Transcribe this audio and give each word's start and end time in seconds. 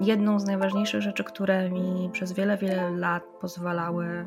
jedną 0.00 0.40
z 0.40 0.44
najważniejszych 0.44 1.02
rzeczy, 1.02 1.24
które 1.24 1.70
mi 1.70 2.10
przez 2.12 2.32
wiele, 2.32 2.56
wiele 2.56 2.90
lat 2.90 3.22
pozwalały 3.40 4.26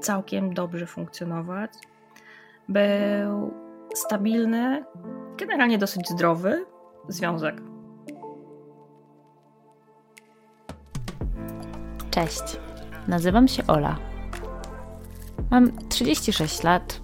całkiem 0.00 0.54
dobrze 0.54 0.86
funkcjonować, 0.86 1.70
był 2.68 3.54
stabilny, 3.94 4.84
generalnie 5.36 5.78
dosyć 5.78 6.08
zdrowy 6.08 6.64
związek. 7.08 7.62
Cześć, 12.10 12.60
nazywam 13.08 13.48
się 13.48 13.66
Ola. 13.66 13.96
Mam 15.50 15.88
36 15.88 16.62
lat, 16.62 17.00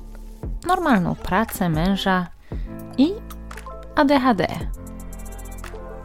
normalną 0.66 1.14
pracę, 1.14 1.68
męża 1.68 2.26
i 2.98 3.12
ADHD. 3.96 4.46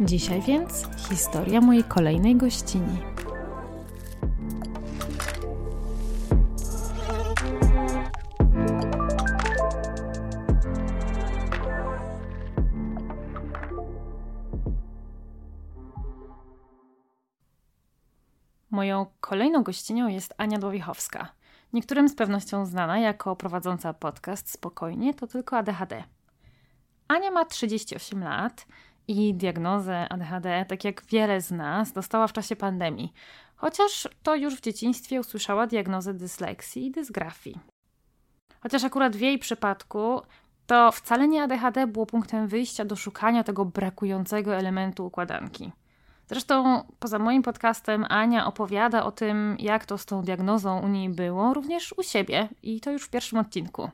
Dzisiaj 0.00 0.42
więc 0.42 0.86
historia 1.08 1.60
mojej 1.60 1.84
kolejnej 1.84 2.36
gościni. 2.36 2.98
Moją 18.70 19.06
kolejną 19.20 19.62
gościnią 19.62 20.08
jest 20.08 20.34
Ania 20.38 20.58
Dłowichowska. 20.58 21.32
Niektórym 21.72 22.08
z 22.08 22.14
pewnością 22.14 22.66
znana 22.66 22.98
jako 22.98 23.36
prowadząca 23.36 23.94
podcast 23.94 24.50
Spokojnie 24.50 25.14
to 25.14 25.26
tylko 25.26 25.58
ADHD. 25.58 26.04
Ania 27.08 27.30
ma 27.30 27.44
38 27.44 28.24
lat 28.24 28.66
i 29.08 29.34
diagnozę 29.34 30.08
ADHD, 30.08 30.64
tak 30.68 30.84
jak 30.84 31.04
wiele 31.04 31.40
z 31.40 31.50
nas, 31.50 31.92
dostała 31.92 32.26
w 32.26 32.32
czasie 32.32 32.56
pandemii, 32.56 33.12
chociaż 33.56 34.08
to 34.22 34.34
już 34.34 34.54
w 34.54 34.60
dzieciństwie 34.60 35.20
usłyszała 35.20 35.66
diagnozę 35.66 36.14
dysleksji 36.14 36.86
i 36.86 36.90
dysgrafii. 36.90 37.58
Chociaż 38.60 38.84
akurat 38.84 39.16
w 39.16 39.20
jej 39.20 39.38
przypadku 39.38 40.20
to 40.66 40.92
wcale 40.92 41.28
nie 41.28 41.42
ADHD 41.42 41.86
było 41.86 42.06
punktem 42.06 42.48
wyjścia 42.48 42.84
do 42.84 42.96
szukania 42.96 43.44
tego 43.44 43.64
brakującego 43.64 44.56
elementu 44.56 45.06
układanki. 45.06 45.72
Zresztą 46.28 46.84
poza 46.98 47.18
moim 47.18 47.42
podcastem 47.42 48.06
Ania 48.08 48.46
opowiada 48.46 49.04
o 49.04 49.12
tym, 49.12 49.56
jak 49.58 49.86
to 49.86 49.98
z 49.98 50.06
tą 50.06 50.22
diagnozą 50.22 50.80
u 50.80 50.88
niej 50.88 51.08
było, 51.08 51.54
również 51.54 51.94
u 51.98 52.02
siebie 52.02 52.48
i 52.62 52.80
to 52.80 52.90
już 52.90 53.04
w 53.04 53.10
pierwszym 53.10 53.38
odcinku. 53.38 53.90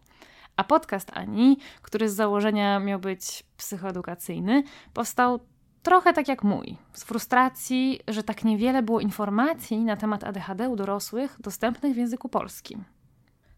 A 0.57 0.65
podcast 0.65 1.11
Ani, 1.15 1.59
który 1.83 2.09
z 2.09 2.15
założenia 2.15 2.81
miał 2.81 2.99
być 2.99 3.45
psychoedukacyjny, 3.57 4.63
powstał 4.95 5.41
trochę 5.83 6.13
tak 6.13 6.29
jak 6.29 6.45
mój, 6.45 6.77
z 6.93 7.05
frustracji, 7.05 8.01
że 8.09 8.23
tak 8.23 8.45
niewiele 8.45 8.83
było 8.83 9.01
informacji 9.01 9.85
na 9.85 9.97
temat 9.97 10.25
ADHD 10.25 10.69
u 10.69 10.77
dorosłych 10.77 11.37
dostępnych 11.41 11.95
w 11.95 11.97
języku 11.97 12.29
polskim. 12.29 12.85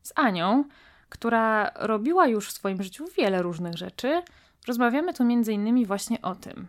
Z 0.02 0.12
Anią, 0.16 0.64
która 1.08 1.70
robiła 1.74 2.26
już 2.26 2.48
w 2.48 2.52
swoim 2.52 2.82
życiu 2.82 3.04
wiele 3.16 3.42
różnych 3.42 3.76
rzeczy, 3.78 4.22
rozmawiamy 4.66 5.14
tu 5.14 5.24
innymi 5.28 5.86
właśnie 5.86 6.22
o 6.22 6.34
tym. 6.34 6.66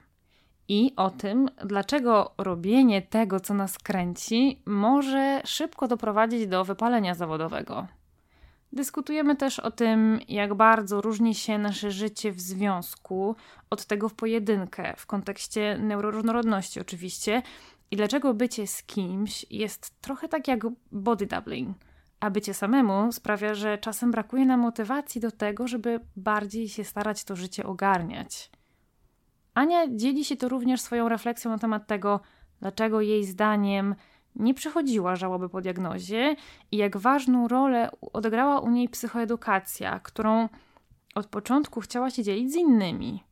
I 0.67 0.93
o 0.95 1.09
tym, 1.09 1.49
dlaczego 1.65 2.33
robienie 2.37 3.01
tego, 3.01 3.39
co 3.39 3.53
nas 3.53 3.77
kręci, 3.77 4.61
może 4.65 5.41
szybko 5.45 5.87
doprowadzić 5.87 6.47
do 6.47 6.63
wypalenia 6.63 7.15
zawodowego. 7.15 7.87
Dyskutujemy 8.75 9.35
też 9.35 9.59
o 9.59 9.71
tym, 9.71 10.19
jak 10.27 10.53
bardzo 10.53 11.01
różni 11.01 11.35
się 11.35 11.57
nasze 11.57 11.91
życie 11.91 12.31
w 12.31 12.41
związku 12.41 13.35
od 13.69 13.85
tego 13.85 14.09
w 14.09 14.13
pojedynkę, 14.13 14.93
w 14.97 15.05
kontekście 15.05 15.77
neuroróżnorodności 15.77 16.79
oczywiście, 16.79 17.41
i 17.91 17.95
dlaczego 17.95 18.33
bycie 18.33 18.67
z 18.67 18.83
kimś 18.83 19.45
jest 19.49 20.01
trochę 20.01 20.27
tak 20.27 20.47
jak 20.47 20.59
body 20.91 21.25
doubling, 21.25 21.77
a 22.19 22.29
bycie 22.29 22.53
samemu 22.53 23.11
sprawia, 23.11 23.53
że 23.53 23.77
czasem 23.77 24.11
brakuje 24.11 24.45
nam 24.45 24.59
motywacji 24.59 25.21
do 25.21 25.31
tego, 25.31 25.67
żeby 25.67 25.99
bardziej 26.15 26.69
się 26.69 26.83
starać 26.83 27.23
to 27.23 27.35
życie 27.35 27.65
ogarniać. 27.65 28.51
Ania 29.53 29.87
dzieli 29.95 30.25
się 30.25 30.37
to 30.37 30.49
również 30.49 30.81
swoją 30.81 31.09
refleksją 31.09 31.51
na 31.51 31.57
temat 31.57 31.87
tego, 31.87 32.19
dlaczego 32.59 33.01
jej 33.01 33.25
zdaniem 33.25 33.95
nie 34.35 34.53
przychodziła 34.53 35.15
żałoby 35.15 35.49
po 35.49 35.61
diagnozie 35.61 36.35
i 36.71 36.77
jak 36.77 36.97
ważną 36.97 37.47
rolę 37.47 37.91
odegrała 38.13 38.59
u 38.59 38.69
niej 38.69 38.89
psychoedukacja, 38.89 39.99
którą 39.99 40.49
od 41.15 41.27
początku 41.27 41.81
chciała 41.81 42.09
się 42.09 42.23
dzielić 42.23 42.51
z 42.51 42.55
innymi. 42.55 43.23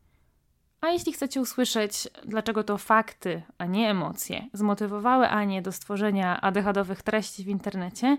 A 0.81 0.88
jeśli 0.88 1.13
chcecie 1.13 1.42
usłyszeć, 1.42 2.08
dlaczego 2.25 2.63
to 2.63 2.78
fakty, 2.78 3.42
a 3.58 3.66
nie 3.66 3.90
emocje, 3.90 4.47
zmotywowały 4.53 5.30
Anię 5.30 5.62
do 5.62 5.72
stworzenia 5.72 6.42
ADHD-owych 6.42 7.02
treści 7.02 7.44
w 7.44 7.47
internecie, 7.47 8.18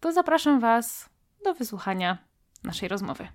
to 0.00 0.12
zapraszam 0.12 0.60
Was 0.60 1.08
do 1.44 1.54
wysłuchania 1.54 2.18
naszej 2.64 2.88
rozmowy. 2.88 3.28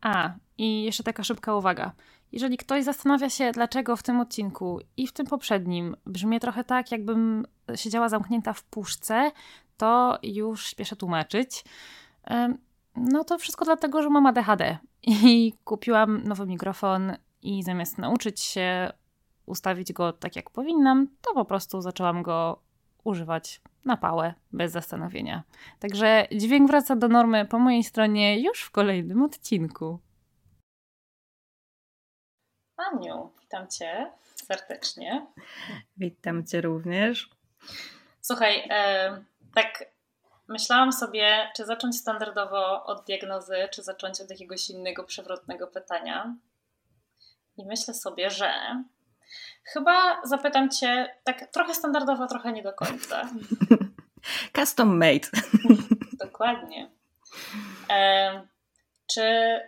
A, 0.00 0.32
i 0.58 0.84
jeszcze 0.84 1.02
taka 1.02 1.24
szybka 1.24 1.54
uwaga. 1.54 1.92
Jeżeli 2.34 2.56
ktoś 2.56 2.84
zastanawia 2.84 3.30
się, 3.30 3.52
dlaczego 3.52 3.96
w 3.96 4.02
tym 4.02 4.20
odcinku 4.20 4.80
i 4.96 5.06
w 5.06 5.12
tym 5.12 5.26
poprzednim 5.26 5.96
brzmi 6.06 6.40
trochę 6.40 6.64
tak, 6.64 6.92
jakbym 6.92 7.46
siedziała 7.74 8.08
zamknięta 8.08 8.52
w 8.52 8.62
puszce, 8.62 9.30
to 9.76 10.18
już 10.22 10.66
śpieszę 10.66 10.96
tłumaczyć. 10.96 11.64
No 12.96 13.24
to 13.24 13.38
wszystko 13.38 13.64
dlatego, 13.64 14.02
że 14.02 14.10
mam 14.10 14.26
ADHD 14.26 14.78
i 15.06 15.52
kupiłam 15.64 16.22
nowy 16.24 16.46
mikrofon 16.46 17.12
i 17.42 17.62
zamiast 17.62 17.98
nauczyć 17.98 18.40
się 18.40 18.92
ustawić 19.46 19.92
go 19.92 20.12
tak 20.12 20.36
jak 20.36 20.50
powinnam, 20.50 21.08
to 21.20 21.34
po 21.34 21.44
prostu 21.44 21.80
zaczęłam 21.80 22.22
go 22.22 22.60
używać 23.04 23.60
na 23.84 23.96
pałę, 23.96 24.34
bez 24.52 24.72
zastanowienia. 24.72 25.42
Także 25.78 26.26
dźwięk 26.36 26.68
wraca 26.68 26.96
do 26.96 27.08
normy 27.08 27.46
po 27.46 27.58
mojej 27.58 27.84
stronie 27.84 28.40
już 28.40 28.62
w 28.62 28.70
kolejnym 28.70 29.22
odcinku. 29.22 29.98
Aniu, 32.76 33.30
witam 33.40 33.68
Cię 33.68 34.10
serdecznie. 34.34 35.26
Witam 35.96 36.46
Cię 36.46 36.60
również. 36.60 37.30
Słuchaj, 38.20 38.66
e, 38.70 39.24
tak 39.54 39.84
myślałam 40.48 40.92
sobie, 40.92 41.50
czy 41.56 41.64
zacząć 41.64 41.96
standardowo 41.96 42.84
od 42.84 43.04
diagnozy, 43.06 43.68
czy 43.72 43.82
zacząć 43.82 44.20
od 44.20 44.30
jakiegoś 44.30 44.70
innego 44.70 45.04
przewrotnego 45.04 45.66
pytania. 45.66 46.34
I 47.56 47.66
myślę 47.66 47.94
sobie, 47.94 48.30
że 48.30 48.52
chyba 49.64 50.26
zapytam 50.26 50.70
Cię 50.70 51.16
tak 51.24 51.50
trochę 51.52 51.74
standardowo, 51.74 52.26
trochę 52.26 52.52
nie 52.52 52.62
do 52.62 52.72
końca. 52.72 53.28
Custom 54.56 54.98
made. 54.98 55.28
Dokładnie. 56.24 56.90
E, 57.90 58.42
czy 59.06 59.60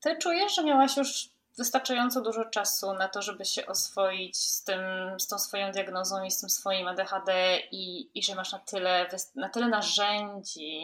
Ty 0.00 0.16
czujesz, 0.18 0.54
że 0.54 0.64
miałaś 0.64 0.96
już 0.96 1.29
wystarczająco 1.60 2.20
dużo 2.20 2.44
czasu 2.44 2.94
na 2.94 3.08
to, 3.08 3.22
żeby 3.22 3.44
się 3.44 3.66
oswoić 3.66 4.36
z, 4.36 4.64
tym, 4.64 4.80
z 5.18 5.26
tą 5.26 5.38
swoją 5.38 5.72
diagnozą 5.72 6.24
i 6.24 6.30
z 6.30 6.40
tym 6.40 6.50
swoim 6.50 6.88
ADHD 6.88 7.58
i, 7.72 8.10
i 8.18 8.22
że 8.22 8.34
masz 8.34 8.52
na 8.52 8.58
tyle, 8.58 9.08
na 9.34 9.48
tyle 9.48 9.68
narzędzi 9.68 10.80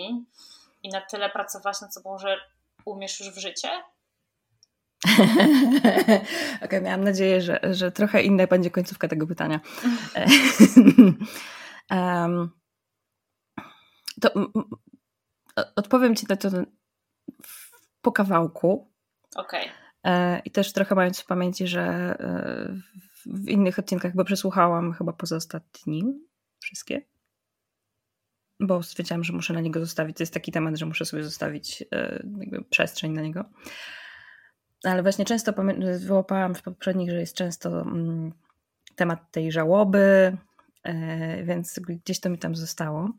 i 0.82 0.88
na 0.88 1.00
tyle 1.00 1.30
pracować 1.30 1.80
nad 1.80 1.94
sobą, 1.94 2.18
że 2.18 2.36
umiesz 2.84 3.20
już 3.20 3.30
w 3.30 3.38
życie? 3.38 3.68
Okej, 5.22 6.20
okay, 6.64 6.80
miałam 6.80 7.04
nadzieję, 7.04 7.42
że, 7.42 7.60
że 7.72 7.92
trochę 7.92 8.22
inna 8.22 8.46
będzie 8.46 8.70
końcówka 8.70 9.08
tego 9.08 9.26
pytania. 9.26 9.60
um, 11.90 12.50
to 14.20 14.30
odpowiem 15.76 16.16
ci 16.16 16.26
na 16.28 16.36
to 16.36 16.48
po 18.02 18.12
kawałku. 18.12 18.92
Okej. 19.36 19.70
Okay. 19.70 19.85
I 20.44 20.50
też 20.50 20.72
trochę 20.72 20.94
mając 20.94 21.20
w 21.20 21.26
pamięci, 21.26 21.66
że 21.66 22.16
w 23.26 23.48
innych 23.48 23.78
odcinkach 23.78 24.14
bo 24.14 24.24
przesłuchałam 24.24 24.92
chyba 24.92 25.12
poza 25.12 25.36
ostatnim 25.36 26.26
wszystkie 26.58 27.02
bo 28.60 28.82
stwierdziłam, 28.82 29.24
że 29.24 29.32
muszę 29.32 29.52
na 29.52 29.60
niego 29.60 29.80
zostawić. 29.80 30.16
To 30.16 30.22
jest 30.22 30.34
taki 30.34 30.52
temat, 30.52 30.76
że 30.76 30.86
muszę 30.86 31.04
sobie 31.04 31.24
zostawić 31.24 31.84
e, 31.92 32.22
jakby 32.38 32.64
przestrzeń 32.64 33.12
na 33.12 33.22
niego. 33.22 33.44
Ale 34.84 35.02
właśnie 35.02 35.24
często 35.24 35.52
wyłapałam 35.98 36.54
w 36.54 36.62
poprzednich, 36.62 37.10
że 37.10 37.20
jest 37.20 37.36
często 37.36 37.80
mm, 37.80 38.32
temat 38.96 39.30
tej 39.30 39.52
żałoby, 39.52 40.36
e, 40.82 41.44
więc 41.44 41.78
gdzieś 41.78 42.20
to 42.20 42.30
mi 42.30 42.38
tam 42.38 42.56
zostało. 42.56 43.10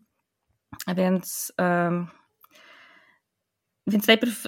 Więc, 0.96 1.54
więc 3.88 4.08
najpierw 4.08 4.48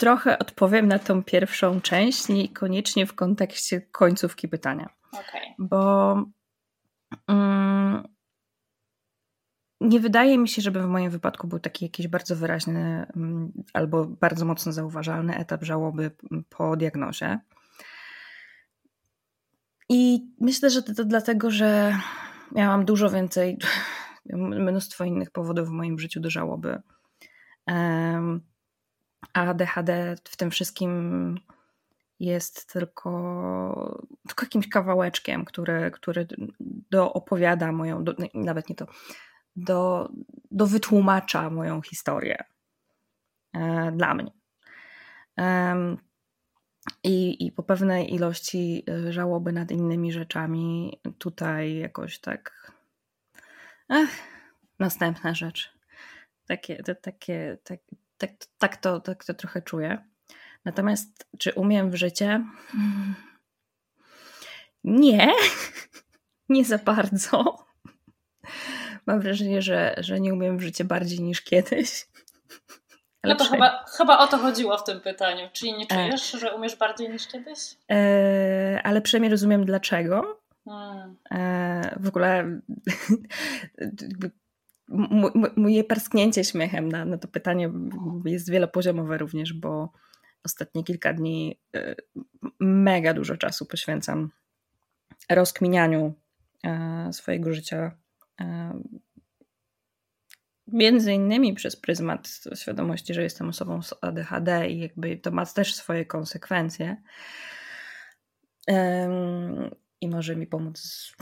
trochę 0.00 0.38
odpowiem 0.38 0.88
na 0.88 0.98
tą 0.98 1.24
pierwszą 1.24 1.80
część, 1.80 2.28
niekoniecznie 2.28 3.06
w 3.06 3.14
kontekście 3.14 3.80
końcówki 3.80 4.48
pytania. 4.48 4.88
Okay. 5.12 5.54
Bo 5.58 6.14
mm, 7.28 8.08
nie 9.80 10.00
wydaje 10.00 10.38
mi 10.38 10.48
się, 10.48 10.62
żeby 10.62 10.82
w 10.82 10.86
moim 10.86 11.10
wypadku 11.10 11.46
był 11.46 11.58
taki 11.58 11.84
jakiś 11.84 12.08
bardzo 12.08 12.36
wyraźny 12.36 13.06
mm, 13.16 13.52
albo 13.72 14.04
bardzo 14.04 14.44
mocno 14.44 14.72
zauważalny 14.72 15.36
etap 15.36 15.64
żałoby 15.64 16.10
po 16.48 16.76
diagnozie. 16.76 17.38
I 19.88 20.30
myślę, 20.40 20.70
że 20.70 20.82
to, 20.82 20.94
to 20.94 21.04
dlatego, 21.04 21.50
że 21.50 21.98
miałam 22.52 22.84
dużo 22.84 23.10
więcej, 23.10 23.58
mnóstwo 24.66 25.04
innych 25.04 25.30
powodów 25.30 25.68
w 25.68 25.72
moim 25.72 25.98
życiu 25.98 26.20
do 26.20 26.30
żałoby. 26.30 26.82
A 29.32 29.40
ADHD 29.40 30.16
w 30.24 30.36
tym 30.36 30.50
wszystkim 30.50 31.40
jest 32.20 32.72
tylko, 32.72 34.04
tylko 34.28 34.46
jakimś 34.46 34.68
kawałeczkiem, 34.68 35.44
który, 35.44 35.90
który 35.90 36.26
doopowiada 36.90 37.72
moją, 37.72 38.04
do, 38.04 38.14
nawet 38.34 38.68
nie 38.68 38.76
to, 38.76 38.86
do, 39.56 40.08
do 40.50 40.66
wytłumacza 40.66 41.50
moją 41.50 41.82
historię 41.82 42.44
e, 43.54 43.92
dla 43.92 44.14
mnie. 44.14 44.32
E, 45.38 45.96
i, 47.04 47.46
I 47.46 47.52
po 47.52 47.62
pewnej 47.62 48.14
ilości 48.14 48.84
e, 48.88 49.12
żałoby 49.12 49.52
nad 49.52 49.70
innymi 49.70 50.12
rzeczami, 50.12 51.00
tutaj 51.18 51.76
jakoś 51.76 52.18
tak. 52.18 52.72
Ach, 53.88 54.10
następna 54.78 55.34
rzecz. 55.34 55.72
Takie, 56.46 56.82
to, 56.82 56.94
takie, 56.94 57.58
tak, 57.64 57.80
tak, 58.20 58.30
tak, 58.58 58.76
to, 58.76 59.00
tak 59.00 59.24
to 59.24 59.34
trochę 59.34 59.62
czuję. 59.62 60.04
Natomiast 60.64 61.28
czy 61.38 61.52
umiem 61.52 61.90
w 61.90 61.94
życie? 61.94 62.44
Nie, 64.84 65.28
nie 66.48 66.64
za 66.64 66.78
bardzo. 66.78 67.66
Mam 69.06 69.20
wrażenie, 69.20 69.62
że, 69.62 69.94
że 69.98 70.20
nie 70.20 70.34
umiem 70.34 70.58
w 70.58 70.62
życie 70.62 70.84
bardziej 70.84 71.20
niż 71.20 71.42
kiedyś. 71.42 72.06
Ale 73.22 73.34
no 73.34 73.38
to 73.38 73.44
chyba, 73.44 73.84
chyba 73.96 74.18
o 74.18 74.26
to 74.26 74.38
chodziło 74.38 74.78
w 74.78 74.84
tym 74.84 75.00
pytaniu. 75.00 75.48
Czyli 75.52 75.72
nie 75.72 75.84
e. 75.84 75.86
czujesz, 75.86 76.34
e. 76.34 76.38
że 76.38 76.54
umiesz 76.54 76.76
bardziej 76.76 77.10
niż 77.10 77.26
kiedyś? 77.26 77.58
E, 77.90 78.80
ale 78.84 79.00
przynajmniej 79.00 79.30
rozumiem 79.30 79.64
dlaczego. 79.64 80.40
Hmm. 80.64 81.16
E, 81.30 81.96
w 82.00 82.08
ogóle 82.08 82.44
moje 85.56 85.84
parsknięcie 85.84 86.44
śmiechem 86.44 86.88
na, 86.88 87.04
na 87.04 87.18
to 87.18 87.28
pytanie 87.28 87.70
jest 88.24 88.50
wielopoziomowe 88.50 89.18
również, 89.18 89.52
bo 89.52 89.92
ostatnie 90.44 90.84
kilka 90.84 91.12
dni 91.12 91.60
e, 91.74 91.94
mega 92.60 93.14
dużo 93.14 93.36
czasu 93.36 93.66
poświęcam 93.66 94.30
rozkminianiu 95.30 96.14
e, 96.64 97.12
swojego 97.12 97.54
życia 97.54 97.96
między 100.66 101.12
innymi 101.12 101.54
przez 101.54 101.76
pryzmat 101.76 102.28
świadomości, 102.54 103.14
że 103.14 103.22
jestem 103.22 103.48
osobą 103.48 103.82
z 103.82 103.94
ADHD 104.00 104.68
i 104.68 104.80
jakby 104.80 105.16
to 105.16 105.30
ma 105.30 105.46
też 105.46 105.74
swoje 105.74 106.06
konsekwencje. 106.06 106.96
I 110.00 110.08
może 110.08 110.36
mi 110.36 110.46
pomóc 110.46 111.12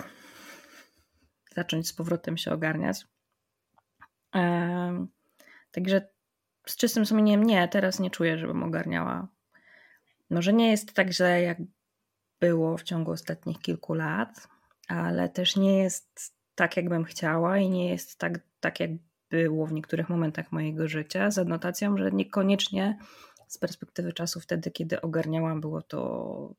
zacząć 1.55 1.89
z 1.89 1.93
powrotem 1.93 2.37
się 2.37 2.51
ogarniać. 2.53 3.07
Także 5.73 6.09
z 6.67 6.77
czystym 6.77 7.07
sumieniem 7.07 7.45
nie, 7.45 7.69
teraz 7.69 8.01
nie 8.01 8.11
czuję, 8.11 8.39
żebym 8.39 8.63
ogarniała. 8.63 9.29
Może 10.31 10.53
nie 10.53 10.71
jest 10.71 10.93
tak 10.93 11.11
źle, 11.11 11.43
jak 11.43 11.59
było 12.41 12.77
w 12.77 12.83
ciągu 12.83 13.11
ostatnich 13.11 13.59
kilku 13.59 13.95
lat, 13.95 14.49
ale 14.89 15.29
też 15.29 15.57
nie 15.57 15.79
jest 15.79 16.35
tak, 16.55 16.77
jakbym 16.77 17.05
chciała 17.05 17.59
i 17.59 17.71
nie 17.71 17.89
jest 17.89 18.19
tak, 18.19 18.41
tak 18.61 18.81
jak 18.81 18.91
było 19.31 19.67
w 19.67 19.73
niektórych 19.73 20.09
momentach 20.09 20.53
mojego 20.53 20.89
życia, 20.89 21.31
z 21.31 21.39
adnotacją, 21.39 21.99
że 21.99 22.13
niekoniecznie 22.13 22.99
z 23.49 23.59
perspektywy 23.59 24.13
czasu 24.13 24.41
wtedy, 24.41 24.71
kiedy 24.71 25.01
ogarniałam, 25.01 25.61
było 25.61 25.83
to 25.83 26.55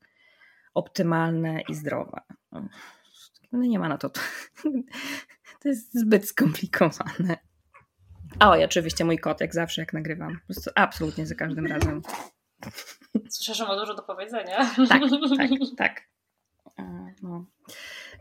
optymalne 0.73 1.61
i 1.61 1.75
zdrowe. 1.75 2.21
No, 3.51 3.59
nie 3.59 3.79
ma 3.79 3.89
na 3.89 3.97
to. 3.97 4.09
To 5.61 5.69
jest 5.69 5.99
zbyt 5.99 6.27
skomplikowane. 6.27 7.37
A 8.39 8.57
i 8.57 8.63
oczywiście 8.63 9.05
mój 9.05 9.19
kot, 9.19 9.41
jak 9.41 9.53
zawsze, 9.53 9.81
jak 9.81 9.93
nagrywam. 9.93 10.39
Absolutnie 10.75 11.25
za 11.25 11.35
każdym 11.35 11.67
razem. 11.67 12.01
Słyszę, 13.29 13.53
że 13.53 13.65
ma 13.65 13.75
dużo 13.75 13.93
do 13.93 14.03
powiedzenia. 14.03 14.57
Tak, 14.89 15.01
tak, 15.37 15.61
tak. 15.77 16.01
No. 17.21 17.45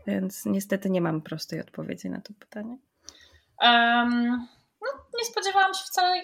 Więc 0.07 0.45
niestety 0.45 0.89
nie 0.89 1.01
mam 1.01 1.21
prostej 1.21 1.61
odpowiedzi 1.61 2.09
na 2.09 2.21
to 2.21 2.33
pytanie. 2.39 2.77
Um, 3.61 4.47
no, 4.81 4.87
nie 5.19 5.25
spodziewałam 5.25 5.73
się 5.73 5.83
wcale 5.83 6.23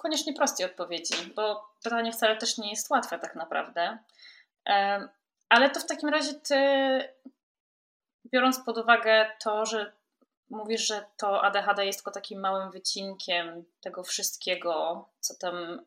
koniecznie 0.00 0.32
prostej 0.32 0.66
odpowiedzi, 0.66 1.14
bo 1.36 1.70
pytanie 1.82 2.12
wcale 2.12 2.36
też 2.36 2.58
nie 2.58 2.70
jest 2.70 2.90
łatwe 2.90 3.18
tak 3.18 3.36
naprawdę. 3.36 3.98
Um, 4.66 5.08
ale 5.48 5.70
to 5.70 5.80
w 5.80 5.86
takim 5.86 6.08
razie 6.08 6.34
ty, 6.34 6.58
biorąc 8.32 8.60
pod 8.60 8.78
uwagę 8.78 9.30
to, 9.40 9.66
że 9.66 9.92
mówisz, 10.50 10.86
że 10.86 11.04
to 11.16 11.42
ADHD 11.42 11.86
jest 11.86 11.98
tylko 11.98 12.10
takim 12.10 12.40
małym 12.40 12.70
wycinkiem 12.70 13.64
tego 13.80 14.02
wszystkiego, 14.02 15.08
co 15.20 15.34
tam 15.34 15.86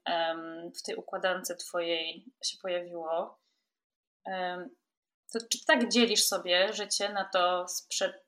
w 0.75 0.81
tej 0.83 0.95
układance 0.95 1.53
twojej 1.59 2.25
się 2.43 2.57
pojawiło, 2.61 3.39
to 5.33 5.39
czy 5.49 5.65
tak 5.65 5.91
dzielisz 5.91 6.23
sobie 6.23 6.73
życie 6.73 7.13
na 7.13 7.25
to 7.25 7.67
sprzed 7.67 8.25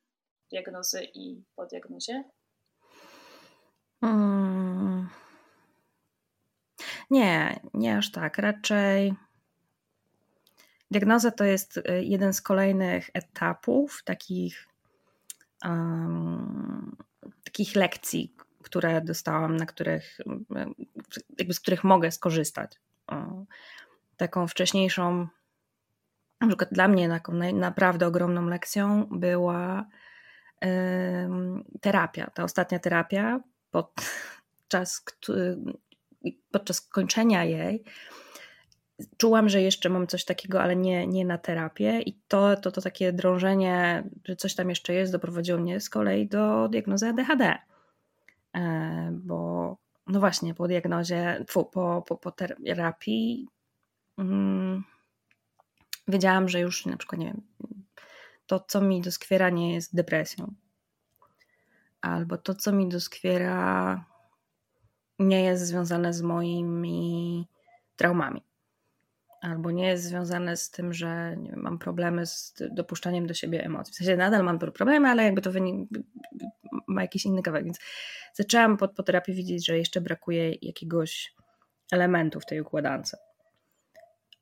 diagnozy 0.51 1.03
i 1.13 1.43
po 1.55 1.65
diagnozie? 1.65 2.23
Hmm. 4.01 5.09
Nie, 7.09 7.59
nie 7.73 7.97
aż 7.97 8.11
tak. 8.11 8.37
Raczej 8.37 9.13
diagnoza 10.91 11.31
to 11.31 11.43
jest 11.43 11.77
y, 11.77 11.83
jeden 12.03 12.33
z 12.33 12.41
kolejnych 12.41 13.09
etapów 13.13 14.01
takich, 14.05 14.67
takich 17.43 17.75
lekcji, 17.75 18.35
które 18.63 19.01
dostałam, 19.01 19.57
na 19.57 19.65
których, 19.65 20.17
jakby 21.37 21.53
z 21.53 21.59
których 21.59 21.83
mogę 21.83 22.11
skorzystać. 22.11 22.79
Taką 24.17 24.47
wcześniejszą 24.47 25.27
na 26.41 26.47
przykład 26.47 26.73
dla 26.73 26.87
mnie 26.87 27.09
taką 27.09 27.33
naprawdę 27.53 28.07
ogromną 28.07 28.45
lekcją 28.45 29.07
była 29.11 29.85
terapia. 31.81 32.31
Ta 32.33 32.43
ostatnia 32.43 32.79
terapia 32.79 33.39
podczas, 33.71 35.05
podczas 36.51 36.81
kończenia 36.81 37.43
jej 37.43 37.83
czułam, 39.17 39.49
że 39.49 39.61
jeszcze 39.61 39.89
mam 39.89 40.07
coś 40.07 40.25
takiego, 40.25 40.61
ale 40.61 40.75
nie, 40.75 41.07
nie 41.07 41.25
na 41.25 41.37
terapię 41.37 42.01
i 42.01 42.13
to, 42.27 42.55
to, 42.55 42.71
to 42.71 42.81
takie 42.81 43.13
drążenie, 43.13 44.03
że 44.25 44.35
coś 44.35 44.55
tam 44.55 44.69
jeszcze 44.69 44.93
jest, 44.93 45.11
doprowadziło 45.11 45.59
mnie 45.59 45.79
z 45.79 45.89
kolei 45.89 46.27
do 46.27 46.67
diagnozy 46.67 47.07
ADHD. 47.07 47.57
E, 48.55 49.09
bo 49.11 49.77
no 50.07 50.19
właśnie, 50.19 50.53
po 50.53 50.67
diagnozie, 50.67 51.45
po, 51.53 51.65
po, 51.65 52.17
po 52.17 52.31
terapii 52.31 53.47
mm, 54.17 54.83
wiedziałam, 56.07 56.49
że 56.49 56.59
już 56.59 56.85
na 56.85 56.97
przykład, 56.97 57.19
nie 57.19 57.25
wiem, 57.25 57.41
to 58.45 58.59
co 58.59 58.81
mi 58.81 59.01
doskwiera 59.01 59.49
nie 59.49 59.73
jest 59.73 59.95
depresją. 59.95 60.53
Albo 62.01 62.37
to 62.37 62.55
co 62.55 62.71
mi 62.71 62.89
doskwiera 62.89 64.05
nie 65.19 65.43
jest 65.43 65.65
związane 65.65 66.13
z 66.13 66.21
moimi 66.21 67.47
traumami. 67.95 68.48
Albo 69.41 69.71
nie 69.71 69.87
jest 69.87 70.03
związane 70.03 70.57
z 70.57 70.71
tym, 70.71 70.93
że 70.93 71.37
wiem, 71.43 71.61
mam 71.61 71.79
problemy 71.79 72.25
z 72.25 72.53
dopuszczaniem 72.71 73.27
do 73.27 73.33
siebie 73.33 73.65
emocji. 73.65 73.93
W 73.93 73.97
sensie 73.97 74.17
nadal 74.17 74.43
mam 74.43 74.59
problemy, 74.59 75.07
ale 75.07 75.23
jakby 75.23 75.41
to 75.41 75.51
wynik, 75.51 75.89
ma 76.87 77.01
jakiś 77.01 77.25
inny 77.25 77.41
kawałek. 77.41 77.65
Więc 77.65 77.79
zaczęłam 78.33 78.77
po, 78.77 78.87
po 78.87 79.03
terapii 79.03 79.33
widzieć, 79.33 79.65
że 79.65 79.77
jeszcze 79.77 80.01
brakuje 80.01 80.53
jakiegoś 80.61 81.33
elementu 81.91 82.39
w 82.39 82.45
tej 82.45 82.61
układance. 82.61 83.15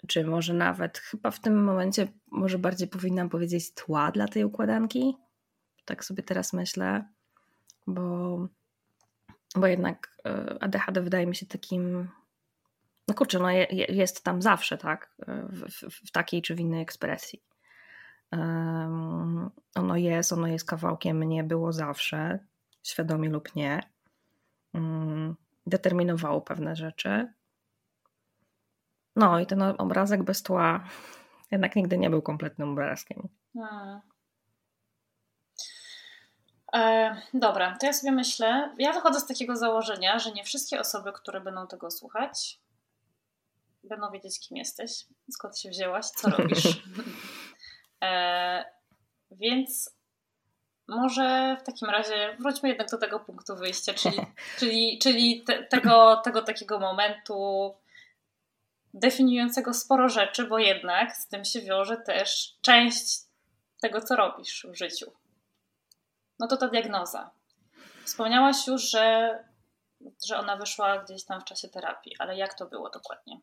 Czy 0.07 0.25
może 0.25 0.53
nawet 0.53 0.97
chyba 0.97 1.31
w 1.31 1.39
tym 1.39 1.63
momencie 1.63 2.07
może 2.31 2.59
bardziej 2.59 2.87
powinnam 2.87 3.29
powiedzieć 3.29 3.73
tła 3.73 4.11
dla 4.11 4.27
tej 4.27 4.43
układanki? 4.43 5.17
Tak 5.85 6.05
sobie 6.05 6.23
teraz 6.23 6.53
myślę, 6.53 7.05
bo, 7.87 8.47
bo 9.55 9.67
jednak 9.67 10.17
e, 10.25 10.57
ADHD 10.63 11.01
wydaje 11.01 11.27
mi 11.27 11.35
się 11.35 11.45
takim 11.45 12.09
no 13.07 13.13
kurczę, 13.13 13.39
no 13.39 13.51
je, 13.51 13.67
jest 13.71 14.23
tam 14.23 14.41
zawsze, 14.41 14.77
tak? 14.77 15.15
W, 15.27 15.65
w, 15.65 16.07
w, 16.07 16.11
takiej 16.11 16.41
czy 16.41 16.55
w 16.55 16.59
innej 16.59 16.81
ekspresji. 16.81 17.43
Um, 18.31 19.49
ono 19.75 19.95
jest, 19.95 20.33
ono 20.33 20.47
jest 20.47 20.65
kawałkiem 20.65 21.17
mnie, 21.17 21.43
było 21.43 21.73
zawsze, 21.73 22.39
świadomie 22.83 23.29
lub 23.29 23.55
nie. 23.55 23.83
Um, 24.73 25.35
determinowało 25.67 26.41
pewne 26.41 26.75
rzeczy. 26.75 27.33
No 29.15 29.39
i 29.39 29.45
ten 29.45 29.61
obrazek 29.61 30.23
bez 30.23 30.43
tła 30.43 30.83
jednak 31.51 31.75
nigdy 31.75 31.97
nie 31.97 32.09
był 32.09 32.21
kompletnym 32.21 32.69
obrazkiem. 32.69 33.29
E, 36.75 37.15
dobra, 37.33 37.77
to 37.79 37.85
ja 37.85 37.93
sobie 37.93 38.11
myślę, 38.11 38.75
ja 38.77 38.93
wychodzę 38.93 39.19
z 39.19 39.27
takiego 39.27 39.55
założenia, 39.55 40.19
że 40.19 40.31
nie 40.31 40.43
wszystkie 40.43 40.79
osoby, 40.79 41.11
które 41.13 41.41
będą 41.41 41.67
tego 41.67 41.91
słuchać, 41.91 42.59
będą 43.87 44.11
wiedzieć, 44.11 44.39
kim 44.39 44.57
jesteś, 44.57 44.91
skąd 45.31 45.59
się 45.59 45.69
wzięłaś, 45.69 46.05
co 46.05 46.29
robisz. 46.29 46.63
e, 48.03 48.65
więc 49.31 49.97
może 50.87 51.57
w 51.61 51.63
takim 51.63 51.89
razie 51.89 52.35
wróćmy 52.39 52.69
jednak 52.69 52.89
do 52.89 52.97
tego 52.97 53.19
punktu 53.19 53.55
wyjścia, 53.55 53.93
czyli, 53.93 54.17
czyli, 54.59 54.99
czyli 55.01 55.43
te, 55.43 55.63
tego, 55.63 56.21
tego 56.23 56.41
takiego 56.41 56.79
momentu 56.79 57.73
definiującego 58.93 59.73
sporo 59.73 60.09
rzeczy, 60.09 60.47
bo 60.47 60.59
jednak 60.59 61.15
z 61.15 61.27
tym 61.27 61.45
się 61.45 61.61
wiąże 61.61 61.97
też 61.97 62.57
część 62.61 63.19
tego, 63.81 64.01
co 64.01 64.15
robisz 64.15 64.67
w 64.69 64.77
życiu. 64.77 65.11
No 66.39 66.47
to 66.47 66.57
ta 66.57 66.67
diagnoza. 66.67 67.29
Wspomniałaś 68.05 68.67
już, 68.67 68.81
że 68.81 69.35
że 70.27 70.37
ona 70.37 70.57
wyszła 70.57 71.03
gdzieś 71.03 71.25
tam 71.25 71.41
w 71.41 71.43
czasie 71.45 71.67
terapii, 71.67 72.15
ale 72.19 72.37
jak 72.37 72.53
to 72.53 72.65
było 72.65 72.89
dokładnie? 72.89 73.41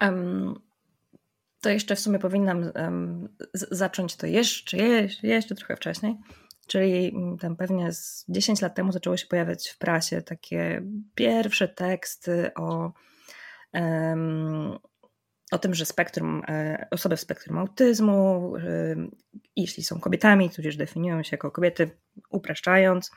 Um, 0.00 0.60
to 1.60 1.70
jeszcze 1.70 1.96
w 1.96 2.00
sumie 2.00 2.18
powinnam 2.18 2.72
um, 2.74 3.36
zacząć 3.54 4.16
to 4.16 4.26
jeszcze, 4.26 4.76
jeszcze, 4.76 5.26
jeszcze 5.26 5.54
trochę 5.54 5.76
wcześniej. 5.76 6.16
Czyli 6.66 7.14
mm, 7.14 7.38
tam 7.38 7.56
pewnie 7.56 7.92
z 7.92 8.24
10 8.28 8.60
lat 8.60 8.74
temu 8.74 8.92
zaczęło 8.92 9.16
się 9.16 9.26
pojawiać 9.26 9.68
w 9.68 9.78
prasie 9.78 10.22
takie 10.22 10.82
pierwsze 11.14 11.68
teksty 11.68 12.50
o, 12.54 12.92
um, 13.72 14.78
o 15.52 15.58
tym, 15.58 15.74
że 15.74 15.86
spektrum, 15.86 16.42
e, 16.48 16.86
osoby 16.90 17.16
w 17.16 17.20
spektrum 17.20 17.58
autyzmu, 17.58 18.52
jeśli 19.56 19.84
są 19.84 20.00
kobietami, 20.00 20.50
tudzież 20.50 20.76
definiują 20.76 21.22
się 21.22 21.30
jako 21.32 21.50
kobiety, 21.50 21.90
upraszczając, 22.30 23.10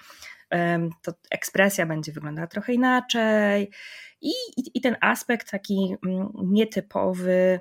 to 1.02 1.14
ekspresja 1.32 1.86
będzie 1.86 2.12
wyglądała 2.12 2.48
trochę 2.48 2.74
inaczej. 2.74 3.72
I, 4.22 4.32
i, 4.58 4.78
i 4.78 4.82
ten 4.82 4.96
aspekt 5.02 5.52
taki 5.52 5.96
mm, 6.06 6.32
nietypowy, 6.36 7.60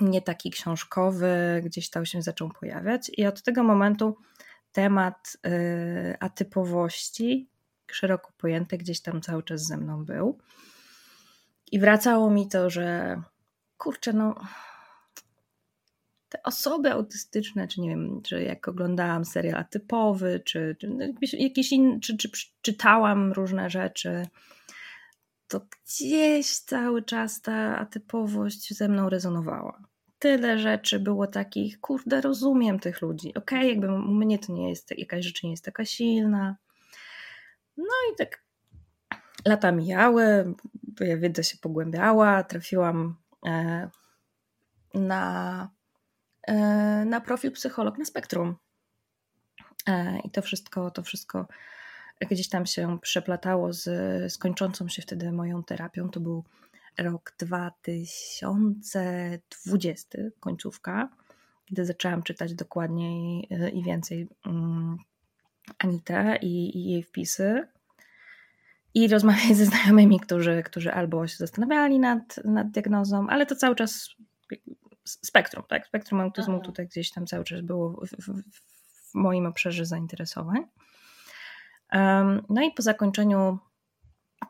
nie 0.00 0.22
taki 0.22 0.50
książkowy, 0.50 1.62
gdzieś 1.64 1.90
tam 1.90 2.06
się 2.06 2.22
zaczął 2.22 2.50
pojawiać. 2.60 3.10
I 3.16 3.26
od 3.26 3.42
tego 3.42 3.62
momentu 3.62 4.16
temat 4.72 5.36
y, 5.46 6.16
atypowości, 6.20 7.48
szeroko 7.90 8.32
pojęty, 8.38 8.78
gdzieś 8.78 9.00
tam 9.00 9.20
cały 9.20 9.42
czas 9.42 9.66
ze 9.66 9.76
mną 9.76 10.04
był. 10.04 10.38
I 11.72 11.78
wracało 11.78 12.30
mi 12.30 12.48
to, 12.48 12.70
że 12.70 13.16
kurczę, 13.78 14.12
no 14.12 14.34
te 16.28 16.42
osoby 16.42 16.92
autystyczne, 16.92 17.68
czy 17.68 17.80
nie 17.80 17.88
wiem, 17.88 18.22
czy 18.22 18.42
jak 18.42 18.68
oglądałam 18.68 19.24
serial 19.24 19.60
atypowy, 19.60 20.40
czy, 20.44 20.76
czy 20.80 21.36
jakieś 21.36 21.72
inne, 21.72 22.00
czy, 22.00 22.16
czy 22.16 22.30
czytałam 22.62 23.32
różne 23.32 23.70
rzeczy, 23.70 24.26
to 25.48 25.60
gdzieś 25.60 26.58
cały 26.58 27.02
czas 27.02 27.42
ta 27.42 27.78
atypowość 27.78 28.74
ze 28.74 28.88
mną 28.88 29.08
rezonowała. 29.08 29.82
Tyle 30.18 30.58
rzeczy 30.58 31.00
było 31.00 31.26
takich, 31.26 31.80
kurde, 31.80 32.20
rozumiem 32.20 32.78
tych 32.78 33.02
ludzi. 33.02 33.28
Okej, 33.34 33.58
okay, 33.58 33.68
jakby 33.68 33.92
u 33.92 33.98
mnie 33.98 34.38
to 34.38 34.52
nie 34.52 34.68
jest, 34.68 34.98
jakaś 34.98 35.24
rzecz 35.24 35.42
nie 35.42 35.50
jest 35.50 35.64
taka 35.64 35.84
silna. 35.84 36.56
No 37.76 37.94
i 38.12 38.16
tak 38.16 38.42
lata 39.46 39.72
mijały, 39.72 40.54
wiedza 41.00 41.42
się 41.42 41.58
pogłębiała, 41.58 42.44
trafiłam 42.44 43.16
e, 43.46 43.90
na 44.94 45.70
na 47.06 47.20
profil 47.20 47.52
psycholog 47.52 47.98
na 47.98 48.04
spektrum. 48.04 48.56
E, 49.86 50.18
I 50.24 50.30
to 50.30 50.42
wszystko, 50.42 50.90
to 50.90 51.02
wszystko 51.02 51.46
gdzieś 52.30 52.48
tam 52.48 52.66
się 52.66 52.98
przeplatało 53.02 53.72
z, 53.72 53.84
z 54.32 54.38
kończącą 54.38 54.88
się 54.88 55.02
wtedy 55.02 55.32
moją 55.32 55.64
terapią. 55.64 56.10
To 56.10 56.20
był 56.20 56.44
rok 56.98 57.34
2020, 57.38 60.18
końcówka, 60.40 61.08
gdy 61.70 61.84
zaczęłam 61.84 62.22
czytać 62.22 62.54
dokładniej 62.54 63.48
e, 63.50 63.70
i 63.70 63.82
więcej 63.82 64.28
um, 64.46 64.96
Anitę 65.78 66.38
i, 66.42 66.78
i, 66.78 66.90
jej 66.90 67.02
wpisy. 67.02 67.68
I 68.94 69.08
rozmawiać 69.08 69.56
ze 69.56 69.66
znajomymi, 69.66 70.20
którzy, 70.20 70.62
którzy 70.62 70.92
albo 70.92 71.26
się 71.26 71.36
zastanawiali 71.36 71.98
nad, 71.98 72.40
nad 72.44 72.70
diagnozą, 72.70 73.26
ale 73.28 73.46
to 73.46 73.56
cały 73.56 73.76
czas 73.76 74.08
spektrum, 75.10 75.64
tak? 75.68 75.86
Spektrum 75.86 76.20
autyzmu 76.20 76.54
Aha. 76.54 76.64
tutaj 76.64 76.86
gdzieś 76.86 77.10
tam 77.10 77.26
cały 77.26 77.44
czas 77.44 77.60
było 77.60 77.90
w, 77.90 78.10
w, 78.10 78.42
w 79.10 79.14
moim 79.14 79.46
obszarze 79.46 79.86
zainteresowań. 79.86 80.66
Um, 81.92 82.42
no 82.48 82.62
i 82.62 82.70
po 82.70 82.82
zakończeniu 82.82 83.58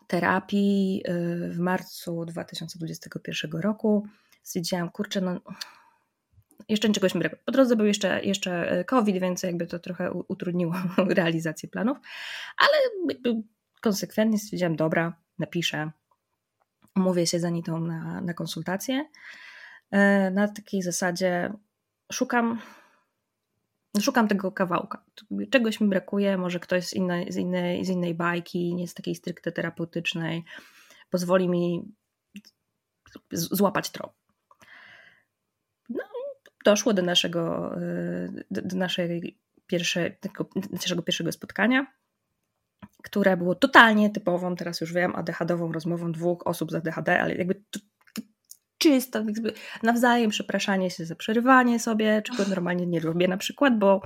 terapii 0.06 1.02
y, 1.08 1.50
w 1.50 1.58
marcu 1.58 2.24
2021 2.24 3.50
roku 3.60 4.06
stwierdziłam, 4.42 4.90
kurczę, 4.90 5.20
no 5.20 5.40
jeszcze 6.68 6.92
czegoś 6.92 7.14
mi 7.14 7.20
brakuje. 7.20 7.42
Po 7.44 7.52
drodze 7.52 7.76
był 7.76 7.86
jeszcze, 7.86 8.24
jeszcze 8.24 8.84
COVID, 8.86 9.20
więc 9.20 9.42
jakby 9.42 9.66
to 9.66 9.78
trochę 9.78 10.12
utrudniło 10.12 10.74
realizację 11.16 11.68
planów, 11.68 11.98
ale 12.56 12.72
jakby 13.08 13.42
konsekwentnie 13.80 14.38
stwierdziłam, 14.38 14.76
dobra, 14.76 15.16
napiszę, 15.38 15.90
umówię 16.96 17.26
się 17.26 17.40
za 17.40 17.50
Nitą 17.50 17.80
na, 17.80 18.20
na 18.20 18.34
konsultację. 18.34 19.08
E, 19.90 20.30
na 20.30 20.48
takiej 20.48 20.82
zasadzie 20.82 21.52
szukam, 22.12 22.60
szukam 24.00 24.28
tego 24.28 24.52
kawałka. 24.52 25.04
Czegoś 25.50 25.80
mi 25.80 25.88
brakuje, 25.88 26.38
może 26.38 26.60
ktoś 26.60 26.86
z 26.86 26.94
innej, 26.94 27.32
z 27.32 27.36
innej, 27.36 27.84
z 27.84 27.88
innej 27.88 28.14
bajki, 28.14 28.74
nie 28.74 28.88
z 28.88 28.94
takiej 28.94 29.14
stricte 29.14 29.52
terapeutycznej, 29.52 30.44
pozwoli 31.10 31.48
mi 31.48 31.92
złapać 33.32 33.90
trop. 33.90 34.12
No 35.88 36.04
i 36.04 36.48
doszło 36.64 36.94
do 36.94 37.02
naszego, 37.02 37.74
e, 37.76 38.28
do 38.50 38.76
naszej 38.76 39.38
pierwszej, 39.66 40.18
naszego 40.72 41.02
pierwszego 41.02 41.32
spotkania, 41.32 41.86
które 43.02 43.36
było 43.36 43.54
totalnie 43.54 44.10
typową, 44.10 44.56
teraz 44.56 44.80
już 44.80 44.92
wiem, 44.92 45.16
ADHD-ową 45.16 45.72
rozmową 45.72 46.12
dwóch 46.12 46.46
osób 46.46 46.70
z 46.70 46.74
ADHD, 46.74 47.20
ale 47.20 47.34
jakby 47.34 47.62
czysto, 48.78 49.18
jakby 49.18 49.52
nawzajem 49.82 50.30
przepraszanie 50.30 50.90
się 50.90 51.04
za 51.04 51.14
przerywanie 51.14 51.78
sobie, 51.78 52.22
czego 52.22 52.44
normalnie 52.50 52.86
nie 52.86 53.00
lubię 53.00 53.28
na 53.28 53.36
przykład, 53.36 53.78
bo, 53.78 54.00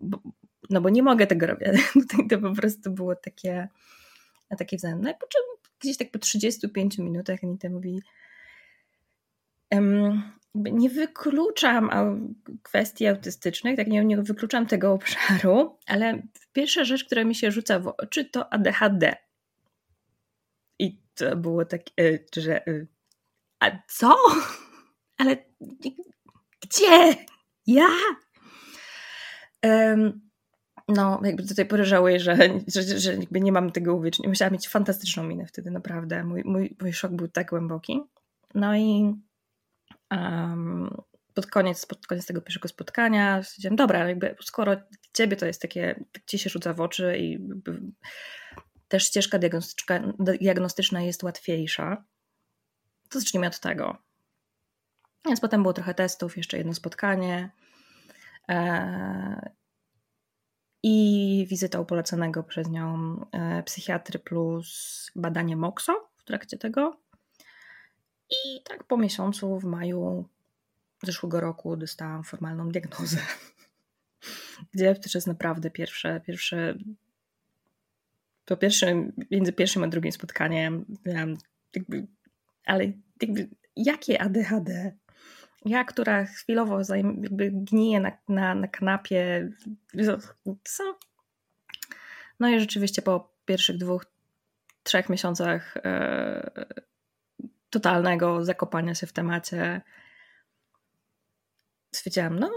bo 0.00 0.22
no 0.70 0.80
bo 0.80 0.88
nie 0.88 1.02
mogę 1.02 1.26
tego 1.26 1.46
robić. 1.46 1.68
to 2.30 2.38
po 2.38 2.54
prostu 2.54 2.90
było 2.90 3.16
takie, 3.16 3.68
takie 4.58 4.76
wzajemne. 4.76 5.10
I 5.10 5.14
po 5.14 5.26
czym 5.26 5.42
gdzieś 5.80 5.96
tak 5.96 6.10
po 6.10 6.18
35 6.18 6.98
minutach 6.98 7.38
Anita 7.44 7.70
mówi 7.70 8.02
um, 9.70 10.22
nie 10.54 10.90
wykluczam 10.90 11.90
kwestii 12.62 13.06
autystycznych, 13.06 13.76
tak 13.76 13.86
nie, 13.86 14.04
nie 14.04 14.16
wykluczam 14.16 14.66
tego 14.66 14.92
obszaru, 14.92 15.76
ale 15.86 16.22
pierwsza 16.52 16.84
rzecz, 16.84 17.04
która 17.04 17.24
mi 17.24 17.34
się 17.34 17.50
rzuca 17.50 17.78
w 17.78 17.88
oczy, 17.88 18.24
to 18.24 18.52
ADHD. 18.52 19.16
I 20.78 20.98
to 21.14 21.36
było 21.36 21.64
takie, 21.64 22.18
że 22.36 22.68
y, 22.68 22.86
a 23.62 23.70
co? 23.88 24.16
Ale 25.18 25.36
gdzie? 26.60 27.16
Ja? 27.66 27.88
Um, 29.64 30.20
no, 30.88 31.20
jakby 31.24 31.42
do 31.42 31.54
tej 31.54 31.66
że, 32.20 32.36
że, 32.68 32.98
że 33.00 33.14
jakby 33.14 33.40
nie 33.40 33.52
mam 33.52 33.72
tego 33.72 33.94
uwiecznienia. 33.94 34.28
Musiałam 34.28 34.52
mieć 34.52 34.68
fantastyczną 34.68 35.22
minę 35.22 35.46
wtedy, 35.46 35.70
naprawdę. 35.70 36.24
Mój, 36.24 36.42
mój, 36.44 36.76
mój 36.80 36.92
szok 36.92 37.12
był 37.12 37.28
tak 37.28 37.50
głęboki. 37.50 38.00
No 38.54 38.76
i 38.76 39.14
Um, 40.12 41.02
pod 41.34 41.46
koniec, 41.46 41.86
pod 41.86 42.06
koniec 42.06 42.26
tego 42.26 42.40
pierwszego 42.40 42.68
spotkania 42.68 43.42
stwierdziłam, 43.42 43.76
dobra, 43.76 44.08
jakby 44.08 44.36
skoro 44.42 44.76
ciebie 45.12 45.36
to 45.36 45.46
jest 45.46 45.62
takie, 45.62 46.04
tak 46.12 46.24
ci 46.24 46.38
się 46.38 46.50
rzuca 46.50 46.72
w 46.74 46.80
oczy 46.80 47.18
i 47.18 47.38
też 48.88 49.04
ścieżka 49.04 49.38
diagnostyczna 50.18 51.02
jest 51.02 51.22
łatwiejsza, 51.22 52.04
to 53.12 53.20
zacznijmy 53.20 53.46
od 53.46 53.60
tego. 53.60 53.96
Więc 55.26 55.40
potem 55.40 55.62
było 55.62 55.72
trochę 55.72 55.94
testów, 55.94 56.36
jeszcze 56.36 56.58
jedno 56.58 56.74
spotkanie 56.74 57.50
e, 58.48 59.50
i 60.82 61.46
wizyta 61.50 61.80
u 61.80 61.84
poleconego 61.84 62.42
przez 62.42 62.68
nią 62.68 63.16
e, 63.32 63.62
psychiatry 63.62 64.18
plus 64.18 65.10
badanie 65.16 65.56
MOXO 65.56 66.08
w 66.16 66.24
trakcie 66.24 66.58
tego. 66.58 67.00
I 68.30 68.62
tak 68.64 68.84
po 68.84 68.96
miesiącu 68.96 69.58
w 69.58 69.64
maju 69.64 70.28
zeszłego 71.02 71.40
roku 71.40 71.76
dostałam 71.76 72.24
formalną 72.24 72.68
diagnozę, 72.68 73.18
gdzie 74.74 74.94
jest 75.14 75.26
naprawdę 75.26 75.70
pierwsze, 75.70 76.20
pierwsze 76.20 76.74
po 78.44 78.56
pierwsze, 78.56 79.10
między 79.30 79.52
pierwszym 79.52 79.84
a 79.84 79.88
drugim 79.88 80.12
spotkaniem 80.12 80.84
miałam 81.06 81.36
jakby, 81.74 82.06
ale 82.66 82.92
jakby, 83.22 83.48
jakie 83.76 84.22
ADHD? 84.22 84.96
Ja, 85.64 85.84
która 85.84 86.24
chwilowo 86.24 86.78
jakby 86.94 87.50
gnije 87.52 88.00
na, 88.00 88.12
na, 88.28 88.54
na 88.54 88.68
kanapie, 88.68 89.50
co? 90.64 90.98
No 92.40 92.48
i 92.48 92.60
rzeczywiście 92.60 93.02
po 93.02 93.32
pierwszych 93.44 93.78
dwóch, 93.78 94.06
trzech 94.82 95.08
miesiącach 95.08 95.76
e, 95.76 96.66
totalnego 97.70 98.44
zakopania 98.44 98.94
się 98.94 99.06
w 99.06 99.12
temacie 99.12 99.80
stwierdziłam, 101.94 102.38
no 102.38 102.50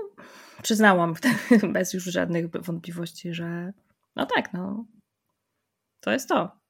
przyznałam 0.61 1.13
bez 1.73 1.93
już 1.93 2.03
żadnych 2.03 2.49
wątpliwości, 2.49 3.33
że 3.33 3.73
no 4.15 4.25
tak, 4.25 4.53
no 4.53 4.85
to 5.99 6.11
jest 6.11 6.29
to. 6.29 6.64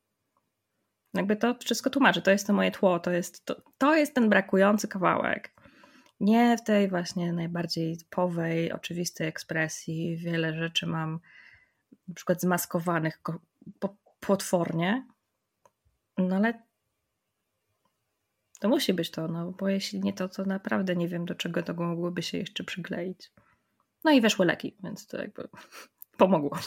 Jakby 1.16 1.36
to 1.36 1.56
wszystko 1.60 1.90
tłumaczy, 1.90 2.22
to 2.22 2.32
jest 2.32 2.48
to 2.48 2.54
moje 2.54 2.72
tło, 2.72 3.00
to 3.00 3.12
jest, 3.12 3.46
to, 3.46 3.62
to 3.78 3.96
jest 3.96 4.16
ten 4.16 4.30
brakujący 4.30 4.88
kawałek. 4.88 5.56
Nie 6.20 6.58
w 6.58 6.64
tej 6.64 6.90
właśnie 6.90 7.34
najbardziej 7.34 7.98
typowej, 7.98 8.72
oczywistej 8.72 9.28
ekspresji. 9.28 10.18
Wiele 10.18 10.54
rzeczy 10.54 10.88
mam 10.88 11.20
na 12.08 12.16
przykład 12.16 12.42
zmaskowanych 12.42 13.22
potwornie, 14.20 15.08
no 16.18 16.36
ale 16.36 16.64
to 18.60 18.70
musi 18.70 18.94
być 18.94 19.12
to, 19.12 19.28
no 19.28 19.52
bo 19.52 19.70
jeśli 19.70 20.00
nie 20.00 20.14
to, 20.14 20.30
to 20.30 20.46
naprawdę 20.46 20.96
nie 20.96 21.08
wiem, 21.08 21.26
do 21.26 21.36
czego 21.36 21.64
to 21.64 21.74
mogłoby 21.74 22.24
się 22.24 22.38
jeszcze 22.38 22.64
przykleić. 22.64 23.32
No 24.04 24.12
i 24.12 24.22
weszły 24.22 24.46
leki, 24.46 24.76
więc 24.84 25.08
to 25.08 25.18
jakby 25.18 25.48
pomogło. 26.18 26.58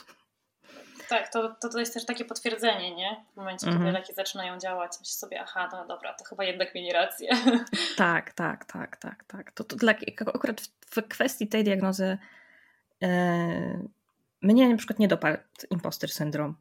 Tak, 1.08 1.28
to, 1.28 1.56
to, 1.60 1.68
to 1.68 1.78
jest 1.78 1.94
też 1.94 2.06
takie 2.06 2.24
potwierdzenie, 2.24 2.94
nie? 2.94 3.24
W 3.32 3.36
momencie, 3.36 3.66
kiedy 3.66 3.76
mhm. 3.76 3.94
leki 3.94 4.14
zaczynają 4.14 4.58
działać, 4.58 4.92
myślę 5.00 5.12
sobie, 5.12 5.40
aha, 5.40 5.68
no 5.72 5.86
dobra, 5.86 6.14
to 6.14 6.24
chyba 6.24 6.44
jednak 6.44 6.74
mieli 6.74 6.92
rację. 6.92 7.30
Tak, 7.96 8.32
tak, 8.32 8.64
tak, 8.64 8.96
tak, 8.96 9.24
tak. 9.24 9.52
To, 9.52 9.64
to 9.64 9.76
dla, 9.76 9.94
akurat 10.34 10.60
w, 10.60 10.68
w 10.90 11.08
kwestii 11.08 11.48
tej 11.48 11.64
diagnozy 11.64 12.18
yy, 13.00 13.08
mnie 14.42 14.68
na 14.68 14.76
przykład 14.76 14.98
nie 14.98 15.08
dopadł 15.08 15.38
imposter 15.70 16.10
syndrom. 16.10 16.56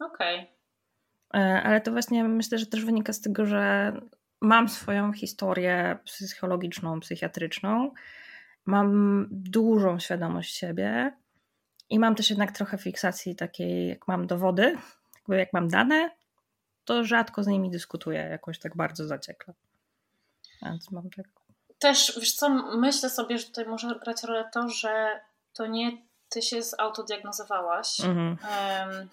Okej. 0.00 0.38
Okay. 0.38 1.42
E, 1.42 1.62
ale 1.62 1.80
to 1.80 1.92
właśnie 1.92 2.24
myślę, 2.24 2.58
że 2.58 2.66
też 2.66 2.84
wynika 2.84 3.12
z 3.12 3.20
tego, 3.20 3.46
że 3.46 3.92
mam 4.40 4.68
swoją 4.68 5.12
historię 5.12 5.98
psychologiczną, 6.04 7.00
psychiatryczną, 7.00 7.90
mam 8.64 9.26
dużą 9.30 9.98
świadomość 9.98 10.56
siebie 10.56 11.12
i 11.94 11.98
mam 11.98 12.14
też 12.14 12.30
jednak 12.30 12.52
trochę 12.52 12.78
fiksacji 12.78 13.36
takiej, 13.36 13.88
jak 13.88 14.08
mam 14.08 14.26
dowody, 14.26 14.76
jakby 15.16 15.36
jak 15.36 15.52
mam 15.52 15.68
dane, 15.68 16.10
to 16.84 17.04
rzadko 17.04 17.42
z 17.42 17.46
nimi 17.46 17.70
dyskutuję 17.70 18.18
jakoś 18.18 18.58
tak 18.58 18.76
bardzo 18.76 19.06
zaciekle. 19.06 19.54
Więc 20.62 20.90
mam 20.90 21.10
tak. 21.10 21.26
Też, 21.78 22.18
wiesz 22.20 22.34
co, 22.34 22.48
myślę 22.76 23.10
sobie, 23.10 23.38
że 23.38 23.46
tutaj 23.46 23.66
może 23.66 23.98
grać 23.98 24.22
rolę 24.22 24.50
to, 24.52 24.68
że 24.68 25.20
to 25.52 25.66
nie 25.66 25.90
ty 26.28 26.42
się 26.42 26.62
zautodiagnozowałaś, 26.62 28.00
mhm. 28.00 28.28
um, 28.28 29.08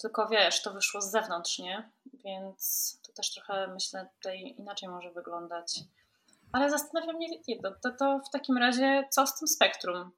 tylko 0.00 0.28
wiesz, 0.28 0.62
to 0.62 0.72
wyszło 0.72 1.00
z 1.00 1.10
zewnątrz, 1.10 1.58
nie? 1.58 1.90
Więc 2.24 2.98
to 3.02 3.12
też 3.12 3.34
trochę 3.34 3.66
myślę 3.66 4.08
tutaj 4.14 4.54
inaczej 4.58 4.88
może 4.88 5.10
wyglądać. 5.10 5.80
Ale 6.52 6.70
zastanawiam 6.70 7.16
mnie 7.16 7.28
jedno, 7.46 7.70
to, 7.82 7.90
to 7.90 8.20
w 8.28 8.30
takim 8.30 8.58
razie 8.58 9.04
co 9.10 9.26
z 9.26 9.38
tym 9.38 9.48
spektrum? 9.48 10.10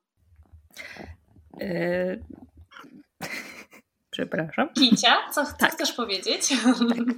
Yy... 1.60 2.24
Przepraszam. 4.10 4.68
Kicia, 4.72 5.16
co, 5.32 5.44
co 5.44 5.52
tak. 5.58 5.72
chcesz 5.72 5.92
powiedzieć? 5.92 6.48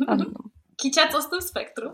Tak, 0.06 0.18
Kicia, 0.76 1.08
co 1.08 1.22
z 1.22 1.30
tym 1.30 1.42
spektrum? 1.42 1.92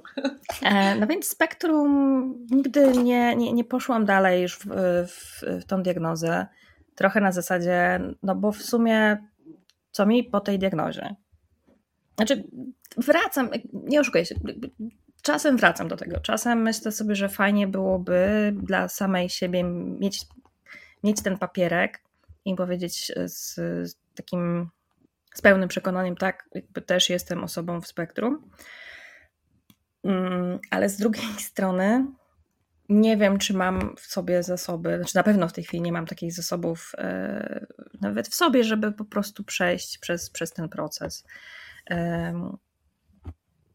E, 0.63 0.95
no 0.95 1.07
więc 1.07 1.29
spektrum 1.29 2.47
nigdy 2.51 2.93
nie, 2.93 3.37
nie, 3.37 3.53
nie 3.53 3.65
poszłam 3.65 4.05
dalej 4.05 4.43
już 4.43 4.59
w, 4.59 4.67
w, 5.09 5.43
w 5.63 5.65
tą 5.65 5.83
diagnozę. 5.83 6.47
Trochę 6.95 7.21
na 7.21 7.33
zasadzie, 7.33 8.01
no 8.23 8.35
bo 8.35 8.53
w 8.53 8.63
sumie 8.63 9.19
co 9.93 10.07
mi 10.07 10.25
po 10.25 10.41
tej 10.41 10.59
diagnozie? 10.59 11.17
Znaczy, 12.17 12.45
wracam, 12.97 13.51
nie 13.73 14.01
oszukuję 14.01 14.27
się, 14.27 14.35
czasem 15.23 15.57
wracam 15.57 15.89
do 15.89 15.97
tego. 15.97 16.21
Czasem 16.21 16.63
myślę 16.63 16.93
sobie, 16.93 17.15
że 17.15 17.29
fajnie 17.29 17.67
byłoby 17.67 18.53
dla 18.63 18.89
samej 18.89 19.29
siebie 19.29 19.65
mieć, 19.65 20.27
mieć 21.05 21.23
ten 21.23 21.39
papierek 21.39 22.03
i 22.45 22.55
powiedzieć 22.55 23.13
z, 23.27 23.55
z 23.91 23.97
takim 24.15 24.71
z 25.35 25.41
pełnym 25.41 25.69
przekonaniem, 25.69 26.17
tak, 26.17 26.49
też 26.87 27.11
jestem 27.11 27.45
osobą 27.45 27.81
w 27.81 27.87
spektrum. 27.87 28.51
Mm, 30.05 30.59
ale 30.71 30.89
z 30.89 30.97
drugiej 30.97 31.27
strony 31.51 32.07
nie 32.89 33.17
wiem, 33.17 33.39
czy 33.39 33.55
mam 33.55 33.97
w 33.97 34.01
sobie 34.01 34.43
zasoby, 34.43 34.97
znaczy 34.97 35.17
na 35.17 35.23
pewno 35.23 35.49
w 35.49 35.53
tej 35.53 35.65
chwili 35.65 35.83
nie 35.83 35.93
mam 35.93 36.07
takich 36.07 36.33
zasobów 36.33 36.93
e, 36.99 37.67
nawet 38.01 38.29
w 38.29 38.35
sobie, 38.35 38.65
żeby 38.65 38.93
po 38.93 39.05
prostu 39.05 39.45
przejść 39.45 39.99
przez, 39.99 40.31
przez 40.31 40.53
ten 40.53 40.69
proces. 40.69 41.25
E, 41.91 42.33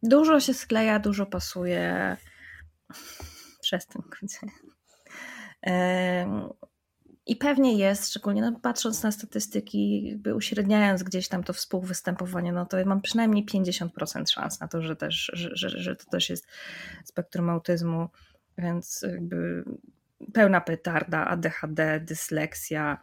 dużo 0.03 0.39
się 0.39 0.53
skleja, 0.53 0.99
dużo 0.99 1.25
pasuje. 1.25 2.17
Przez 3.61 3.87
ten 3.87 4.01
e, 5.67 6.49
I 7.27 7.35
pewnie 7.35 7.77
jest, 7.77 8.09
szczególnie 8.09 8.41
no, 8.41 8.59
patrząc 8.59 9.03
na 9.03 9.11
statystyki, 9.11 10.03
jakby 10.09 10.35
uśredniając 10.35 11.03
gdzieś 11.03 11.27
tam 11.27 11.43
to 11.43 11.53
współwystępowanie, 11.53 12.53
no 12.53 12.65
to 12.65 12.77
mam 12.85 13.01
przynajmniej 13.01 13.45
50% 13.45 14.31
szans 14.31 14.59
na 14.59 14.67
to, 14.67 14.81
że, 14.81 14.95
też, 14.95 15.31
że, 15.33 15.49
że, 15.53 15.69
że 15.69 15.95
to 15.95 16.05
też 16.05 16.29
jest 16.29 16.47
spektrum 17.05 17.49
autyzmu. 17.49 18.09
Więc 18.57 19.01
jakby 19.01 19.63
pełna 20.33 20.61
petarda, 20.61 21.25
ADHD, 21.25 21.99
dysleksja. 21.99 23.01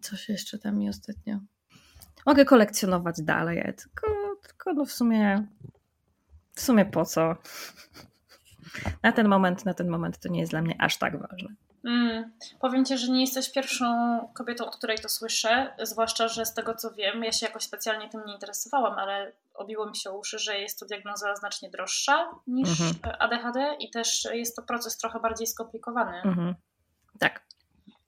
Coś 0.00 0.28
jeszcze 0.28 0.58
tam 0.58 0.78
mi 0.78 0.88
ostatnio. 0.88 1.38
Mogę 2.26 2.44
kolekcjonować 2.44 3.22
dalej, 3.22 3.74
tylko, 3.76 4.06
tylko 4.42 4.72
no 4.72 4.84
w 4.84 4.92
sumie 4.92 5.46
w 6.54 6.60
sumie 6.60 6.84
po 6.84 7.04
co? 7.04 7.36
Na 9.02 9.12
ten 9.12 9.28
moment, 9.28 9.64
na 9.64 9.74
ten 9.74 9.88
moment 9.88 10.18
to 10.18 10.28
nie 10.28 10.40
jest 10.40 10.52
dla 10.52 10.62
mnie 10.62 10.74
aż 10.78 10.98
tak 10.98 11.20
ważne. 11.20 11.67
Mm, 11.84 12.32
powiem 12.60 12.84
Ci, 12.84 12.98
że 12.98 13.12
nie 13.12 13.20
jesteś 13.20 13.52
pierwszą 13.52 13.86
kobietą, 14.34 14.66
od 14.66 14.76
której 14.76 14.98
to 14.98 15.08
słyszę, 15.08 15.74
zwłaszcza, 15.82 16.28
że 16.28 16.46
z 16.46 16.54
tego 16.54 16.74
co 16.74 16.90
wiem, 16.90 17.24
ja 17.24 17.32
się 17.32 17.46
jakoś 17.46 17.62
specjalnie 17.62 18.08
tym 18.08 18.22
nie 18.26 18.34
interesowałam, 18.34 18.98
ale 18.98 19.32
obiło 19.54 19.86
mi 19.86 19.96
się 19.96 20.10
o 20.10 20.18
uszy, 20.18 20.38
że 20.38 20.58
jest 20.58 20.80
to 20.80 20.86
diagnoza 20.86 21.36
znacznie 21.36 21.70
droższa 21.70 22.28
niż 22.46 22.68
mhm. 22.80 23.16
ADHD 23.18 23.76
i 23.80 23.90
też 23.90 24.28
jest 24.32 24.56
to 24.56 24.62
proces 24.62 24.96
trochę 24.96 25.20
bardziej 25.20 25.46
skomplikowany. 25.46 26.22
Mhm. 26.22 26.54
Tak. 27.18 27.48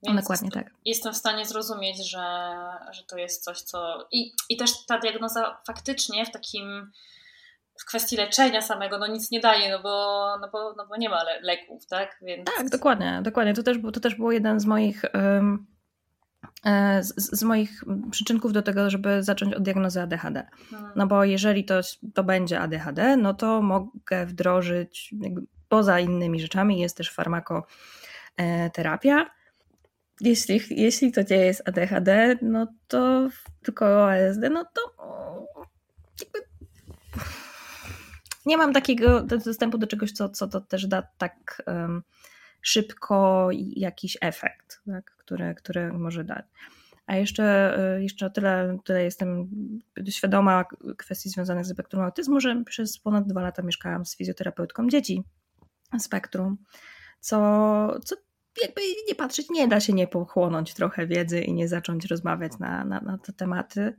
Więc 0.03 0.21
Dokładnie 0.21 0.51
tak. 0.51 0.71
Jestem 0.85 1.13
w 1.13 1.17
stanie 1.17 1.47
zrozumieć, 1.47 2.11
że, 2.11 2.57
że 2.91 3.05
to 3.05 3.19
jest 3.19 3.45
coś, 3.45 3.61
co. 3.61 4.09
I, 4.13 4.33
I 4.49 4.57
też 4.57 4.87
ta 4.87 4.99
diagnoza 4.99 5.61
faktycznie 5.67 6.27
w 6.27 6.31
takim 6.31 6.93
w 7.81 7.85
kwestii 7.85 8.17
leczenia 8.17 8.63
samego 8.63 8.99
no 8.99 9.07
nic 9.07 9.31
nie 9.31 9.41
daje, 9.41 9.71
no 9.71 9.83
bo, 9.83 10.27
no 10.41 10.49
bo, 10.53 10.75
no 10.77 10.87
bo 10.87 10.97
nie 10.97 11.09
ma 11.09 11.25
le 11.25 11.41
leków, 11.41 11.87
tak? 11.87 12.19
Więc... 12.23 12.47
Tak, 12.57 12.71
dokładnie, 12.71 13.21
dokładnie. 13.23 13.55
To 13.55 13.63
też, 13.63 13.79
to 13.93 14.01
też 14.01 14.15
było 14.15 14.33
jeden 14.33 14.61
z 14.61 14.67
moich, 14.67 15.03
um, 15.15 15.67
z, 17.01 17.39
z, 17.39 17.43
moich 17.43 17.85
przyczynków 18.11 18.53
do 18.53 18.63
tego, 18.63 18.91
żeby 18.91 19.23
zacząć 19.23 19.55
od 19.55 19.63
diagnozy 19.63 20.01
ADHD. 20.01 20.47
Hmm. 20.71 20.91
No 20.97 21.07
bo 21.07 21.25
jeżeli 21.25 21.65
to, 21.65 21.81
to 22.15 22.25
będzie 22.25 22.61
ADHD, 22.61 23.17
no 23.17 23.35
to 23.35 23.63
mogę 23.63 24.27
wdrożyć 24.27 25.15
poza 25.69 26.01
innymi 26.01 26.41
rzeczami 26.41 26.81
jest 26.81 26.97
też 26.97 27.13
farmakoterapia. 27.13 29.31
Jeśli, 30.21 30.61
jeśli 30.71 31.13
to 31.13 31.21
nie 31.31 31.37
jest 31.37 31.69
ADHD, 31.69 32.39
no 32.43 32.67
to 32.89 33.29
tylko 33.63 34.05
OSD, 34.05 34.51
no 34.51 34.65
to 34.65 34.81
jakby 36.21 36.50
nie 38.47 38.57
mam 38.57 38.73
takiego 38.73 39.21
dostępu 39.23 39.79
do 39.79 39.87
czegoś, 39.87 40.13
co, 40.13 40.29
co 40.29 40.49
to 40.49 40.61
też 40.61 40.87
da 40.87 41.03
tak 41.19 41.63
um, 41.67 42.03
szybko 42.63 43.49
jakiś 43.77 44.19
efekt, 44.21 44.83
tak? 44.87 45.15
który, 45.17 45.55
który 45.55 45.93
może 45.93 46.25
dać. 46.25 46.45
A 47.07 47.17
jeszcze, 47.17 47.79
e, 47.79 48.03
jeszcze 48.03 48.27
o 48.27 48.31
tyle, 48.31 48.79
tyle 48.85 49.05
jestem 49.05 49.51
świadoma 50.11 50.65
kwestii 50.99 51.29
związanych 51.29 51.65
z 51.65 51.71
spektrum 51.71 52.03
autyzmu, 52.03 52.41
że 52.41 52.65
przez 52.65 52.99
ponad 52.99 53.27
dwa 53.27 53.41
lata 53.41 53.63
mieszkałam 53.63 54.07
z 54.07 54.17
fizjoterapeutką 54.17 54.89
dzieci 54.89 55.25
spektrum, 55.99 56.57
co, 57.21 58.01
co 58.05 58.17
jakby 58.63 58.81
nie 59.09 59.15
patrzeć, 59.15 59.51
nie 59.51 59.69
da 59.69 59.81
się 59.81 59.93
nie 59.93 60.07
pochłonąć 60.07 60.75
trochę 60.75 61.07
wiedzy 61.07 61.41
i 61.41 61.55
nie 61.55 61.69
zacząć 61.69 62.05
rozmawiać 62.05 62.53
na, 62.59 62.85
na, 62.85 63.01
na 63.01 63.19
te 63.19 63.33
tematy. 63.33 63.97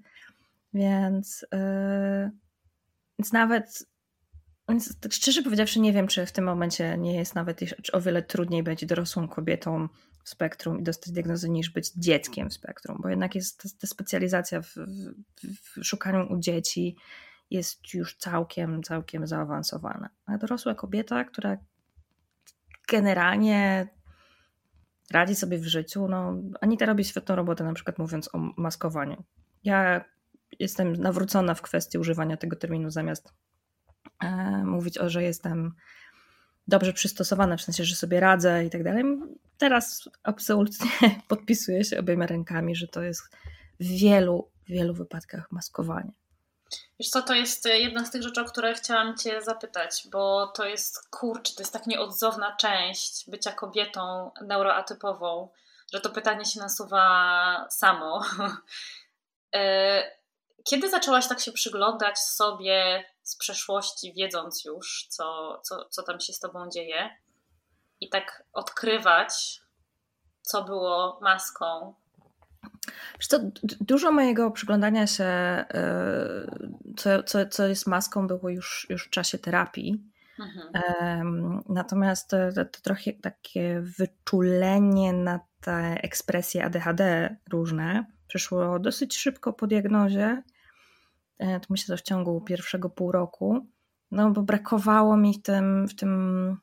Więc, 0.73 1.45
yy, 1.51 2.31
więc 3.19 3.33
nawet 3.33 3.90
więc 4.71 4.97
szczerze 5.11 5.43
powiedziawszy, 5.43 5.79
nie 5.79 5.93
wiem, 5.93 6.07
czy 6.07 6.25
w 6.25 6.31
tym 6.31 6.45
momencie 6.45 6.97
nie 6.97 7.15
jest 7.15 7.35
nawet 7.35 7.59
o 7.93 8.01
wiele 8.01 8.23
trudniej 8.23 8.63
być 8.63 8.85
dorosłą 8.85 9.27
kobietą 9.27 9.87
w 10.23 10.29
spektrum 10.29 10.79
i 10.79 10.83
dostać 10.83 11.13
diagnozę 11.13 11.49
niż 11.49 11.69
być 11.69 11.91
dzieckiem 11.91 12.49
w 12.49 12.53
spektrum, 12.53 12.99
bo 13.01 13.09
jednak 13.09 13.35
jest 13.35 13.63
ta, 13.63 13.69
ta 13.81 13.87
specjalizacja 13.87 14.61
w, 14.61 14.67
w, 14.67 15.13
w, 15.43 15.83
szukaniu 15.83 16.33
u 16.33 16.39
dzieci 16.39 16.95
jest 17.49 17.93
już 17.93 18.17
całkiem, 18.17 18.83
całkiem 18.83 19.27
zaawansowana. 19.27 20.09
A 20.25 20.37
dorosła 20.37 20.75
kobieta, 20.75 21.23
która 21.23 21.57
generalnie 22.89 23.87
radzi 25.11 25.35
sobie 25.35 25.57
w 25.57 25.65
życiu, 25.65 26.07
no 26.07 26.35
Anita 26.61 26.85
robi 26.85 27.03
świetną 27.03 27.35
robotę, 27.35 27.63
na 27.63 27.73
przykład 27.73 27.97
mówiąc 27.97 28.29
o 28.33 28.37
maskowaniu. 28.37 29.23
Ja 29.63 30.05
jestem 30.59 30.93
nawrócona 30.93 31.53
w 31.53 31.61
kwestii 31.61 31.97
używania 31.97 32.37
tego 32.37 32.55
terminu 32.55 32.89
zamiast 32.89 33.33
mówić 34.65 34.97
o, 34.97 35.09
że 35.09 35.23
jestem 35.23 35.73
dobrze 36.67 36.93
przystosowana, 36.93 37.57
w 37.57 37.61
sensie, 37.61 37.83
że 37.83 37.95
sobie 37.95 38.19
radzę 38.19 38.65
i 38.65 38.69
tak 38.69 38.83
dalej. 38.83 39.03
Teraz 39.57 40.09
absolutnie 40.23 40.89
podpisuję 41.27 41.83
się 41.83 41.99
obiema 41.99 42.25
rękami, 42.25 42.75
że 42.75 42.87
to 42.87 43.01
jest 43.01 43.23
w 43.79 43.85
wielu, 43.85 44.51
wielu 44.67 44.93
wypadkach 44.93 45.51
maskowanie. 45.51 46.11
Wiesz 46.99 47.09
co, 47.09 47.21
to 47.21 47.33
jest 47.33 47.65
jedna 47.65 48.05
z 48.05 48.11
tych 48.11 48.23
rzeczy, 48.23 48.41
o 48.41 48.45
które 48.45 48.73
chciałam 48.73 49.17
Cię 49.17 49.41
zapytać, 49.41 50.07
bo 50.11 50.47
to 50.47 50.65
jest, 50.65 51.09
kurczę, 51.09 51.53
to 51.55 51.61
jest 51.61 51.73
tak 51.73 51.87
nieodzowna 51.87 52.55
część 52.55 53.29
bycia 53.29 53.51
kobietą 53.51 54.31
neuroatypową, 54.41 55.49
że 55.93 56.01
to 56.01 56.09
pytanie 56.09 56.45
się 56.45 56.59
nasuwa 56.59 57.67
samo. 57.69 58.21
E, 59.55 60.03
kiedy 60.63 60.89
zaczęłaś 60.89 61.27
tak 61.27 61.39
się 61.39 61.51
przyglądać 61.51 62.19
sobie 62.19 63.05
z 63.23 63.37
przeszłości, 63.37 64.13
wiedząc 64.17 64.65
już, 64.65 65.07
co, 65.09 65.59
co, 65.63 65.85
co 65.89 66.03
tam 66.03 66.19
się 66.19 66.33
z 66.33 66.39
tobą 66.39 66.69
dzieje, 66.69 67.09
i 68.01 68.09
tak 68.09 68.43
odkrywać, 68.53 69.61
co 70.41 70.63
było 70.63 71.19
maską? 71.21 71.93
Wiesz 73.19 73.27
co, 73.27 73.39
dużo 73.63 74.11
mojego 74.11 74.51
przyglądania 74.51 75.07
się, 75.07 75.25
y, 76.85 76.93
co, 76.97 77.23
co, 77.23 77.45
co 77.45 77.67
jest 77.67 77.87
maską, 77.87 78.27
było 78.27 78.49
już, 78.49 78.87
już 78.89 79.07
w 79.07 79.09
czasie 79.09 79.37
terapii. 79.37 80.03
Mhm. 80.39 81.63
Natomiast 81.69 82.29
to, 82.29 82.37
to, 82.55 82.65
to, 82.65 82.81
trochę 82.81 83.13
takie 83.13 83.81
wyczulenie 83.81 85.13
na 85.13 85.39
te 85.61 85.97
ekspresje 86.03 86.65
ADHD 86.65 87.35
różne 87.49 88.05
przyszło 88.27 88.79
dosyć 88.79 89.17
szybko 89.17 89.53
po 89.53 89.67
diagnozie. 89.67 90.43
E, 91.41 91.59
to 91.59 91.67
myślę, 91.69 91.97
że 91.97 92.01
w 92.01 92.05
ciągu 92.05 92.41
pierwszego 92.41 92.89
pół 92.89 93.11
roku, 93.11 93.67
no 94.11 94.31
bo 94.31 94.41
brakowało 94.41 95.17
mi 95.17 95.33
w 95.33 95.41
tym, 95.41 95.87
w 95.87 95.95
tym 95.95 96.57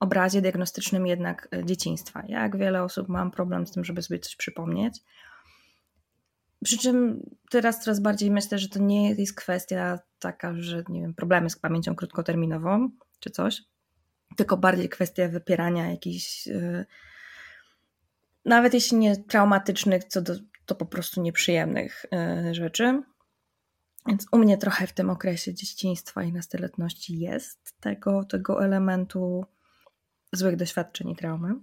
obrazie 0.00 0.42
diagnostycznym 0.42 1.06
jednak 1.06 1.48
e, 1.52 1.64
dzieciństwa. 1.64 2.22
Jak 2.28 2.56
wiele 2.56 2.82
osób 2.82 3.08
mam 3.08 3.30
problem 3.30 3.66
z 3.66 3.70
tym, 3.72 3.84
żeby 3.84 4.02
sobie 4.02 4.20
coś 4.20 4.36
przypomnieć. 4.36 5.02
Przy 6.64 6.78
czym 6.78 7.22
teraz 7.50 7.84
coraz 7.84 8.00
bardziej 8.00 8.30
myślę, 8.30 8.58
że 8.58 8.68
to 8.68 8.78
nie 8.78 9.10
jest 9.10 9.34
kwestia 9.34 9.98
taka, 10.18 10.54
że 10.54 10.84
nie 10.88 11.00
wiem, 11.00 11.14
problemy 11.14 11.50
z 11.50 11.56
pamięcią 11.56 11.94
krótkoterminową 11.94 12.90
czy 13.20 13.30
coś, 13.30 13.62
tylko 14.36 14.56
bardziej 14.56 14.88
kwestia 14.88 15.28
wypierania 15.28 15.90
jakichś, 15.90 16.46
yy, 16.46 16.86
nawet 18.44 18.74
jeśli 18.74 18.96
nie 18.96 19.16
traumatycznych, 19.16 20.04
co 20.04 20.22
do, 20.22 20.34
to 20.66 20.74
po 20.74 20.86
prostu 20.86 21.22
nieprzyjemnych 21.22 22.06
yy, 22.44 22.54
rzeczy. 22.54 23.02
Więc 24.06 24.26
u 24.32 24.38
mnie 24.38 24.58
trochę 24.58 24.86
w 24.86 24.92
tym 24.92 25.10
okresie 25.10 25.54
dzieciństwa 25.54 26.22
i 26.22 26.32
nastoletności 26.32 27.18
jest 27.18 27.80
tego, 27.80 28.24
tego 28.24 28.64
elementu 28.64 29.44
złych 30.32 30.56
doświadczeń 30.56 31.10
i 31.10 31.16
traumy. 31.16 31.54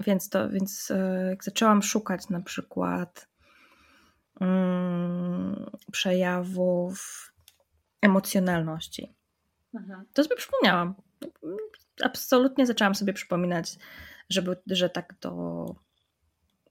Więc 0.00 0.28
to, 0.28 0.48
więc 0.48 0.90
e, 0.90 1.26
jak 1.30 1.44
zaczęłam 1.44 1.82
szukać 1.82 2.28
na 2.28 2.40
przykład 2.40 3.28
mm, 4.40 5.70
przejawów 5.92 7.32
emocjonalności, 8.02 9.14
mhm. 9.74 10.04
to 10.12 10.24
sobie 10.24 10.36
przypomniałam. 10.36 10.94
Absolutnie 12.02 12.66
zaczęłam 12.66 12.94
sobie 12.94 13.12
przypominać, 13.12 13.78
żeby, 14.28 14.56
że 14.66 14.90
tak 14.90 15.14
do 15.20 15.66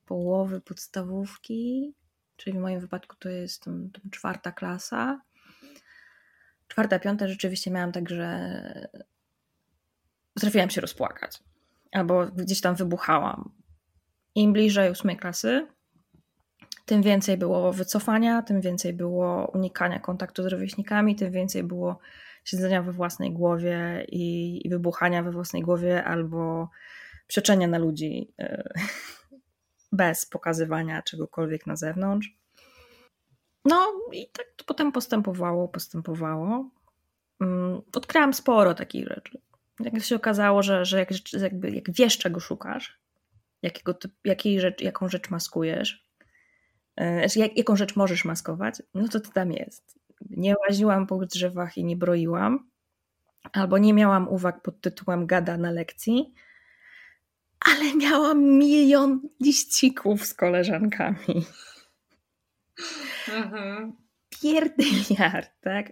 połowy 0.06 0.62
podstawówki 0.62 1.94
czyli 2.44 2.58
w 2.58 2.62
moim 2.62 2.80
wypadku 2.80 3.16
to 3.20 3.30
jest 3.30 3.64
tam, 3.64 3.90
tam 3.90 4.12
czwarta 4.12 4.52
klasa. 4.52 5.22
Czwarta, 6.68 7.00
piąta 7.00 7.28
rzeczywiście 7.28 7.72
miałam 7.72 7.92
tak, 7.92 8.10
że 8.10 8.88
potrafiłam 10.34 10.70
się 10.70 10.82
rozpłakać 10.82 11.44
albo 11.92 12.26
gdzieś 12.26 12.62
tam 12.62 12.76
wybuchałam. 12.76 13.52
Im 14.36 14.54
bliżej 14.54 14.92
ósmej 14.92 15.18
klasy, 15.18 15.68
tym 16.86 17.02
więcej 17.02 17.38
było 17.38 17.74
wycofania, 17.74 18.42
tym 18.42 18.62
więcej 18.62 18.94
było 18.94 19.52
unikania 19.54 20.00
kontaktu 20.00 20.44
z 20.44 20.46
rówieśnikami, 20.46 21.16
tym 21.16 21.32
więcej 21.32 21.64
było 21.64 22.00
siedzenia 22.44 22.84
we 22.84 22.92
własnej 22.92 23.32
głowie 23.32 24.06
i, 24.10 24.68
i 24.68 24.70
wybuchania 24.70 25.24
we 25.24 25.32
własnej 25.32 25.62
głowie 25.62 26.04
albo 26.04 26.70
przeczenia 27.28 27.68
na 27.68 27.78
ludzi 27.78 28.34
e, 28.40 28.74
bez 29.94 30.26
pokazywania 30.26 31.02
czegokolwiek 31.02 31.68
na 31.68 31.76
zewnątrz. 31.76 32.38
No 33.66 33.94
i 34.12 34.28
tak 34.30 34.46
to 34.56 34.66
potem 34.66 34.92
postępowało, 34.92 35.68
postępowało. 35.68 36.70
Mm, 37.42 37.82
odkryłam 37.96 38.34
sporo 38.34 38.74
takich 38.74 39.08
rzeczy. 39.08 39.42
Jak 39.80 40.04
się 40.04 40.16
okazało, 40.16 40.64
że, 40.64 40.86
że 40.86 41.00
jak, 41.00 41.10
jakby, 41.42 41.72
jak 41.72 41.92
wiesz, 41.92 42.18
czego 42.18 42.40
szukasz, 42.40 43.00
jakiego 43.62 43.94
typ, 43.94 44.12
jakiej 44.24 44.60
rzecz, 44.60 44.82
jaką 44.82 45.10
rzecz 45.10 45.30
maskujesz, 45.30 46.08
e, 46.96 47.20
znaczy 47.20 47.40
jak, 47.40 47.58
jaką 47.58 47.76
rzecz 47.76 47.96
możesz 47.96 48.26
maskować, 48.26 48.82
no 48.94 49.08
to 49.08 49.20
to 49.20 49.32
tam 49.32 49.52
jest. 49.52 50.00
Nie 50.30 50.56
łaziłam 50.68 51.08
po 51.08 51.26
drzewach 51.26 51.78
i 51.78 51.86
nie 51.86 51.98
broiłam, 51.98 52.70
albo 53.54 53.78
nie 53.78 53.94
miałam 53.94 54.28
uwag 54.28 54.62
pod 54.62 54.82
tytułem 54.82 55.28
gada 55.28 55.58
na 55.58 55.72
lekcji, 55.72 56.34
ale 57.64 57.96
miałam 57.96 58.44
milion 58.44 59.22
liścików 59.42 60.26
z 60.26 60.34
koleżankami. 60.34 61.46
Mhm. 63.34 63.94
Pierdyliard, 64.30 65.52
tak? 65.62 65.92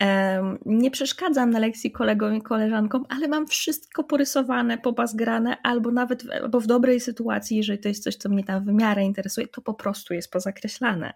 Um, 0.00 0.58
nie 0.66 0.90
przeszkadzam 0.90 1.50
na 1.50 1.58
lekcji 1.58 1.90
kolegom 1.90 2.34
i 2.34 2.42
koleżankom, 2.42 3.04
ale 3.08 3.28
mam 3.28 3.46
wszystko 3.46 4.04
porysowane, 4.04 4.78
popazgrane, 4.78 5.56
albo 5.62 5.90
nawet 5.90 6.22
w, 6.22 6.30
albo 6.30 6.60
w 6.60 6.66
dobrej 6.66 7.00
sytuacji, 7.00 7.56
jeżeli 7.56 7.78
to 7.78 7.88
jest 7.88 8.04
coś, 8.04 8.16
co 8.16 8.28
mnie 8.28 8.44
tam 8.44 8.64
w 8.64 8.72
miarę 8.72 9.04
interesuje, 9.04 9.48
to 9.48 9.60
po 9.60 9.74
prostu 9.74 10.14
jest 10.14 10.30
pozakreślane. 10.30 11.12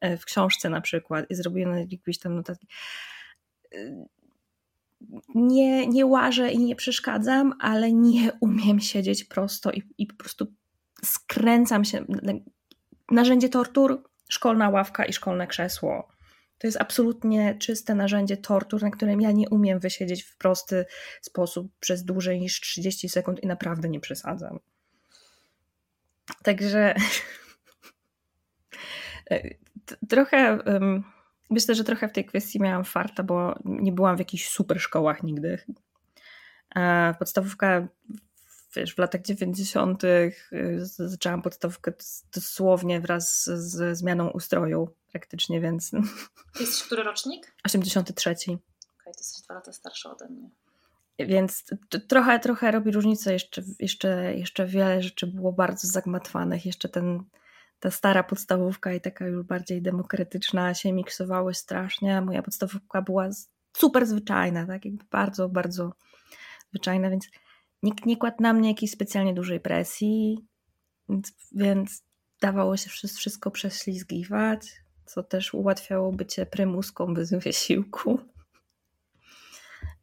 E, 0.00 0.16
w 0.16 0.24
książce 0.24 0.70
na 0.70 0.80
przykład 0.80 1.30
i 1.30 1.34
zrobione 1.34 1.86
jakieś 1.90 2.18
tam 2.18 2.34
notatki 2.34 2.66
nie, 5.34 5.86
nie 5.86 6.06
łażę 6.06 6.52
i 6.52 6.58
nie 6.58 6.76
przeszkadzam, 6.76 7.54
ale 7.60 7.92
nie 7.92 8.32
umiem 8.40 8.80
siedzieć 8.80 9.24
prosto 9.24 9.72
i, 9.72 9.82
i 9.98 10.06
po 10.06 10.14
prostu 10.14 10.46
skręcam 11.04 11.84
się. 11.84 12.04
Narzędzie 13.10 13.48
tortur, 13.48 14.02
szkolna 14.28 14.68
ławka 14.68 15.04
i 15.04 15.12
szkolne 15.12 15.46
krzesło. 15.46 16.08
To 16.58 16.66
jest 16.66 16.80
absolutnie 16.80 17.54
czyste 17.58 17.94
narzędzie 17.94 18.36
tortur, 18.36 18.82
na 18.82 18.90
którym 18.90 19.20
ja 19.20 19.32
nie 19.32 19.48
umiem 19.48 19.78
wysiedzieć 19.78 20.22
w 20.22 20.36
prosty 20.36 20.84
sposób 21.22 21.72
przez 21.80 22.04
dłużej 22.04 22.40
niż 22.40 22.60
30 22.60 23.08
sekund 23.08 23.42
i 23.42 23.46
naprawdę 23.46 23.88
nie 23.88 24.00
przesadzam. 24.00 24.58
Także 26.42 26.94
trochę 30.08 30.58
Myślę, 31.50 31.74
że 31.74 31.84
trochę 31.84 32.08
w 32.08 32.12
tej 32.12 32.24
kwestii 32.24 32.60
miałam 32.60 32.84
farta, 32.84 33.22
bo 33.22 33.58
nie 33.64 33.92
byłam 33.92 34.16
w 34.16 34.18
jakichś 34.18 34.48
super 34.48 34.80
szkołach 34.80 35.22
nigdy. 35.22 35.58
Podstawówka, 37.18 37.88
wiesz, 38.76 38.94
w 38.94 38.98
latach 38.98 39.22
90. 39.22 40.04
Y, 40.04 40.32
zaczęłam 40.82 41.42
podstawówkę 41.42 41.92
dosłownie 42.34 43.00
wraz 43.00 43.44
ze 43.44 43.94
zmianą 43.94 44.30
ustroju 44.30 44.88
praktycznie, 45.12 45.60
więc... 45.60 45.90
Jesteś 46.60 46.82
który 46.82 47.02
rocznik? 47.02 47.54
83. 47.64 48.30
okay, 48.30 48.58
to 49.04 49.20
jesteś 49.20 49.42
dwa 49.42 49.54
lata 49.54 49.72
starsza 49.72 50.10
ode 50.10 50.28
mnie. 50.28 50.50
Więc 51.18 51.64
trochę, 52.08 52.40
trochę 52.40 52.70
robi 52.70 52.90
różnicę. 52.90 53.32
Jeszcze, 53.32 53.62
jeszcze, 53.80 54.34
jeszcze 54.34 54.66
wiele 54.66 55.02
rzeczy 55.02 55.26
było 55.26 55.52
bardzo 55.52 55.88
zagmatwanych. 55.88 56.66
Jeszcze 56.66 56.88
ten, 56.88 57.24
ta 57.80 57.90
stara 57.90 58.22
podstawówka 58.22 58.92
i 58.92 59.00
taka 59.00 59.26
już 59.26 59.46
bardziej 59.46 59.82
demokratyczna 59.82 60.74
się 60.74 60.92
miksowały 60.92 61.54
strasznie. 61.54 62.20
Moja 62.20 62.42
podstawówka 62.42 63.02
była 63.02 63.28
super 63.76 64.06
zwyczajna, 64.06 64.66
tak? 64.66 64.84
Jakby 64.84 65.04
bardzo, 65.10 65.48
bardzo 65.48 65.92
zwyczajna, 66.70 67.10
więc 67.10 67.28
nikt 67.82 68.06
nie 68.06 68.16
kładł 68.16 68.36
na 68.40 68.52
mnie 68.52 68.68
jakiejś 68.68 68.92
specjalnie 68.92 69.34
dużej 69.34 69.60
presji, 69.60 70.46
więc, 71.08 71.32
więc 71.52 72.02
dawało 72.40 72.76
się 72.76 72.90
wszystko 72.90 73.50
prześlizgiwać, 73.50 74.82
co 75.06 75.22
też 75.22 75.54
ułatwiało 75.54 76.12
bycie 76.12 76.46
prymuską 76.46 77.14
bez 77.14 77.30
wysiłku. 77.30 78.20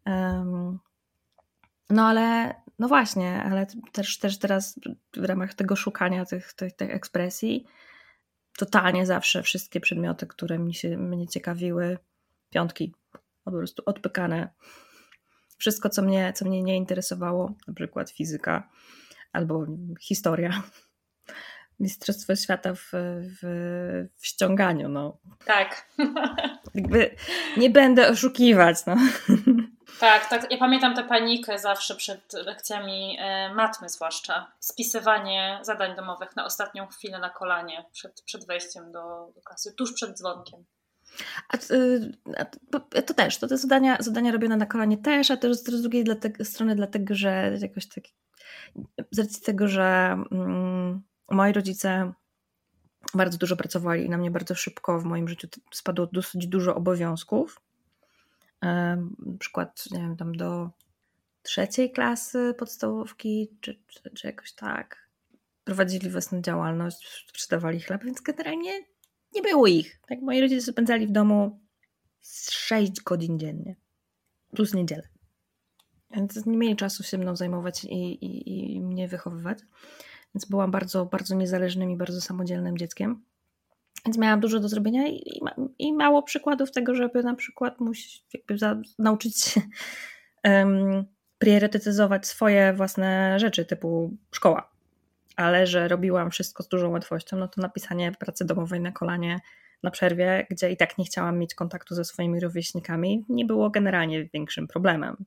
Um, 0.06 0.80
no 1.92 2.08
ale, 2.08 2.56
no 2.80 2.88
właśnie, 2.88 3.44
ale 3.44 3.68
też, 3.92 4.20
też 4.20 4.40
teraz 4.40 4.80
w 5.18 5.26
ramach 5.26 5.54
tego 5.54 5.76
szukania 5.76 6.26
tych, 6.26 6.54
tych, 6.54 6.74
tych 6.74 6.92
ekspresji, 6.92 7.66
totalnie 8.58 9.06
zawsze 9.06 9.44
wszystkie 9.44 9.80
przedmioty, 9.80 10.28
które 10.28 10.60
mi 10.60 10.74
się, 10.74 10.98
mnie 10.98 11.28
ciekawiły, 11.28 11.98
piątki, 12.50 12.94
po 13.44 13.52
prostu 13.52 13.84
odpykane. 13.86 14.50
Wszystko, 15.58 15.90
co 15.90 16.02
mnie, 16.02 16.34
co 16.36 16.46
mnie 16.46 16.64
nie 16.64 16.78
interesowało, 16.78 17.56
na 17.68 17.74
przykład 17.74 18.10
fizyka 18.10 18.70
albo 19.34 19.66
historia, 20.02 20.64
Mistrzostwo 21.80 22.36
Świata 22.36 22.74
w, 22.76 22.92
w, 22.94 24.08
w 24.18 24.28
ściąganiu. 24.28 24.90
No. 24.90 25.18
Tak. 25.46 25.90
Jakby 26.76 27.16
nie 27.58 27.70
będę 27.70 28.10
oszukiwać. 28.10 28.78
No. 28.86 28.96
Tak, 30.00 30.30
tak. 30.30 30.52
Ja 30.52 30.58
pamiętam 30.58 30.96
tę 30.96 31.04
panikę 31.04 31.60
zawsze 31.60 31.96
przed 31.96 32.34
lekcjami 32.34 33.18
e, 33.20 33.54
matmy, 33.54 33.90
zwłaszcza. 33.90 34.52
Spisywanie 34.60 35.60
zadań 35.62 35.96
domowych 35.96 36.36
na 36.36 36.46
ostatnią 36.46 36.88
chwilę 36.88 37.20
na 37.20 37.30
kolanie 37.30 37.86
przed, 37.92 38.22
przed 38.22 38.48
wejściem 38.48 38.92
do, 38.92 39.32
do 39.36 39.42
klasy, 39.42 39.74
tuż 39.74 39.94
przed 39.94 40.18
dzwonkiem. 40.18 40.66
A, 41.50 41.58
a, 42.38 42.46
to 43.02 43.14
też, 43.14 43.38
to 43.38 43.48
te 43.48 43.58
zadania, 43.58 43.98
zadania 44.00 44.32
robione 44.32 44.58
na 44.58 44.66
kolanie 44.66 44.98
też, 44.98 45.32
a 45.32 45.38
też 45.38 45.58
z 45.58 45.82
drugiej 45.82 46.04
dla 46.04 46.16
te, 46.16 46.46
strony 46.46 46.76
dlatego, 46.76 47.16
że 47.16 47.58
jakoś 47.62 47.88
tak 47.88 48.04
z 49.12 49.20
racji 49.20 49.42
tego, 49.44 49.68
że 49.68 50.18
mm, 50.32 51.02
moi 51.32 51.54
rodzice 51.54 52.14
bardzo 53.14 53.38
dużo 53.38 53.56
pracowali 53.56 54.06
i 54.06 54.10
na 54.10 54.18
mnie 54.18 54.32
bardzo 54.32 54.56
szybko 54.56 55.00
w 55.00 55.04
moim 55.04 55.28
życiu 55.28 55.48
spadło 55.72 56.08
dosyć 56.08 56.48
dużo 56.48 56.76
obowiązków. 56.76 57.62
Na 58.62 58.98
przykład, 59.40 59.86
nie 59.92 60.00
wiem, 60.00 60.18
tam 60.18 60.36
do 60.36 60.70
trzeciej 61.44 61.92
klasy 61.92 62.54
podstawówki, 62.58 63.58
czy, 63.62 63.80
czy, 63.88 64.10
czy 64.10 64.28
jakoś 64.28 64.54
tak. 64.54 65.10
Prowadzili 65.64 66.10
własną 66.10 66.42
działalność, 66.42 67.26
sprzedawali 67.28 67.80
chleb, 67.80 68.04
więc 68.04 68.22
generalnie 68.22 68.72
nie 69.36 69.42
było 69.42 69.68
ich. 69.68 70.00
Tak, 70.08 70.22
moi 70.22 70.42
rodzice 70.42 70.72
spędzali 70.72 71.08
w 71.08 71.12
domu 71.12 71.60
6 72.22 73.02
godzin 73.02 73.40
dziennie, 73.40 73.76
plus 74.56 74.74
niedzielę. 74.74 75.08
Więc 76.12 76.46
nie 76.46 76.58
mieli 76.58 76.76
czasu 76.76 77.04
się 77.04 77.18
mną 77.18 77.36
zajmować 77.36 77.84
i, 77.84 78.26
i, 78.26 78.76
i 78.76 78.82
mnie 78.82 79.08
wychowywać. 79.08 79.60
Więc 80.36 80.46
byłam 80.46 80.72
bardzo, 80.72 81.06
bardzo 81.06 81.36
niezależnym 81.36 81.92
i 81.92 81.98
bardzo 81.98 82.22
samodzielnym 82.22 82.78
dzieckiem. 82.78 83.24
Więc 84.06 84.18
miałam 84.18 84.40
dużo 84.40 84.60
do 84.60 84.70
zrobienia 84.70 85.08
i, 85.08 85.42
i 85.80 85.94
mało 85.94 86.24
przykładów 86.24 86.72
tego, 86.72 86.96
żeby 86.96 87.24
na 87.24 87.36
przykład 87.36 87.78
jakby 88.34 88.58
za, 88.58 88.82
nauczyć 89.00 89.44
się 89.44 89.62
um, 90.44 91.06
priorytetyzować 91.38 92.28
swoje 92.28 92.74
własne 92.74 93.40
rzeczy, 93.40 93.66
typu 93.66 94.18
szkoła. 94.32 94.72
Ale 95.36 95.68
że 95.68 95.88
robiłam 95.88 96.32
wszystko 96.32 96.64
z 96.64 96.68
dużą 96.68 96.90
łatwością, 96.90 97.38
no 97.38 97.48
to 97.48 97.62
napisanie 97.62 98.12
pracy 98.12 98.46
domowej 98.46 98.80
na 98.80 98.92
kolanie 98.92 99.40
na 99.84 99.92
przerwie, 99.92 100.48
gdzie 100.50 100.72
i 100.72 100.78
tak 100.78 100.98
nie 100.98 101.06
chciałam 101.06 101.40
mieć 101.40 101.56
kontaktu 101.56 101.96
ze 101.96 102.06
swoimi 102.06 102.40
rówieśnikami, 102.40 103.26
nie 103.30 103.46
było 103.46 103.70
generalnie 103.70 104.26
większym 104.34 104.68
problemem. 104.68 105.26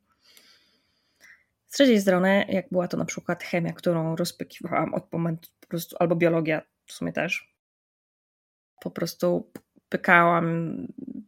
Z 1.69 1.75
trzeciej 1.75 2.01
strony, 2.01 2.47
jak 2.49 2.69
była 2.71 2.89
to 2.89 2.97
na 2.97 3.05
przykład 3.05 3.43
chemia, 3.43 3.73
którą 3.73 4.17
rozpykiwałam 4.17 4.95
od 4.95 5.13
momentu 5.13 5.49
po 5.61 5.67
prostu, 5.67 5.97
albo 6.01 6.17
biologia 6.17 6.63
w 6.87 6.93
sumie 6.93 7.13
też, 7.13 7.54
po 8.81 8.91
prostu 8.91 9.51
pykałam 9.89 10.77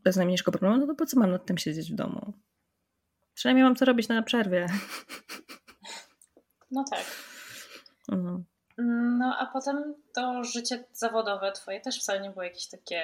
bez 0.04 0.16
najmniejszego 0.16 0.52
problemu, 0.52 0.76
no 0.76 0.86
to 0.86 0.94
po 0.94 1.06
co 1.06 1.20
mam 1.20 1.30
nad 1.30 1.46
tym 1.46 1.58
siedzieć 1.58 1.92
w 1.92 1.94
domu? 1.94 2.32
Przynajmniej 3.34 3.64
mam 3.64 3.76
co 3.76 3.84
robić 3.84 4.08
na 4.08 4.22
przerwie. 4.22 4.66
No 6.70 6.84
tak. 6.90 7.04
Mhm. 8.12 8.44
No 9.18 9.36
a 9.38 9.46
potem 9.46 9.94
to 10.14 10.44
życie 10.44 10.84
zawodowe 10.92 11.52
twoje 11.52 11.80
też 11.80 12.00
wcale 12.00 12.20
nie 12.20 12.30
było 12.30 12.42
jakieś 12.42 12.68
takie 12.68 13.02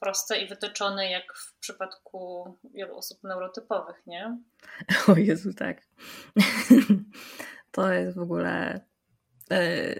proste 0.00 0.38
i 0.38 0.48
wytyczone 0.48 1.10
jak 1.10 1.34
w 1.34 1.58
przypadku 1.58 2.44
wielu 2.74 2.96
osób 2.96 3.24
neurotypowych, 3.24 4.06
nie? 4.06 4.38
O 5.08 5.16
Jezu, 5.16 5.54
tak. 5.54 5.82
To 7.70 7.92
jest 7.92 8.16
w 8.16 8.22
ogóle... 8.22 8.80
E, 9.50 9.94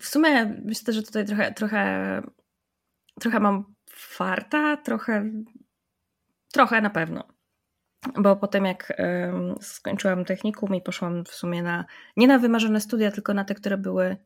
w 0.00 0.06
sumie 0.06 0.44
myślę, 0.64 0.92
że 0.92 1.02
tutaj 1.02 1.26
trochę, 1.26 1.54
trochę, 1.54 2.22
trochę 3.20 3.40
mam 3.40 3.74
farta, 3.90 4.76
trochę, 4.76 5.30
trochę 6.52 6.80
na 6.80 6.90
pewno. 6.90 7.28
Bo 8.16 8.36
potem 8.36 8.64
jak 8.64 8.92
skończyłam 9.60 10.24
technikum 10.24 10.74
i 10.74 10.82
poszłam 10.82 11.24
w 11.24 11.28
sumie 11.28 11.62
na, 11.62 11.84
nie 12.16 12.26
na 12.26 12.38
wymarzone 12.38 12.80
studia, 12.80 13.10
tylko 13.10 13.34
na 13.34 13.44
te, 13.44 13.54
które 13.54 13.78
były 13.78 14.16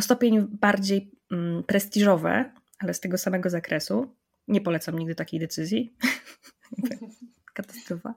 stopień 0.00 0.48
bardziej 0.60 1.12
mm, 1.32 1.64
prestiżowe, 1.64 2.52
ale 2.78 2.94
z 2.94 3.00
tego 3.00 3.18
samego 3.18 3.50
zakresu. 3.50 4.16
Nie 4.48 4.60
polecam 4.60 4.98
nigdy 4.98 5.14
takiej 5.14 5.40
decyzji. 5.40 5.96
Katastrofa. 7.54 8.14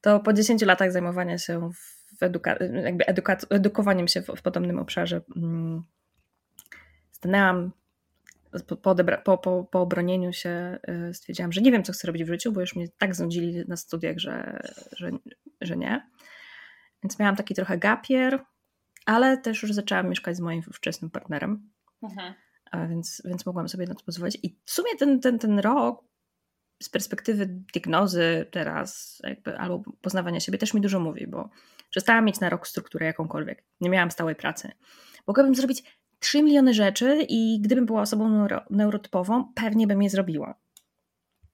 To 0.00 0.20
po 0.20 0.32
10 0.32 0.62
latach 0.62 0.92
zajmowania 0.92 1.38
się 1.38 1.70
w 2.20 2.20
eduka- 2.20 2.84
jakby 2.84 3.04
edukowaniem 3.50 4.08
się 4.08 4.22
w, 4.22 4.26
w, 4.26 4.42
podobnym 4.42 4.78
obszarze 4.78 5.20
mm, 5.36 5.82
stanęłam 7.10 7.72
po, 8.62 8.76
po, 8.76 8.94
po, 9.24 9.38
po, 9.38 9.64
po 9.64 9.80
obronieniu 9.80 10.32
się 10.32 10.78
y, 11.10 11.14
stwierdziłam, 11.14 11.52
że 11.52 11.60
nie 11.60 11.72
wiem, 11.72 11.84
co 11.84 11.92
chcę 11.92 12.06
robić 12.06 12.24
w 12.24 12.28
życiu, 12.28 12.52
bo 12.52 12.60
już 12.60 12.76
mnie 12.76 12.88
tak 12.98 13.14
znudzili 13.14 13.64
na 13.68 13.76
studiach, 13.76 14.18
że, 14.18 14.60
że, 14.96 15.10
że 15.60 15.76
nie. 15.76 16.10
Więc 17.02 17.18
miałam 17.18 17.36
taki 17.36 17.54
trochę 17.54 17.78
gapier, 17.78 18.44
ale 19.06 19.38
też 19.38 19.62
już 19.62 19.72
zaczęłam 19.72 20.08
mieszkać 20.08 20.36
z 20.36 20.40
moim 20.40 20.62
wczesnym 20.62 21.10
partnerem, 21.10 21.70
mhm. 22.02 22.34
więc, 22.88 23.22
więc 23.24 23.46
mogłam 23.46 23.68
sobie 23.68 23.86
na 23.86 23.94
to 23.94 24.04
pozwolić. 24.04 24.38
I 24.42 24.58
w 24.64 24.70
sumie 24.70 24.96
ten, 24.98 25.20
ten, 25.20 25.38
ten 25.38 25.58
rok 25.58 26.04
z 26.82 26.88
perspektywy 26.88 27.46
diagnozy 27.72 28.46
teraz, 28.50 29.18
jakby, 29.24 29.58
albo 29.58 29.82
poznawania 30.00 30.40
siebie 30.40 30.58
też 30.58 30.74
mi 30.74 30.80
dużo 30.80 31.00
mówi, 31.00 31.26
bo 31.26 31.50
przestałam 31.90 32.24
mieć 32.24 32.40
na 32.40 32.50
rok 32.50 32.68
strukturę 32.68 33.06
jakąkolwiek. 33.06 33.64
Nie 33.80 33.90
miałam 33.90 34.10
stałej 34.10 34.34
pracy. 34.34 34.72
Mogłabym 35.26 35.54
zrobić 35.54 35.98
3 36.24 36.42
miliony 36.42 36.74
rzeczy 36.74 37.26
i 37.28 37.60
gdybym 37.60 37.86
była 37.86 38.02
osobą 38.02 38.28
neuro, 38.28 38.62
neurotypową, 38.70 39.52
pewnie 39.54 39.86
bym 39.86 40.02
je 40.02 40.10
zrobiła. 40.10 40.54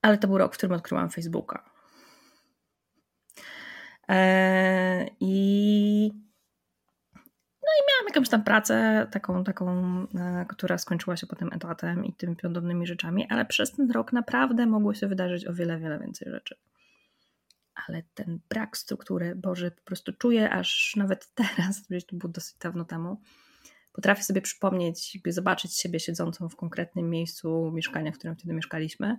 Ale 0.02 0.18
to 0.18 0.28
był 0.28 0.38
rok, 0.38 0.54
w 0.54 0.56
którym 0.56 0.76
odkryłam 0.76 1.10
Facebooka. 1.10 1.70
Eee, 4.08 5.16
I 5.20 6.12
no 7.62 7.68
i 7.78 7.82
miałam 7.90 8.06
jakąś 8.08 8.28
tam 8.28 8.44
pracę, 8.44 9.06
taką, 9.10 9.44
taką, 9.44 9.66
e, 10.14 10.46
która 10.48 10.78
skończyła 10.78 11.16
się 11.16 11.26
potem 11.26 11.52
etatem 11.52 12.04
i 12.04 12.12
tymi 12.12 12.36
podobnymi 12.36 12.86
rzeczami, 12.86 13.26
ale 13.30 13.44
przez 13.44 13.72
ten 13.72 13.90
rok 13.90 14.12
naprawdę 14.12 14.66
mogło 14.66 14.94
się 14.94 15.06
wydarzyć 15.06 15.46
o 15.46 15.54
wiele, 15.54 15.78
wiele 15.78 15.98
więcej 15.98 16.30
rzeczy. 16.30 16.56
Ale 17.86 18.02
ten 18.14 18.40
brak 18.48 18.76
struktury, 18.76 19.34
Boże, 19.34 19.70
po 19.70 19.82
prostu 19.82 20.12
czuję, 20.12 20.50
aż 20.50 20.96
nawet 20.96 21.32
teraz, 21.56 21.86
to 21.86 22.16
było 22.16 22.32
dosyć 22.32 22.58
dawno 22.58 22.84
temu, 22.84 23.20
potrafię 23.92 24.22
sobie 24.22 24.40
przypomnieć, 24.40 25.18
zobaczyć 25.26 25.80
siebie 25.80 26.00
siedzącą 26.00 26.48
w 26.48 26.56
konkretnym 26.56 27.10
miejscu 27.10 27.70
mieszkania, 27.74 28.12
w 28.12 28.18
którym 28.18 28.36
wtedy 28.36 28.54
mieszkaliśmy 28.54 29.18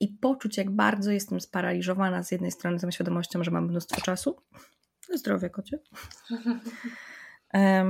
i 0.00 0.08
poczuć, 0.08 0.56
jak 0.56 0.70
bardzo 0.70 1.10
jestem 1.10 1.40
sparaliżowana 1.40 2.22
z 2.22 2.32
jednej 2.32 2.50
strony 2.50 2.80
tą 2.80 2.90
świadomością, 2.90 3.44
że 3.44 3.50
mam 3.50 3.68
mnóstwo 3.68 4.00
czasu, 4.00 4.36
zdrowie 5.14 5.50
kocie, 5.50 5.78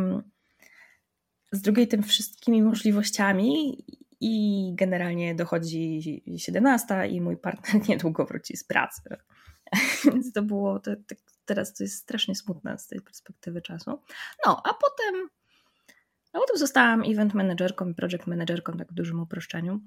z 1.53 1.61
drugiej 1.63 1.89
tym 1.89 2.03
wszystkimi 2.03 2.63
możliwościami 2.63 3.85
i 4.21 4.73
generalnie 4.75 5.35
dochodzi 5.35 6.23
17 6.37 7.09
i 7.09 7.21
mój 7.21 7.37
partner 7.37 7.83
niedługo 7.89 8.25
wróci 8.25 8.57
z 8.57 8.65
pracy. 8.65 9.03
Więc 10.05 10.33
to 10.33 10.43
było, 10.43 10.81
to, 10.81 10.97
to, 10.97 11.15
teraz 11.45 11.75
to 11.75 11.85
jest 11.85 11.97
strasznie 11.97 12.35
smutne 12.35 12.79
z 12.79 12.87
tej 12.87 13.01
perspektywy 13.01 13.63
czasu. 13.63 13.91
No, 14.47 14.63
a 14.65 14.75
potem, 14.75 15.29
a 16.33 16.39
potem 16.39 16.57
zostałam 16.57 17.03
event 17.07 17.35
managerką 17.35 17.89
i 17.89 17.95
project 17.95 18.27
managerką, 18.27 18.73
tak 18.73 18.89
w 18.89 18.95
dużym 18.95 19.21
uproszczeniu. 19.21 19.81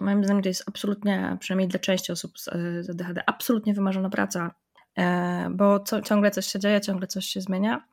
Moim 0.00 0.24
zdaniem 0.24 0.42
to 0.42 0.48
jest 0.48 0.64
absolutnie, 0.68 1.36
przynajmniej 1.40 1.68
dla 1.68 1.80
części 1.80 2.12
osób 2.12 2.38
z, 2.38 2.44
z 2.80 2.90
ADHD, 2.90 3.22
absolutnie 3.26 3.74
wymarzona 3.74 4.10
praca, 4.10 4.54
e, 4.98 5.48
bo 5.50 5.80
co, 5.80 6.02
ciągle 6.02 6.30
coś 6.30 6.46
się 6.46 6.58
dzieje, 6.58 6.80
ciągle 6.80 7.06
coś 7.06 7.26
się 7.26 7.40
zmienia, 7.40 7.84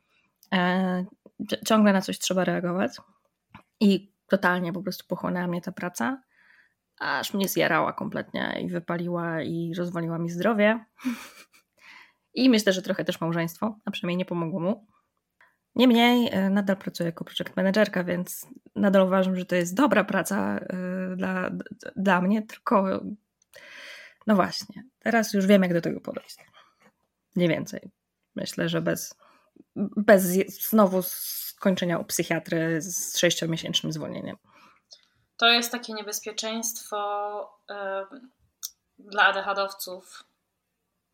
e, 0.53 1.05
ciągle 1.65 1.93
na 1.93 2.01
coś 2.01 2.19
trzeba 2.19 2.43
reagować 2.43 2.91
i 3.79 4.11
totalnie 4.27 4.73
po 4.73 4.83
prostu 4.83 5.07
pochłonęła 5.07 5.47
mnie 5.47 5.61
ta 5.61 5.71
praca, 5.71 6.21
aż 6.99 7.33
mnie 7.33 7.47
zjarała 7.47 7.93
kompletnie 7.93 8.57
i 8.61 8.69
wypaliła 8.69 9.41
i 9.41 9.73
rozwaliła 9.77 10.19
mi 10.19 10.29
zdrowie. 10.29 10.85
I 12.33 12.49
myślę, 12.49 12.73
że 12.73 12.81
trochę 12.81 13.05
też 13.05 13.21
małżeństwo, 13.21 13.75
a 13.85 13.91
przynajmniej 13.91 14.17
nie 14.17 14.25
pomogło 14.25 14.59
mu. 14.59 14.87
Niemniej 15.75 16.29
e, 16.31 16.49
nadal 16.49 16.77
pracuję 16.77 17.05
jako 17.05 17.23
project 17.23 17.55
managerka, 17.55 18.03
więc 18.03 18.47
nadal 18.75 19.07
uważam, 19.07 19.35
że 19.35 19.45
to 19.45 19.55
jest 19.55 19.75
dobra 19.75 20.03
praca 20.03 20.57
e, 20.57 21.15
dla, 21.15 21.49
dla 21.95 22.21
mnie, 22.21 22.41
tylko 22.41 23.01
no 24.27 24.35
właśnie, 24.35 24.83
teraz 24.99 25.33
już 25.33 25.47
wiem, 25.47 25.63
jak 25.63 25.73
do 25.73 25.81
tego 25.81 26.01
podejść. 26.01 26.37
Mniej 27.35 27.49
więcej. 27.49 27.91
Myślę, 28.35 28.69
że 28.69 28.81
bez, 28.81 29.15
bez 29.75 30.23
znowu 30.69 31.01
skończenia 31.01 31.97
u 31.97 32.05
psychiatry 32.05 32.81
z 32.81 33.17
sześciomiesięcznym 33.17 33.91
zwolnieniem. 33.91 34.37
To 35.37 35.47
jest 35.47 35.71
takie 35.71 35.93
niebezpieczeństwo 35.93 37.61
dla 38.99 39.25
ADHD-owców. 39.25 40.23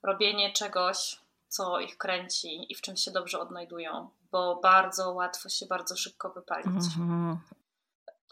Robienie 0.03 0.53
czegoś, 0.53 1.19
co 1.47 1.79
ich 1.79 1.97
kręci 1.97 2.71
i 2.71 2.75
w 2.75 2.81
czym 2.81 2.97
się 2.97 3.11
dobrze 3.11 3.39
odnajdują, 3.39 4.09
bo 4.31 4.55
bardzo 4.55 5.11
łatwo 5.11 5.49
się 5.49 5.65
bardzo 5.65 5.97
szybko 5.97 6.29
wypalić. 6.29 6.67
Mm-hmm. 6.67 7.35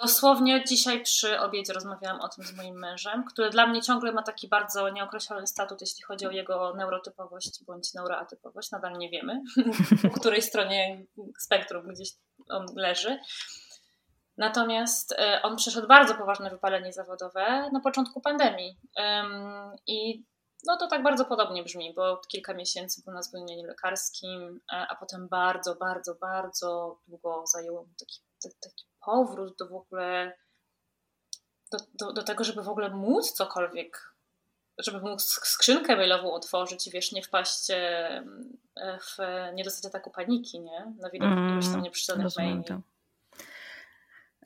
Dosłownie 0.02 0.64
dzisiaj 0.64 1.04
przy 1.04 1.40
obiedzie 1.40 1.74
rozmawiałam 1.74 2.22
o 2.22 2.30
tym 2.30 2.46
z 2.46 2.54
moim 2.54 2.76
mężem, 2.76 3.24
który 3.24 3.50
dla 3.50 3.68
mnie 3.68 3.82
ciągle 3.82 4.12
ma 4.12 4.24
taki 4.24 4.48
bardzo 4.48 4.90
nieokreślony 4.90 5.48
statut, 5.48 5.82
jeśli 5.82 6.04
chodzi 6.04 6.26
o 6.28 6.32
jego 6.32 6.74
neurotypowość 6.74 7.64
bądź 7.66 7.94
neuroatypowość. 7.94 8.72
Nadal 8.72 8.98
nie 8.98 9.10
wiemy, 9.10 9.42
po 10.02 10.10
której 10.10 10.42
stronie 10.42 11.06
spektrum 11.40 11.88
gdzieś 11.88 12.10
on 12.50 12.66
leży. 12.76 13.20
Natomiast 14.38 15.12
e, 15.12 15.42
on 15.44 15.56
przeszedł 15.56 15.88
bardzo 15.88 16.16
poważne 16.16 16.50
wypalenie 16.50 16.94
zawodowe 16.94 17.70
na 17.72 17.80
początku 17.80 18.22
pandemii. 18.22 18.78
I 19.88 20.24
no 20.66 20.78
to 20.78 20.88
tak 20.88 21.04
bardzo 21.04 21.26
podobnie 21.26 21.64
brzmi, 21.64 21.94
bo 21.94 22.22
kilka 22.28 22.54
miesięcy 22.54 23.02
był 23.06 23.14
na 23.14 23.22
zwolnieniu 23.22 23.68
lekarskim, 23.68 24.62
e, 24.74 24.88
a 24.90 24.96
potem 24.96 25.28
bardzo, 25.28 25.76
bardzo, 25.76 26.16
bardzo 26.16 27.00
długo 27.08 27.44
zajęło 27.48 27.82
mu 27.82 27.90
taki, 28.00 28.20
taki 28.62 28.86
powrót 29.06 29.58
do 29.58 29.68
w 29.68 29.74
ogóle 29.74 30.38
do, 31.72 31.78
do, 31.94 32.14
do, 32.14 32.24
tego, 32.24 32.44
żeby 32.44 32.64
w 32.64 32.70
ogóle 32.70 32.90
móc 32.90 33.32
cokolwiek, 33.32 34.14
żeby 34.78 35.00
móc 35.00 35.24
skrzynkę 35.24 35.96
mailową 35.96 36.34
otworzyć 36.34 36.88
i 36.88 36.92
wiesz, 36.92 37.12
nie 37.12 37.22
wpaść 37.22 37.70
e, 37.70 38.24
w, 39.02 39.18
nie 39.54 39.64
dostać 39.64 39.86
ataku 39.86 40.12
paniki, 40.12 40.60
nie? 40.60 40.94
Na 41.00 41.10
widok 41.10 41.30
mm, 41.30 41.54
iluś 41.54 41.66
tam 41.66 41.82
nieprzeczytanych 41.82 42.38
maili. 42.38 42.64
To. 42.64 42.82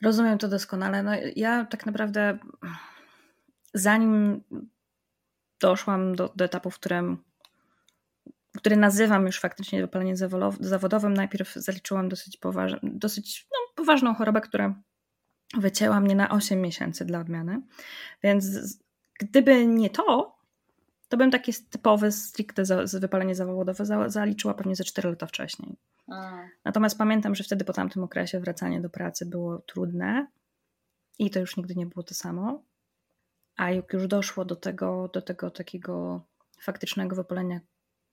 Rozumiem 0.01 0.37
to 0.37 0.47
doskonale. 0.47 1.03
No, 1.03 1.11
ja 1.35 1.65
tak 1.65 1.85
naprawdę 1.85 2.37
zanim 3.73 4.43
doszłam 5.61 6.15
do, 6.15 6.33
do 6.35 6.45
etapu, 6.45 6.71
w 6.71 6.75
którym 6.75 7.23
który 8.57 8.77
nazywam 8.77 9.25
już 9.25 9.39
faktycznie 9.39 9.81
wypaleniem 9.81 10.15
zawodowym, 10.59 11.13
najpierw 11.13 11.53
zaliczyłam 11.53 12.09
dosyć, 12.09 12.37
poważ, 12.37 12.75
dosyć 12.83 13.47
no, 13.51 13.57
poważną 13.75 14.13
chorobę, 14.13 14.41
która 14.41 14.75
wycięła 15.57 15.99
mnie 15.99 16.15
na 16.15 16.29
8 16.29 16.61
miesięcy 16.61 17.05
dla 17.05 17.19
odmiany. 17.19 17.61
Więc 18.23 18.45
gdyby 19.19 19.67
nie 19.67 19.89
to, 19.89 20.35
to 21.09 21.17
bym 21.17 21.31
takie 21.31 21.53
typowe, 21.69 22.11
stricte 22.11 22.65
za, 22.65 22.83
wypalenie 22.99 23.35
zawodowe 23.35 23.85
za, 23.85 24.09
zaliczyła 24.09 24.53
pewnie 24.53 24.75
ze 24.75 24.83
4 24.83 25.09
lata 25.09 25.25
wcześniej. 25.25 25.77
A. 26.07 26.41
Natomiast 26.65 26.97
pamiętam, 26.97 27.35
że 27.35 27.43
wtedy 27.43 27.65
po 27.65 27.73
tamtym 27.73 28.03
okresie 28.03 28.39
wracanie 28.39 28.81
do 28.81 28.89
pracy 28.89 29.25
było 29.25 29.59
trudne 29.59 30.27
i 31.19 31.29
to 31.29 31.39
już 31.39 31.57
nigdy 31.57 31.75
nie 31.75 31.85
było 31.85 32.03
to 32.03 32.13
samo. 32.13 32.63
A 33.59 33.71
jak 33.71 33.93
już 33.93 34.07
doszło 34.07 34.45
do 34.45 34.55
tego, 34.55 35.09
do 35.13 35.21
tego 35.21 35.51
takiego 35.51 36.21
faktycznego 36.61 37.15
wypalenia, 37.15 37.59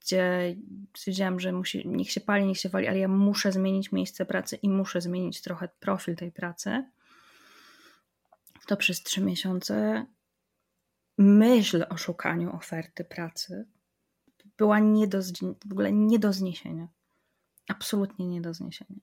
gdzie 0.01 0.57
stwierdziłam, 0.97 1.41
że 1.41 1.53
musi, 1.53 1.89
niech 1.89 2.11
się 2.11 2.21
pali, 2.21 2.47
niech 2.47 2.59
się 2.59 2.69
wali, 2.69 2.89
ale 2.89 2.99
ja 2.99 3.09
muszę 3.09 3.53
zmienić 3.53 3.93
miejsce 3.93 4.27
pracy 4.27 4.57
i 4.57 4.69
muszę 4.69 5.01
zmienić 5.01 5.43
trochę 5.43 5.69
profil 5.81 6.17
tej 6.17 6.33
pracy, 6.33 6.85
to 8.67 8.77
przez 8.77 9.03
trzy 9.03 9.21
miesiące 9.21 10.07
myśl 11.19 11.85
o 11.91 11.97
szukaniu 11.97 12.57
oferty 12.57 13.05
pracy 13.05 13.67
była 14.57 14.79
nie 14.79 15.07
do, 15.09 15.23
w 15.67 15.73
ogóle 15.73 15.93
nie 15.93 16.19
do 16.19 16.33
zniesienia. 16.33 16.89
Absolutnie 17.69 18.27
nie 18.27 18.41
do 18.41 18.55
zniesienia. 18.55 19.01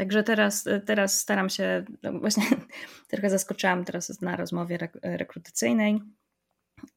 Także 0.00 0.22
teraz, 0.22 0.64
teraz 0.86 1.20
staram 1.20 1.48
się, 1.48 1.84
no 2.02 2.12
właśnie 2.12 2.42
trochę 3.10 3.30
zaskoczyłam 3.30 3.84
teraz 3.84 4.20
na 4.20 4.36
rozmowie 4.36 4.78
rekrutacyjnej 5.02 6.00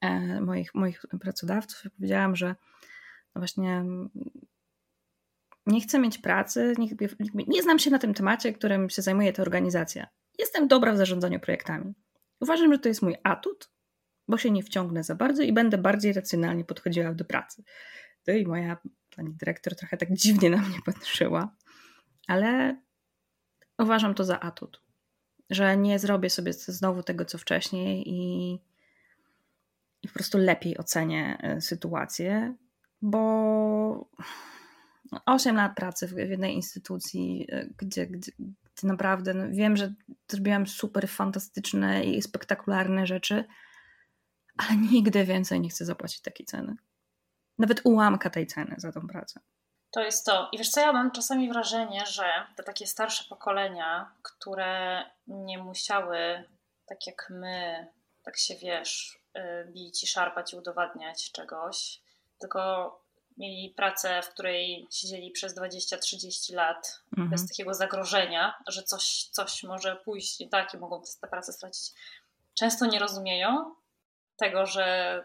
e, 0.02 0.42
moich, 0.42 0.76
moich 0.76 1.06
pracodawców. 1.22 1.92
Powiedziałam, 1.98 2.36
że 2.36 2.56
no 3.36 3.42
właśnie 3.42 3.84
nie 5.66 5.82
chcę 5.82 6.00
mieć 6.00 6.18
pracy, 6.18 6.74
nie, 6.78 6.88
nie 7.48 7.64
znam 7.64 7.80
się 7.80 7.92
na 7.92 8.00
tym 8.00 8.14
temacie, 8.14 8.54
którym 8.54 8.90
się 8.90 9.02
zajmuje 9.02 9.34
ta 9.34 9.42
organizacja. 9.42 10.08
Jestem 10.40 10.68
dobra 10.68 10.94
w 10.94 10.98
zarządzaniu 10.98 11.40
projektami. 11.40 11.94
Uważam, 12.40 12.74
że 12.74 12.80
to 12.80 12.90
jest 12.90 13.02
mój 13.02 13.16
atut, 13.24 13.70
bo 14.28 14.38
się 14.38 14.52
nie 14.52 14.64
wciągnę 14.64 15.04
za 15.04 15.16
bardzo 15.16 15.44
i 15.44 15.54
będę 15.54 15.78
bardziej 15.78 16.14
racjonalnie 16.14 16.66
podchodziła 16.66 17.14
do 17.14 17.26
pracy. 17.26 17.64
To 18.24 18.32
i 18.32 18.46
moja 18.46 18.78
pani 19.16 19.34
dyrektor 19.34 19.76
trochę 19.76 19.98
tak 19.98 20.14
dziwnie 20.14 20.50
na 20.50 20.58
mnie 20.58 20.78
patrzyła, 20.86 21.56
ale 22.28 22.83
uważam 23.80 24.16
to 24.16 24.24
za 24.24 24.40
atut, 24.40 24.82
że 25.50 25.78
nie 25.78 26.00
zrobię 26.00 26.30
sobie 26.30 26.54
znowu 26.54 27.04
tego, 27.04 27.26
co 27.26 27.38
wcześniej 27.38 28.10
i, 28.10 28.54
i 30.02 30.08
po 30.08 30.14
prostu 30.14 30.38
lepiej 30.38 30.78
ocenię 30.78 31.38
e, 31.42 31.62
sytuację, 31.62 32.56
bo 33.02 34.10
8 35.26 35.56
lat 35.56 35.76
pracy 35.76 36.08
w 36.08 36.18
jednej 36.18 36.56
instytucji, 36.56 37.48
e, 37.52 37.70
gdzie, 37.78 38.08
gdzie, 38.08 38.32
gdzie 38.40 38.88
naprawdę 38.88 39.34
no 39.34 39.46
wiem, 39.50 39.78
że 39.78 39.94
zrobiłam 40.28 40.68
super 40.68 41.10
fantastyczne 41.10 42.04
i 42.04 42.22
spektakularne 42.22 43.08
rzeczy, 43.08 43.46
ale 44.58 44.78
nigdy 44.92 45.26
więcej 45.26 45.62
nie 45.62 45.70
chcę 45.70 45.86
zapłacić 45.86 46.22
takiej 46.22 46.46
ceny. 46.46 46.76
Nawet 47.58 47.82
ułamka 47.84 48.30
tej 48.30 48.48
ceny 48.48 48.76
za 48.78 48.92
tą 48.92 49.08
pracę. 49.08 49.40
To 49.94 50.02
jest 50.02 50.26
to. 50.26 50.50
I 50.52 50.58
wiesz 50.58 50.70
co, 50.70 50.82
ja 50.82 50.94
mam 50.94 51.12
czasami 51.12 51.50
wrażenie, 51.50 52.06
że 52.06 52.26
te 52.56 52.64
takie 52.64 52.88
starsze 52.88 53.24
pokolenia, 53.30 54.12
które 54.22 55.04
nie 55.28 55.58
musiały, 55.58 56.44
tak 56.86 57.08
jak 57.08 57.28
my, 57.30 57.88
tak 58.24 58.38
się 58.38 58.56
wiesz, 58.56 59.20
y, 59.38 59.72
bić 59.72 60.04
i 60.04 60.08
szarpać 60.08 60.54
i 60.54 60.56
udowadniać 60.56 61.32
czegoś, 61.32 62.02
tylko 62.40 63.04
mieli 63.38 63.74
pracę, 63.78 64.22
w 64.22 64.30
której 64.30 64.88
siedzieli 64.92 65.32
przez 65.32 65.58
20-30 65.58 66.54
lat 66.54 67.00
mhm. 67.12 67.30
bez 67.30 67.48
takiego 67.48 67.74
zagrożenia, 67.74 68.64
że 68.68 68.84
coś, 68.84 69.30
coś 69.32 69.64
może 69.64 69.96
pójść 69.96 70.40
nie 70.40 70.50
tak 70.50 70.74
i 70.74 70.78
mogą 70.78 71.02
tę 71.22 71.28
pracę 71.28 71.54
stracić. 71.54 71.92
Często 72.54 72.86
nie 72.86 73.00
rozumieją 73.00 73.76
tego, 74.38 74.66
że 74.66 75.24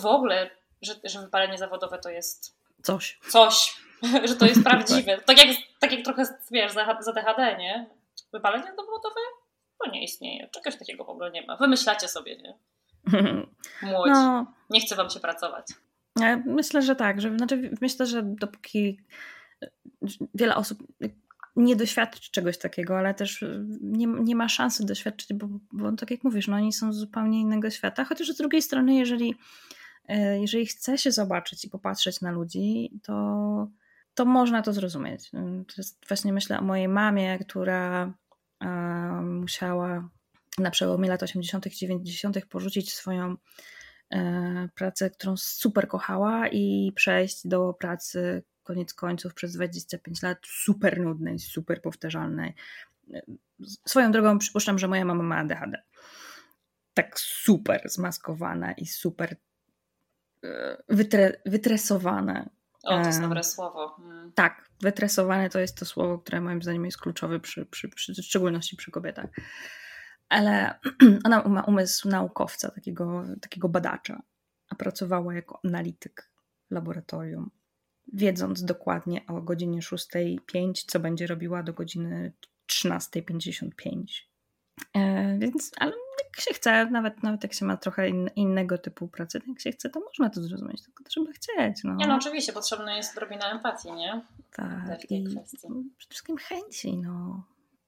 w 0.00 0.06
ogóle, 0.06 0.50
że, 0.82 0.94
że 1.04 1.20
wypalenie 1.20 1.58
zawodowe 1.58 1.98
to 1.98 2.10
jest 2.10 2.53
coś. 2.84 3.18
Coś, 3.28 3.80
że 4.28 4.36
to 4.36 4.46
jest 4.46 4.64
prawdziwe. 4.68 5.18
tak, 5.26 5.38
jak, 5.38 5.56
tak 5.78 5.92
jak 5.92 6.04
trochę, 6.04 6.22
wiesz, 6.50 6.72
za, 6.72 6.98
za 7.00 7.12
DHD, 7.12 7.56
nie? 7.58 7.90
Wypalenie 8.32 8.64
zawodowe? 8.64 9.20
To 9.84 9.90
nie 9.90 10.04
istnieje. 10.04 10.48
Czegoś 10.48 10.78
takiego 10.78 11.04
w 11.04 11.08
ogóle 11.08 11.30
nie 11.30 11.46
ma. 11.46 11.56
Wymyślacie 11.56 12.08
sobie, 12.08 12.36
nie? 12.36 12.54
Młodzi. 13.90 14.12
No. 14.12 14.46
Nie 14.70 14.80
chce 14.80 14.96
wam 14.96 15.10
się 15.10 15.20
pracować. 15.20 15.66
Myślę, 16.46 16.82
że 16.82 16.96
tak. 16.96 17.20
Że, 17.20 17.36
znaczy, 17.36 17.70
myślę, 17.80 18.06
że 18.06 18.22
dopóki 18.22 19.00
wiele 20.34 20.56
osób 20.56 20.78
nie 21.56 21.76
doświadczy 21.76 22.30
czegoś 22.30 22.58
takiego, 22.58 22.98
ale 22.98 23.14
też 23.14 23.44
nie, 23.80 24.06
nie 24.06 24.36
ma 24.36 24.48
szansy 24.48 24.86
doświadczyć, 24.86 25.32
bo, 25.32 25.48
bo 25.72 25.92
tak 25.92 26.10
jak 26.10 26.24
mówisz, 26.24 26.48
no 26.48 26.56
oni 26.56 26.72
są 26.72 26.92
z 26.92 26.96
zupełnie 26.96 27.40
innego 27.40 27.70
świata. 27.70 28.04
Chociaż 28.04 28.28
z 28.28 28.36
drugiej 28.36 28.62
strony, 28.62 28.94
jeżeli, 28.94 29.34
jeżeli 30.40 30.66
chce 30.66 30.98
się 30.98 31.12
zobaczyć 31.12 31.64
i 31.64 31.70
popatrzeć 31.70 32.20
na 32.20 32.30
ludzi, 32.30 32.90
to, 33.02 33.68
to 34.14 34.24
można 34.24 34.62
to 34.62 34.72
zrozumieć. 34.72 35.30
To 35.66 35.74
jest 35.76 35.98
właśnie 36.08 36.32
myślę 36.32 36.58
o 36.58 36.62
mojej 36.62 36.88
mamie, 36.88 37.38
która 37.38 38.12
e, 38.60 38.68
musiała 39.22 40.08
na 40.58 40.70
przełomie 40.70 41.08
lat 41.08 41.22
80. 41.22 41.66
i 41.66 41.70
90. 41.70 42.46
porzucić 42.46 42.94
swoją 42.94 43.36
E, 44.14 44.68
pracę, 44.74 45.10
którą 45.10 45.36
super 45.36 45.88
kochała 45.88 46.48
i 46.48 46.92
przejść 46.96 47.46
do 47.46 47.72
pracy 47.72 48.42
koniec 48.62 48.94
końców 48.94 49.34
przez 49.34 49.52
25 49.52 50.22
lat 50.22 50.38
super 50.46 51.00
nudnej, 51.00 51.38
super 51.38 51.82
powtarzalnej. 51.82 52.54
E, 53.14 53.22
swoją 53.86 54.12
drogą 54.12 54.38
przypuszczam, 54.38 54.78
że 54.78 54.88
moja 54.88 55.04
mama 55.04 55.22
ma 55.22 55.36
ADHD. 55.36 55.82
tak 56.94 57.20
super 57.20 57.82
zmaskowane 57.84 58.74
i 58.76 58.86
super 58.86 59.32
e, 59.32 59.36
wytre, 60.88 61.40
wytresowane. 61.46 62.50
O, 62.84 63.00
to 63.00 63.06
jest 63.06 63.20
dobre 63.20 63.44
słowo. 63.44 63.96
Mm. 63.98 64.32
Tak, 64.32 64.68
wytresowane 64.80 65.50
to 65.50 65.60
jest 65.60 65.78
to 65.78 65.84
słowo, 65.84 66.18
które 66.18 66.40
moim 66.40 66.62
zdaniem 66.62 66.84
jest 66.84 66.98
kluczowe, 66.98 67.40
przy, 67.40 67.66
przy, 67.66 67.88
przy 67.88 68.14
w 68.14 68.18
szczególności 68.18 68.76
przy 68.76 68.90
kobietach. 68.90 69.30
Ale 70.28 70.78
ona 71.26 71.48
ma 71.48 71.62
umysł 71.62 72.08
naukowca, 72.08 72.70
takiego, 72.70 73.24
takiego 73.40 73.68
badacza, 73.68 74.22
a 74.68 74.74
pracowała 74.74 75.34
jako 75.34 75.60
analityk 75.64 76.30
w 76.70 76.74
laboratorium, 76.74 77.50
wiedząc 78.12 78.64
dokładnie 78.64 79.26
o 79.26 79.42
godzinie 79.42 79.80
6.05, 79.80 80.84
co 80.86 81.00
będzie 81.00 81.26
robiła 81.26 81.62
do 81.62 81.72
godziny 81.72 82.32
13.55. 82.72 84.04
E, 84.94 85.38
więc, 85.38 85.70
ale 85.76 85.92
jak 86.36 86.40
się 86.40 86.54
chce, 86.54 86.86
nawet, 86.86 87.22
nawet 87.22 87.42
jak 87.42 87.54
się 87.54 87.64
ma 87.64 87.76
trochę 87.76 88.08
in, 88.08 88.30
innego 88.36 88.78
typu 88.78 89.08
pracy, 89.08 89.40
jak 89.48 89.60
się 89.60 89.72
chce, 89.72 89.90
to 89.90 90.00
można 90.00 90.30
to 90.30 90.42
zrozumieć, 90.42 90.82
tylko 90.82 91.04
trzeba 91.04 91.32
chcieć. 91.32 91.84
No. 91.84 91.94
Nie, 91.94 92.06
no 92.06 92.14
oczywiście, 92.14 92.52
potrzebna 92.52 92.96
jest 92.96 93.16
odrobina 93.16 93.50
empatii, 93.50 93.92
nie? 93.92 94.22
Tak, 94.52 95.10
i 95.10 95.24
kwestii. 95.24 95.68
przede 95.96 96.10
wszystkim 96.10 96.36
chęci, 96.36 96.96
no. 96.98 97.44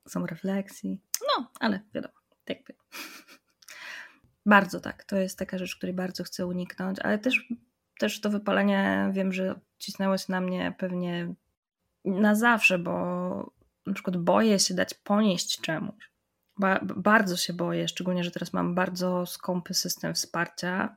Są 0.09 0.27
refleksji. 0.27 1.01
No, 1.21 1.51
ale 1.61 1.81
wiadomo, 1.95 2.15
jakby. 2.49 2.75
Bardzo 4.47 4.81
tak, 4.81 5.05
to 5.05 5.17
jest 5.17 5.39
taka 5.39 5.59
rzecz, 5.59 5.77
której 5.77 5.95
bardzo 5.95 6.25
chcę 6.25 6.47
uniknąć, 6.47 6.99
ale 6.99 7.19
też, 7.19 7.49
też 7.99 8.21
to 8.21 8.31
wypalenie 8.31 9.11
wiem, 9.13 9.33
że 9.33 9.61
cisnęło 9.79 10.19
się 10.19 10.25
na 10.29 10.41
mnie 10.41 10.75
pewnie 10.79 11.35
na 12.05 12.35
zawsze, 12.35 12.79
bo 12.79 12.93
na 13.87 13.95
przykład 13.95 14.17
boję 14.17 14.59
się 14.59 14.75
dać 14.75 14.95
ponieść 14.95 15.61
czemuś 15.61 16.11
Ba 16.59 16.81
bardzo 16.97 17.37
się 17.37 17.53
boję, 17.53 17.89
szczególnie, 17.89 18.25
że 18.25 18.31
teraz 18.31 18.53
mam 18.53 18.75
bardzo 18.75 19.27
skąpy 19.27 19.75
system 19.75 20.15
wsparcia. 20.15 20.97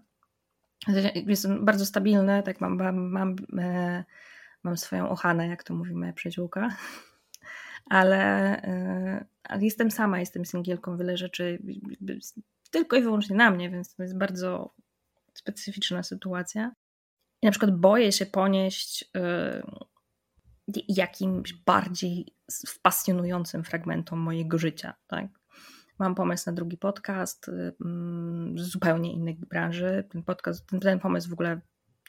Jestem 1.16 1.66
bardzo 1.66 1.86
stabilny, 1.86 2.44
tak 2.44 2.62
mam, 2.62 2.78
mam, 2.78 3.10
mam, 3.10 3.36
e, 3.60 4.04
mam 4.64 4.78
swoją 4.78 5.10
ochanę, 5.10 5.48
jak 5.48 5.64
to 5.64 5.74
mówi 5.74 5.96
moja 5.96 6.14
przyjaciółka. 6.14 6.70
Ale, 7.90 8.18
e, 8.64 9.26
ale 9.44 9.64
jestem 9.64 9.92
sama, 9.92 10.20
jestem 10.20 10.46
singielką, 10.46 10.98
wiele 10.98 11.18
rzeczy 11.18 11.60
tylko 12.72 12.98
i 12.98 13.02
wyłącznie 13.02 13.36
na 13.36 13.52
mnie, 13.52 13.70
więc 13.70 13.96
to 13.96 14.04
jest 14.04 14.18
bardzo 14.18 14.74
specyficzna 15.34 16.04
sytuacja. 16.04 16.72
I 17.42 17.46
na 17.46 17.52
przykład 17.52 17.76
boję 17.76 18.12
się 18.12 18.26
ponieść 18.26 19.10
e, 19.16 19.62
jakimś 20.88 21.54
bardziej 21.54 22.36
pasjonującym 22.82 23.64
fragmentom 23.64 24.20
mojego 24.20 24.58
życia. 24.58 24.94
Tak? 25.08 25.39
Mam 26.00 26.16
pomysł 26.16 26.44
na 26.48 26.54
drugi 26.54 26.78
podcast 26.78 27.48
y, 27.48 27.74
mm, 27.86 28.60
z 28.60 28.62
zupełnie 28.62 29.14
innej 29.14 29.36
branży. 29.36 30.08
Ten 30.12 30.24
podcast, 30.24 30.68
ten, 30.68 30.80
ten 30.80 31.00
pomysł 31.00 31.30
w 31.30 31.34
ogóle 31.34 31.62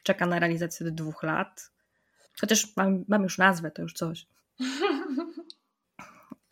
czeka 0.03 0.27
na 0.27 0.39
realizację 0.39 0.87
do 0.87 0.93
dwóch 0.93 1.23
lat. 1.23 1.71
Chociaż 2.41 2.77
mam, 2.77 3.05
mam 3.09 3.23
już 3.23 3.39
nazwę, 3.39 3.71
to 3.71 3.83
już 3.83 3.93
coś. 3.93 4.27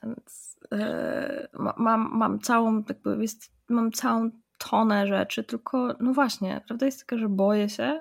Więc, 0.03 0.59
yy, 0.73 1.49
mam, 1.77 2.11
mam 2.13 2.41
całą, 2.41 2.85
jakby 2.89 3.23
jest, 3.23 3.53
mam 3.69 3.93
całą 3.93 4.31
tonę 4.59 5.07
rzeczy, 5.07 5.45
tylko 5.45 5.97
no 6.01 6.13
właśnie, 6.13 6.61
prawda 6.67 6.87
jest 6.87 7.01
taka, 7.01 7.19
że 7.19 7.29
boję 7.29 7.69
się, 7.69 8.01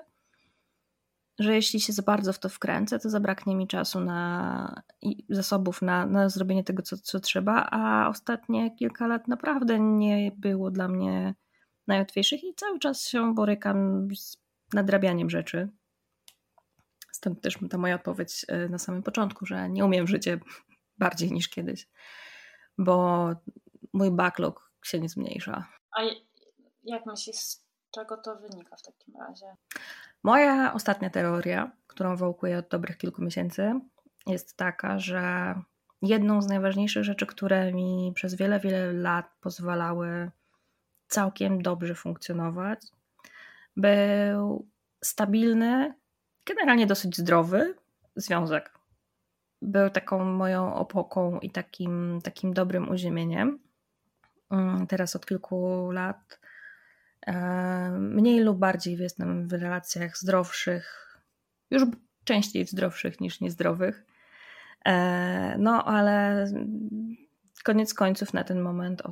że 1.38 1.54
jeśli 1.54 1.80
się 1.80 1.92
za 1.92 2.02
bardzo 2.02 2.32
w 2.32 2.38
to 2.38 2.48
wkręcę, 2.48 2.98
to 2.98 3.10
zabraknie 3.10 3.56
mi 3.56 3.68
czasu 3.68 4.00
na 4.00 4.82
i 5.02 5.24
zasobów 5.28 5.82
na, 5.82 6.06
na 6.06 6.28
zrobienie 6.28 6.64
tego, 6.64 6.82
co, 6.82 6.96
co 6.96 7.20
trzeba, 7.20 7.68
a 7.70 8.08
ostatnie 8.08 8.76
kilka 8.76 9.06
lat 9.06 9.28
naprawdę 9.28 9.80
nie 9.80 10.32
było 10.36 10.70
dla 10.70 10.88
mnie 10.88 11.34
najłatwiejszych 11.86 12.44
i 12.44 12.54
cały 12.54 12.78
czas 12.78 13.08
się 13.08 13.34
borykam 13.34 14.08
z 14.16 14.38
nadrabianiem 14.72 15.30
rzeczy. 15.30 15.68
Stąd 17.12 17.40
też 17.40 17.58
ta 17.70 17.78
moja 17.78 17.94
odpowiedź 17.94 18.44
e, 18.48 18.68
na 18.68 18.78
samym 18.78 19.02
początku, 19.02 19.46
że 19.46 19.68
nie 19.68 19.84
umiem 19.84 20.06
życie 20.06 20.40
bardziej 20.98 21.32
niż 21.32 21.48
kiedyś, 21.48 21.88
bo 22.78 23.28
mój 23.92 24.10
backlog 24.10 24.72
się 24.84 25.00
nie 25.00 25.08
zmniejsza. 25.08 25.66
A 25.98 26.02
jak 26.84 27.06
myślisz, 27.06 27.36
z 27.36 27.64
czego 27.90 28.16
to 28.16 28.36
wynika 28.36 28.76
w 28.76 28.82
takim 28.82 29.16
razie? 29.16 29.46
Moja 30.22 30.74
ostatnia 30.74 31.10
teoria, 31.10 31.72
którą 31.86 32.16
wałkuję 32.16 32.58
od 32.58 32.68
dobrych 32.68 32.98
kilku 32.98 33.22
miesięcy, 33.22 33.80
jest 34.26 34.56
taka, 34.56 34.98
że 34.98 35.54
jedną 36.02 36.42
z 36.42 36.46
najważniejszych 36.48 37.04
rzeczy, 37.04 37.26
które 37.26 37.72
mi 37.72 38.12
przez 38.14 38.34
wiele, 38.34 38.60
wiele 38.60 38.92
lat 38.92 39.26
pozwalały 39.40 40.30
całkiem 41.08 41.62
dobrze 41.62 41.94
funkcjonować, 41.94 42.80
był 43.76 44.66
stabilny, 45.04 45.94
generalnie 46.46 46.86
dosyć 46.86 47.16
zdrowy 47.16 47.74
związek. 48.16 48.78
Był 49.62 49.90
taką 49.90 50.24
moją 50.24 50.74
opoką 50.74 51.38
i 51.40 51.50
takim, 51.50 52.20
takim 52.24 52.54
dobrym 52.54 52.88
uziemieniem. 52.88 53.58
Mm, 54.50 54.86
teraz 54.86 55.16
od 55.16 55.26
kilku 55.26 55.90
lat 55.90 56.40
Mniej 57.98 58.40
lub 58.40 58.58
bardziej 58.58 58.96
jestem 58.96 59.48
w 59.48 59.52
relacjach 59.52 60.18
zdrowszych, 60.18 61.18
już 61.70 61.82
częściej 62.24 62.66
zdrowszych 62.66 63.20
niż 63.20 63.40
niezdrowych. 63.40 64.04
E, 64.84 65.58
no, 65.58 65.84
ale 65.84 66.44
koniec 67.64 67.94
końców 67.94 68.34
na 68.34 68.44
ten 68.44 68.60
moment, 68.60 69.02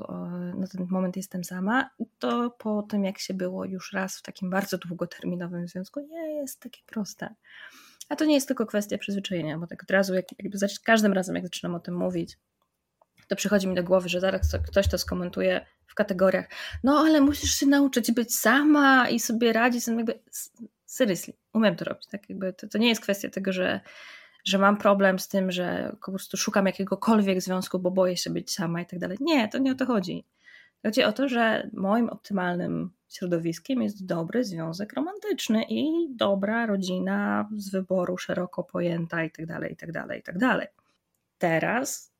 na 0.54 0.66
ten 0.66 0.86
moment 0.90 1.16
jestem 1.16 1.44
sama. 1.44 1.90
To 2.18 2.50
po 2.50 2.82
tym, 2.82 3.04
jak 3.04 3.18
się 3.18 3.34
było 3.34 3.64
już 3.64 3.92
raz 3.92 4.18
w 4.18 4.22
takim 4.22 4.50
bardzo 4.50 4.78
długoterminowym 4.78 5.68
związku, 5.68 6.00
nie 6.00 6.34
jest 6.34 6.60
takie 6.60 6.80
proste. 6.86 7.34
A 8.08 8.16
to 8.16 8.24
nie 8.24 8.34
jest 8.34 8.48
tylko 8.48 8.66
kwestia 8.66 8.98
przyzwyczajenia, 8.98 9.58
bo 9.58 9.66
tak 9.66 9.82
od 9.82 9.90
razu, 9.90 10.14
jak, 10.14 10.24
jakby 10.38 10.58
za 10.58 10.66
każdym 10.84 11.12
razem, 11.12 11.34
jak 11.34 11.44
zaczynam 11.44 11.74
o 11.74 11.80
tym 11.80 11.96
mówić, 11.96 12.38
to 13.26 13.36
przychodzi 13.36 13.68
mi 13.68 13.74
do 13.74 13.84
głowy, 13.84 14.08
że 14.08 14.20
zaraz 14.20 14.56
ktoś 14.66 14.88
to 14.88 14.98
skomentuje 14.98 15.66
w 15.86 15.94
kategoriach, 15.94 16.48
no 16.84 16.98
ale 16.98 17.20
musisz 17.20 17.50
się 17.50 17.66
nauczyć 17.66 18.12
być 18.12 18.34
sama 18.36 19.08
i 19.08 19.20
sobie 19.20 19.52
radzić, 19.52 19.86
jakby 19.86 20.18
seriously, 20.86 21.34
umiem 21.52 21.76
to 21.76 21.84
robić, 21.84 22.06
tak 22.06 22.30
jakby 22.30 22.52
to, 22.52 22.68
to 22.68 22.78
nie 22.78 22.88
jest 22.88 23.00
kwestia 23.00 23.30
tego, 23.30 23.52
że, 23.52 23.80
że 24.44 24.58
mam 24.58 24.76
problem 24.76 25.18
z 25.18 25.28
tym, 25.28 25.52
że 25.52 25.96
po 26.04 26.10
prostu 26.12 26.36
szukam 26.36 26.66
jakiegokolwiek 26.66 27.42
związku, 27.42 27.78
bo 27.78 27.90
boję 27.90 28.16
się 28.16 28.30
być 28.30 28.52
sama 28.52 28.80
i 28.80 28.86
tak 28.86 28.98
dalej. 28.98 29.18
Nie, 29.20 29.48
to 29.48 29.58
nie 29.58 29.72
o 29.72 29.74
to 29.74 29.86
chodzi. 29.86 30.24
Chodzi 30.82 31.04
o 31.04 31.12
to, 31.12 31.28
że 31.28 31.70
moim 31.72 32.08
optymalnym 32.08 32.90
środowiskiem 33.08 33.82
jest 33.82 34.06
dobry 34.06 34.44
związek 34.44 34.92
romantyczny 34.92 35.64
i 35.68 36.08
dobra 36.16 36.66
rodzina 36.66 37.48
z 37.56 37.70
wyboru 37.70 38.18
szeroko 38.18 38.64
pojęta 38.64 39.24
i 39.24 39.30
tak 39.30 39.46
dalej, 39.46 39.72
i 39.72 39.76
tak 39.76 39.92
dalej, 39.92 40.20
i 40.20 40.22
tak 40.22 40.38
dalej. 40.38 40.66
Teraz 41.38 42.15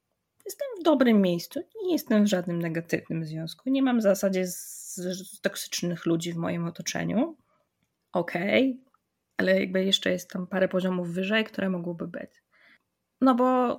jestem 0.46 0.68
w 0.80 0.82
dobrym 0.82 1.22
miejscu, 1.22 1.60
nie 1.82 1.92
jestem 1.92 2.24
w 2.24 2.28
żadnym 2.28 2.62
negatywnym 2.62 3.24
związku, 3.24 3.70
nie 3.70 3.82
mam 3.82 3.98
w 3.98 4.02
zasadzie 4.02 4.46
z, 4.46 4.94
z 4.94 5.40
toksycznych 5.40 6.06
ludzi 6.06 6.32
w 6.32 6.36
moim 6.36 6.64
otoczeniu. 6.64 7.36
Okej, 8.12 8.70
okay, 8.70 8.92
ale 9.36 9.60
jakby 9.60 9.84
jeszcze 9.84 10.10
jest 10.10 10.30
tam 10.30 10.46
parę 10.46 10.68
poziomów 10.68 11.08
wyżej, 11.08 11.44
które 11.44 11.70
mogłyby 11.70 12.08
być. 12.08 12.30
No 13.20 13.34
bo 13.34 13.78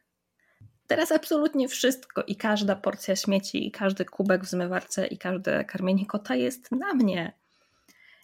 teraz 0.90 1.12
absolutnie 1.12 1.68
wszystko 1.68 2.22
i 2.22 2.36
każda 2.36 2.76
porcja 2.76 3.16
śmieci, 3.16 3.66
i 3.66 3.70
każdy 3.70 4.04
kubek 4.04 4.44
w 4.44 4.50
zmywarce, 4.50 5.06
i 5.06 5.18
każde 5.18 5.64
karmienie 5.64 6.06
kota 6.06 6.34
jest 6.34 6.72
na 6.72 6.94
mnie. 6.94 7.32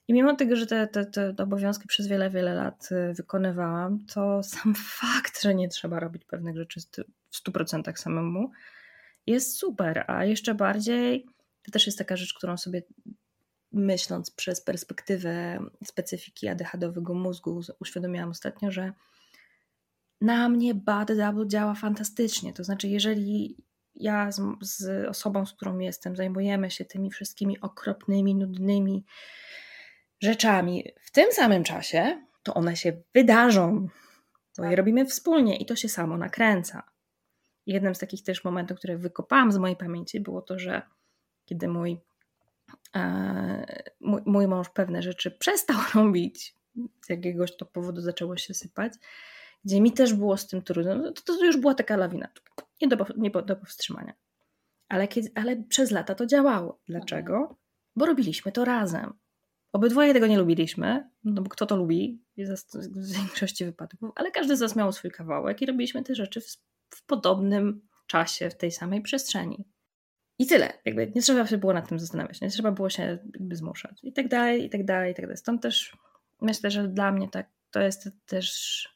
I 0.09 0.13
mimo 0.13 0.37
tego, 0.37 0.57
że 0.57 0.67
te, 0.67 0.87
te, 0.87 1.07
te 1.07 1.43
obowiązki 1.43 1.89
przez 1.89 2.09
wiele, 2.09 2.31
wiele 2.31 2.55
lat 2.55 2.89
y, 2.93 3.15
wykonywałam, 3.15 4.07
to 4.07 4.43
sam 4.53 4.75
fakt, 4.75 5.43
że 5.43 5.55
nie 5.55 5.69
trzeba 5.69 6.01
robić 6.01 6.25
pewnych 6.25 6.57
rzeczy 6.57 6.81
w 7.31 7.49
100% 7.49 7.97
samemu, 7.97 8.51
jest 9.27 9.59
super. 9.59 10.05
A 10.07 10.25
jeszcze 10.25 10.55
bardziej, 10.55 11.27
to 11.63 11.71
też 11.71 11.87
jest 11.87 11.99
taka 11.99 12.17
rzecz, 12.17 12.35
którą 12.35 12.57
sobie 12.57 12.83
myśląc 13.73 14.31
przez 14.31 14.61
perspektywę 14.61 15.59
specyfiki 15.85 16.49
ADHD-owego 16.49 17.15
mózgu, 17.15 17.61
uświadomiłam 17.81 18.31
ostatnio, 18.31 18.71
że 18.71 18.93
na 20.21 20.49
mnie 20.49 20.75
bad 20.75 21.17
double 21.17 21.49
działa 21.49 21.75
fantastycznie. 21.75 22.53
To 22.53 22.65
znaczy, 22.65 22.89
jeżeli 22.89 23.57
ja 23.95 24.33
z, 24.33 24.41
z 24.61 25.07
osobą, 25.09 25.47
z 25.47 25.53
którą 25.53 25.79
jestem, 25.79 26.17
zajmujemy 26.17 26.71
się 26.71 26.85
tymi 26.85 27.11
wszystkimi 27.11 27.61
okropnymi, 27.61 28.35
nudnymi 28.35 29.05
rzeczami 30.23 30.85
w 31.01 31.11
tym 31.11 31.33
samym 31.33 31.65
czasie, 31.65 32.23
to 32.43 32.55
one 32.55 32.77
się 32.77 32.93
wydarzą, 33.15 33.89
bo 34.59 34.65
je 34.65 34.71
tak. 34.71 34.79
robimy 34.79 35.07
wspólnie 35.07 35.57
i 35.57 35.67
to 35.67 35.77
się 35.77 35.89
samo 35.89 36.17
nakręca. 36.17 36.83
Jednym 37.67 37.95
z 37.95 37.99
takich 37.99 38.23
też 38.23 38.45
momentów, 38.45 38.79
które 38.79 38.99
wykopałam 38.99 39.53
z 39.53 39.59
mojej 39.59 39.77
pamięci, 39.77 40.21
było 40.21 40.43
to, 40.43 40.59
że 40.59 40.83
kiedy 41.45 41.69
mój, 41.69 42.01
e, 42.97 43.83
mój, 44.01 44.23
mój 44.27 44.49
mąż 44.49 44.69
pewne 44.69 45.03
rzeczy 45.03 45.31
przestał 45.31 45.77
robić, 45.95 46.57
z 47.07 47.09
jakiegoś 47.09 47.57
to 47.57 47.67
powodu 47.67 48.01
zaczęło 48.01 48.37
się 48.37 48.55
sypać, 48.55 48.93
gdzie 49.65 49.81
mi 49.81 49.93
też 49.93 50.15
było 50.15 50.37
z 50.37 50.47
tym 50.47 50.63
trudno, 50.63 50.95
no 50.95 51.13
to, 51.13 51.23
to 51.23 51.45
już 51.45 51.57
była 51.57 51.75
taka 51.75 51.97
lawina, 51.97 52.29
nie 52.83 52.89
do, 52.89 53.07
nie 53.17 53.31
do 53.31 53.57
powstrzymania. 53.57 54.15
Ale, 54.89 55.09
kiedy, 55.09 55.31
ale 55.35 55.57
przez 55.57 55.91
lata 55.91 56.15
to 56.15 56.27
działało. 56.27 56.81
Dlaczego? 56.89 57.37
Mhm. 57.37 57.55
Bo 57.97 58.07
robiliśmy 58.07 58.53
to 58.53 58.65
razem. 58.65 59.13
Obydwoje 59.73 60.13
tego 60.13 60.27
nie 60.27 60.39
lubiliśmy, 60.39 61.11
no 61.25 61.43
bo 61.43 61.51
kto 61.51 61.67
to 61.67 61.77
lubi 61.77 62.23
w 62.75 63.17
większości 63.17 63.65
wypadków, 63.65 64.13
ale 64.15 64.31
każdy 64.31 64.57
z 64.57 64.61
nas 64.61 64.77
miał 64.77 64.93
swój 64.93 65.11
kawałek 65.11 65.63
i 65.63 65.67
robiliśmy 65.67 66.03
te 66.03 66.15
rzeczy 66.15 66.41
w, 66.41 66.57
w 66.91 67.07
podobnym 67.07 67.81
czasie, 68.07 68.51
w 68.51 68.55
tej 68.55 68.71
samej 68.71 69.03
przestrzeni. 69.03 69.65
I 70.39 70.47
tyle. 70.47 70.73
Jakby 70.85 71.13
nie 71.15 71.23
trzeba 71.23 71.47
się 71.47 71.59
było 71.59 71.73
nad 71.73 71.89
tym 71.89 71.99
zastanawiać, 71.99 72.41
nie 72.41 72.51
trzeba 72.51 72.73
było 72.73 72.91
się 72.91 73.19
jakby 73.33 73.57
zmuszać. 73.57 73.99
I 74.03 74.13
tak 74.13 74.29
dalej, 74.29 74.65
i 74.65 74.71
tak 74.71 74.85
dalej, 74.85 75.13
i 75.13 75.15
tak 75.15 75.25
dalej. 75.25 75.37
Stąd 75.37 75.63
też 75.63 75.97
myślę, 76.41 76.71
że 76.71 76.89
dla 76.89 77.13
mnie 77.13 77.29
tak, 77.29 77.49
to 77.71 77.81
jest 77.81 78.09
też 78.27 78.89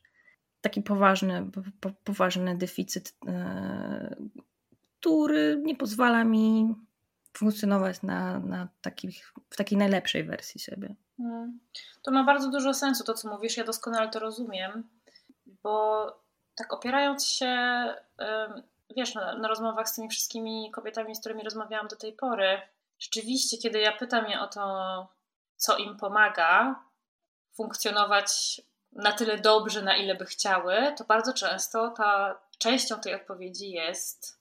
taki 0.61 0.83
poważny, 0.83 1.51
po, 1.81 1.91
poważny 2.05 2.57
deficyt, 2.57 3.17
yy, 3.25 3.33
który 5.01 5.63
nie 5.65 5.77
pozwala 5.77 6.25
mi 6.25 6.75
funkcjonować 7.39 8.03
na, 8.03 8.39
na 8.39 8.69
takich, 8.81 9.33
w 9.51 9.57
takiej 9.57 9.79
najlepszej 9.79 10.25
wersji 10.25 10.61
siebie. 10.61 10.95
Hmm. 11.17 11.61
To 12.03 12.11
ma 12.11 12.25
bardzo 12.25 12.51
dużo 12.51 12.75
sensu 12.75 13.05
to, 13.05 13.15
co 13.15 13.29
mówisz. 13.29 13.57
Ja 13.57 13.65
doskonale 13.65 14.09
to 14.09 14.19
rozumiem, 14.19 14.89
bo 15.47 16.07
tak 16.57 16.73
opierając 16.73 17.27
się, 17.27 17.55
wiesz, 18.97 19.15
na, 19.15 19.39
na 19.39 19.49
rozmowach 19.49 19.89
z 19.89 19.95
tymi 19.95 20.09
wszystkimi 20.09 20.71
kobietami, 20.71 21.15
z 21.15 21.21
którymi 21.21 21.45
rozmawiałam 21.45 21.89
do 21.89 21.97
tej 21.97 22.13
pory, 22.13 22.61
rzeczywiście, 22.99 23.59
kiedy 23.59 23.79
ja 23.79 23.93
pytam 23.93 24.27
je 24.27 24.41
o 24.41 24.47
to, 24.47 24.63
co 25.57 25.77
im 25.77 25.97
pomaga 25.97 26.83
funkcjonować 27.57 28.61
na 28.93 29.13
tyle 29.13 29.39
dobrze, 29.39 29.83
na 29.83 29.97
ile 29.97 30.15
by 30.15 30.25
chciały, 30.25 30.95
to 30.99 31.05
bardzo 31.05 31.33
często 31.33 31.91
ta 31.91 32.41
częścią 32.59 33.01
tej 33.01 33.15
odpowiedzi 33.15 33.71
jest 33.71 34.41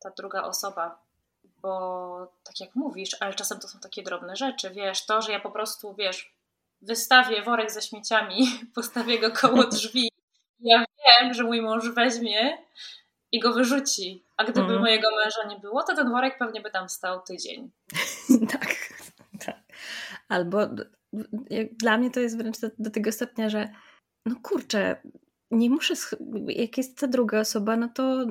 ta 0.00 0.10
druga 0.10 0.42
osoba, 0.42 1.05
bo 1.66 2.32
tak 2.44 2.60
jak 2.60 2.74
mówisz, 2.74 3.16
ale 3.20 3.34
czasem 3.34 3.58
to 3.58 3.68
są 3.68 3.80
takie 3.80 4.02
drobne 4.02 4.36
rzeczy, 4.36 4.70
wiesz, 4.70 5.06
to, 5.06 5.22
że 5.22 5.32
ja 5.32 5.40
po 5.40 5.50
prostu, 5.50 5.94
wiesz, 5.94 6.34
wystawię 6.82 7.42
worek 7.42 7.70
ze 7.70 7.82
śmieciami, 7.82 8.38
postawię 8.74 9.18
go 9.18 9.30
koło 9.30 9.64
drzwi, 9.76 10.10
ja 10.60 10.84
wiem, 11.04 11.34
że 11.34 11.44
mój 11.44 11.62
mąż 11.62 11.88
weźmie 11.88 12.58
i 13.32 13.40
go 13.40 13.52
wyrzuci, 13.52 14.24
a 14.36 14.44
gdyby 14.44 14.60
mm. 14.60 14.80
mojego 14.80 15.08
męża 15.24 15.54
nie 15.54 15.60
było, 15.60 15.82
to 15.82 15.96
ten 15.96 16.10
worek 16.10 16.38
pewnie 16.38 16.60
by 16.60 16.70
tam 16.70 16.88
stał 16.88 17.22
tydzień. 17.22 17.70
tak, 18.52 18.76
tak. 19.46 19.56
Albo 20.28 20.58
dla 21.72 21.98
mnie 21.98 22.10
to 22.10 22.20
jest 22.20 22.38
wręcz 22.38 22.60
do, 22.60 22.68
do 22.78 22.90
tego 22.90 23.12
stopnia, 23.12 23.48
że 23.48 23.68
no 24.26 24.36
kurczę, 24.42 25.02
nie 25.50 25.70
muszę, 25.70 25.94
jak 26.48 26.78
jest 26.78 26.98
ta 26.98 27.06
druga 27.06 27.40
osoba, 27.40 27.76
no 27.76 27.88
to 27.94 28.26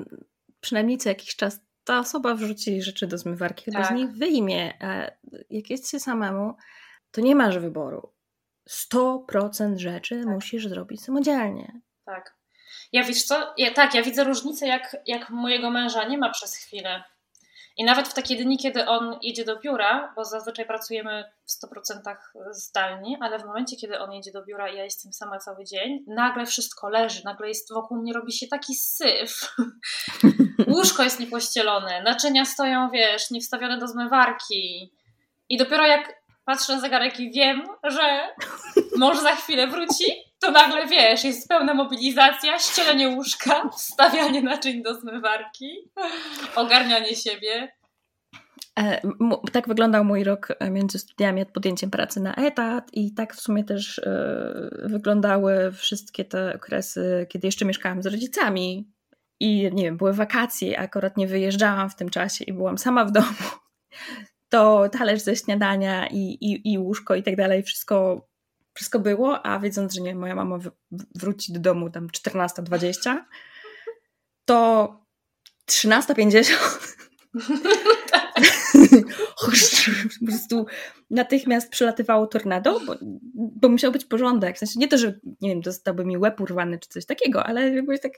przynajmniej 0.60 0.98
co 0.98 1.08
jakiś 1.08 1.36
czas 1.36 1.65
ta 1.86 1.98
osoba 1.98 2.34
wrzuci 2.34 2.82
rzeczy 2.82 3.06
do 3.06 3.18
zmywarki, 3.18 3.64
chyba 3.64 3.78
tak. 3.78 3.88
z 3.88 3.94
nich 3.94 4.10
wyjmie. 4.10 4.72
A 4.82 5.10
jak 5.50 5.70
jest 5.70 5.90
się 5.90 6.00
samemu, 6.00 6.54
to 7.10 7.20
nie 7.20 7.34
masz 7.34 7.58
wyboru. 7.58 8.12
100% 8.70 9.76
rzeczy 9.76 10.20
tak. 10.24 10.34
musisz 10.34 10.68
zrobić 10.68 11.04
samodzielnie. 11.04 11.80
Tak. 12.04 12.36
Ja 12.92 13.04
wiesz 13.04 13.24
co? 13.24 13.54
Ja, 13.56 13.74
tak, 13.74 13.94
ja 13.94 14.02
widzę 14.02 14.24
różnicę, 14.24 14.66
jak, 14.66 14.96
jak 15.06 15.30
mojego 15.30 15.70
męża 15.70 16.08
nie 16.08 16.18
ma 16.18 16.30
przez 16.30 16.56
chwilę. 16.56 17.04
I 17.76 17.84
nawet 17.84 18.08
w 18.08 18.14
takie 18.14 18.36
dni, 18.36 18.58
kiedy 18.58 18.86
on 18.86 19.18
jedzie 19.22 19.44
do 19.44 19.58
biura, 19.58 20.12
bo 20.16 20.24
zazwyczaj 20.24 20.66
pracujemy 20.66 21.24
w 21.44 21.66
100% 21.66 22.16
zdalnie, 22.50 23.18
ale 23.20 23.38
w 23.38 23.44
momencie, 23.44 23.76
kiedy 23.76 23.98
on 23.98 24.12
jedzie 24.12 24.32
do 24.32 24.44
biura 24.44 24.68
i 24.68 24.76
ja 24.76 24.84
jestem 24.84 25.12
sama 25.12 25.38
cały 25.38 25.64
dzień, 25.64 26.04
nagle 26.06 26.46
wszystko 26.46 26.88
leży, 26.88 27.24
nagle 27.24 27.48
jest 27.48 27.72
wokół 27.72 27.96
mnie 27.96 28.12
robi 28.12 28.32
się 28.32 28.46
taki 28.46 28.74
syf. 28.74 29.56
Łóżko 30.74 31.02
jest 31.02 31.20
niepościelone, 31.20 32.02
naczynia 32.02 32.44
stoją, 32.44 32.90
wiesz, 32.90 33.30
niewstawione 33.30 33.78
do 33.78 33.88
zmywarki. 33.88 34.92
I 35.48 35.56
dopiero 35.56 35.86
jak 35.86 36.14
patrzę 36.44 36.74
na 36.74 36.80
zegarek 36.80 37.20
i 37.20 37.30
wiem, 37.30 37.62
że 37.84 38.28
może 38.96 39.20
za 39.22 39.36
chwilę 39.36 39.66
wróci, 39.66 40.04
to 40.40 40.50
nagle 40.50 40.86
wiesz, 40.86 41.24
jest 41.24 41.48
pełna 41.48 41.74
mobilizacja, 41.74 42.58
ścielenie 42.58 43.08
łóżka, 43.08 43.68
wstawianie 43.78 44.42
naczyń 44.42 44.82
do 44.82 44.94
zmywarki, 44.94 45.90
ogarnianie 46.56 47.16
siebie. 47.16 47.72
E, 48.78 49.00
tak 49.52 49.68
wyglądał 49.68 50.04
mój 50.04 50.24
rok 50.24 50.48
e, 50.58 50.70
między 50.70 50.98
studiami 50.98 51.42
a 51.42 51.44
podjęciem 51.44 51.90
pracy 51.90 52.20
na 52.20 52.34
etat 52.34 52.90
i 52.92 53.14
tak 53.14 53.34
w 53.34 53.40
sumie 53.40 53.64
też 53.64 53.98
e, 53.98 54.70
wyglądały 54.84 55.72
wszystkie 55.72 56.24
te 56.24 56.54
okresy, 56.54 57.26
kiedy 57.28 57.48
jeszcze 57.48 57.64
mieszkałam 57.64 58.02
z 58.02 58.06
rodzicami 58.06 58.92
i 59.40 59.70
nie 59.72 59.84
wiem, 59.84 59.96
były 59.96 60.12
wakacje, 60.12 60.78
akurat 60.78 61.16
nie 61.16 61.26
wyjeżdżałam 61.26 61.90
w 61.90 61.96
tym 61.96 62.08
czasie 62.08 62.44
i 62.44 62.52
byłam 62.52 62.78
sama 62.78 63.04
w 63.04 63.12
domu. 63.12 63.26
To 64.48 64.88
talerz 64.88 65.20
ze 65.20 65.36
śniadania 65.36 66.06
i, 66.06 66.18
i, 66.18 66.72
i 66.72 66.78
łóżko 66.78 67.14
i 67.14 67.22
tak 67.22 67.36
dalej, 67.36 67.62
wszystko 67.62 68.28
wszystko 68.76 68.98
było, 68.98 69.46
a 69.46 69.60
wiedząc, 69.60 69.94
że 69.94 70.00
nie, 70.00 70.14
moja 70.14 70.34
mama 70.34 70.58
wróci 71.14 71.52
do 71.52 71.60
domu 71.60 71.90
tam 71.90 72.06
14.20, 72.06 73.16
to 74.44 75.06
13.50 75.70 76.96
po 80.20 80.26
prostu 80.26 80.66
natychmiast 81.10 81.70
przylatywało 81.70 82.26
tornado, 82.26 82.80
bo, 82.86 82.96
bo 83.34 83.68
musiał 83.68 83.92
być 83.92 84.04
porządek. 84.04 84.56
W 84.56 84.58
sensie 84.58 84.80
nie 84.80 84.88
to, 84.88 84.98
że 84.98 85.18
nie 85.40 85.48
wiem, 85.48 85.60
dostałby 85.60 86.04
mi 86.04 86.18
łeb 86.18 86.40
urwany 86.40 86.78
czy 86.78 86.88
coś 86.88 87.06
takiego, 87.06 87.44
ale 87.44 87.74
jakbyś 87.74 88.00
tak 88.00 88.12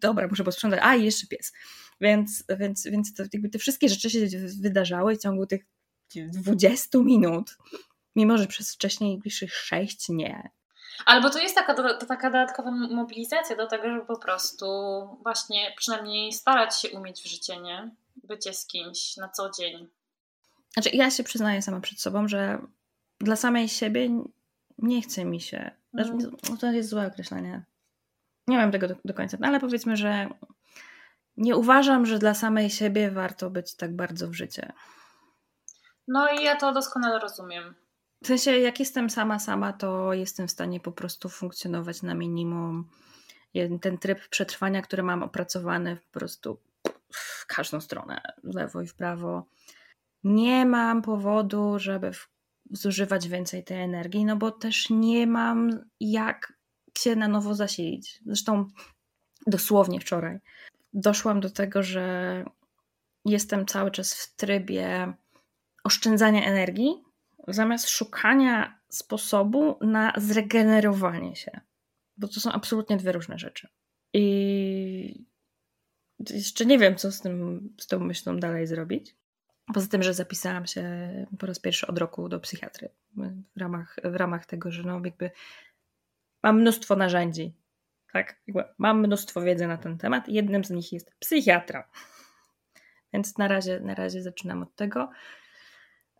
dobra, 0.00 0.28
muszę 0.28 0.44
posprzątać, 0.44 0.80
a 0.82 0.96
jeszcze 0.96 1.26
pies. 1.26 1.52
Więc, 2.00 2.44
więc, 2.58 2.86
więc 2.86 3.14
to, 3.14 3.22
jakby 3.32 3.48
te 3.48 3.58
wszystkie 3.58 3.88
rzeczy 3.88 4.10
się 4.10 4.26
wydarzały 4.60 5.16
w 5.16 5.22
ciągu 5.22 5.46
tych 5.46 5.66
20 6.14 6.98
minut. 6.98 7.56
Mimo, 8.16 8.38
że 8.38 8.46
przez 8.46 8.74
wcześniejszych 8.74 9.54
sześć 9.54 10.08
nie. 10.08 10.50
Albo 11.06 11.30
to 11.30 11.38
jest 11.38 11.54
taka, 11.54 11.74
to 11.74 12.06
taka 12.06 12.30
dodatkowa 12.30 12.70
mobilizacja 12.70 13.56
do 13.56 13.66
tego, 13.66 13.90
żeby 13.90 14.06
po 14.06 14.18
prostu 14.18 14.66
właśnie 15.22 15.74
przynajmniej 15.76 16.32
starać 16.32 16.80
się 16.80 16.90
umieć 16.90 17.22
w 17.22 17.26
życie, 17.26 17.60
nie? 17.60 17.90
Bycie 18.24 18.54
z 18.54 18.66
kimś 18.66 19.16
na 19.16 19.28
co 19.28 19.50
dzień. 19.50 19.88
Znaczy, 20.72 20.90
ja 20.92 21.10
się 21.10 21.24
przyznaję 21.24 21.62
sama 21.62 21.80
przed 21.80 22.00
sobą, 22.00 22.28
że 22.28 22.58
dla 23.20 23.36
samej 23.36 23.68
siebie 23.68 24.08
nie 24.78 25.02
chce 25.02 25.24
mi 25.24 25.40
się. 25.40 25.70
Mm. 25.94 26.36
To 26.60 26.72
jest 26.72 26.88
złe 26.88 27.06
określenie. 27.06 27.62
Nie 28.46 28.56
mam 28.56 28.72
tego 28.72 28.88
do, 28.88 28.94
do 29.04 29.14
końca, 29.14 29.36
no 29.40 29.46
ale 29.46 29.60
powiedzmy, 29.60 29.96
że 29.96 30.28
nie 31.36 31.56
uważam, 31.56 32.06
że 32.06 32.18
dla 32.18 32.34
samej 32.34 32.70
siebie 32.70 33.10
warto 33.10 33.50
być 33.50 33.74
tak 33.74 33.96
bardzo 33.96 34.28
w 34.28 34.34
życie. 34.34 34.72
No 36.08 36.28
i 36.32 36.44
ja 36.44 36.56
to 36.56 36.72
doskonale 36.72 37.18
rozumiem. 37.18 37.74
W 38.22 38.26
sensie, 38.26 38.50
jak 38.58 38.80
jestem 38.80 39.10
sama, 39.10 39.38
sama, 39.38 39.72
to 39.72 40.14
jestem 40.14 40.48
w 40.48 40.50
stanie 40.50 40.80
po 40.80 40.92
prostu 40.92 41.28
funkcjonować 41.28 42.02
na 42.02 42.14
minimum. 42.14 42.88
Ten 43.80 43.98
tryb 43.98 44.28
przetrwania, 44.28 44.82
który 44.82 45.02
mam 45.02 45.22
opracowany 45.22 45.96
po 45.96 46.18
prostu 46.18 46.58
w 47.12 47.46
każdą 47.46 47.80
stronę, 47.80 48.20
w 48.44 48.54
lewo 48.54 48.82
i 48.82 48.86
w 48.86 48.94
prawo. 48.94 49.46
Nie 50.24 50.66
mam 50.66 51.02
powodu, 51.02 51.78
żeby 51.78 52.10
zużywać 52.70 53.28
więcej 53.28 53.64
tej 53.64 53.82
energii, 53.82 54.24
no 54.24 54.36
bo 54.36 54.50
też 54.50 54.90
nie 54.90 55.26
mam 55.26 55.70
jak 56.00 56.52
się 56.98 57.16
na 57.16 57.28
nowo 57.28 57.54
zasilić. 57.54 58.20
Zresztą 58.26 58.70
dosłownie 59.46 60.00
wczoraj 60.00 60.38
doszłam 60.92 61.40
do 61.40 61.50
tego, 61.50 61.82
że 61.82 62.44
jestem 63.24 63.66
cały 63.66 63.90
czas 63.90 64.14
w 64.14 64.36
trybie 64.36 65.12
oszczędzania 65.84 66.44
energii, 66.44 67.04
zamiast 67.48 67.88
szukania 67.88 68.78
sposobu 68.88 69.78
na 69.80 70.12
zregenerowanie 70.16 71.36
się. 71.36 71.60
Bo 72.16 72.28
to 72.28 72.40
są 72.40 72.52
absolutnie 72.52 72.96
dwie 72.96 73.12
różne 73.12 73.38
rzeczy. 73.38 73.68
I 74.12 75.24
jeszcze 76.30 76.66
nie 76.66 76.78
wiem, 76.78 76.96
co 76.96 77.12
z, 77.12 77.20
tym, 77.20 77.68
z 77.80 77.86
tą 77.86 77.98
myślą 78.00 78.36
dalej 78.36 78.66
zrobić. 78.66 79.16
Poza 79.74 79.86
tym, 79.86 80.02
że 80.02 80.14
zapisałam 80.14 80.66
się 80.66 80.84
po 81.38 81.46
raz 81.46 81.58
pierwszy 81.58 81.86
od 81.86 81.98
roku 81.98 82.28
do 82.28 82.40
psychiatry 82.40 82.88
w 83.56 83.60
ramach, 83.60 83.96
w 84.04 84.14
ramach 84.14 84.46
tego, 84.46 84.70
że 84.70 84.82
no 84.82 85.00
jakby 85.04 85.30
mam 86.42 86.60
mnóstwo 86.60 86.96
narzędzi. 86.96 87.54
Tak? 88.12 88.40
Jakby 88.46 88.64
mam 88.78 89.00
mnóstwo 89.00 89.40
wiedzy 89.40 89.66
na 89.66 89.76
ten 89.76 89.98
temat. 89.98 90.28
Jednym 90.28 90.64
z 90.64 90.70
nich 90.70 90.92
jest 90.92 91.14
psychiatra. 91.18 91.88
Więc 93.12 93.38
na 93.38 93.48
razie, 93.48 93.80
na 93.80 93.94
razie 93.94 94.22
zaczynam 94.22 94.62
od 94.62 94.74
tego. 94.74 95.10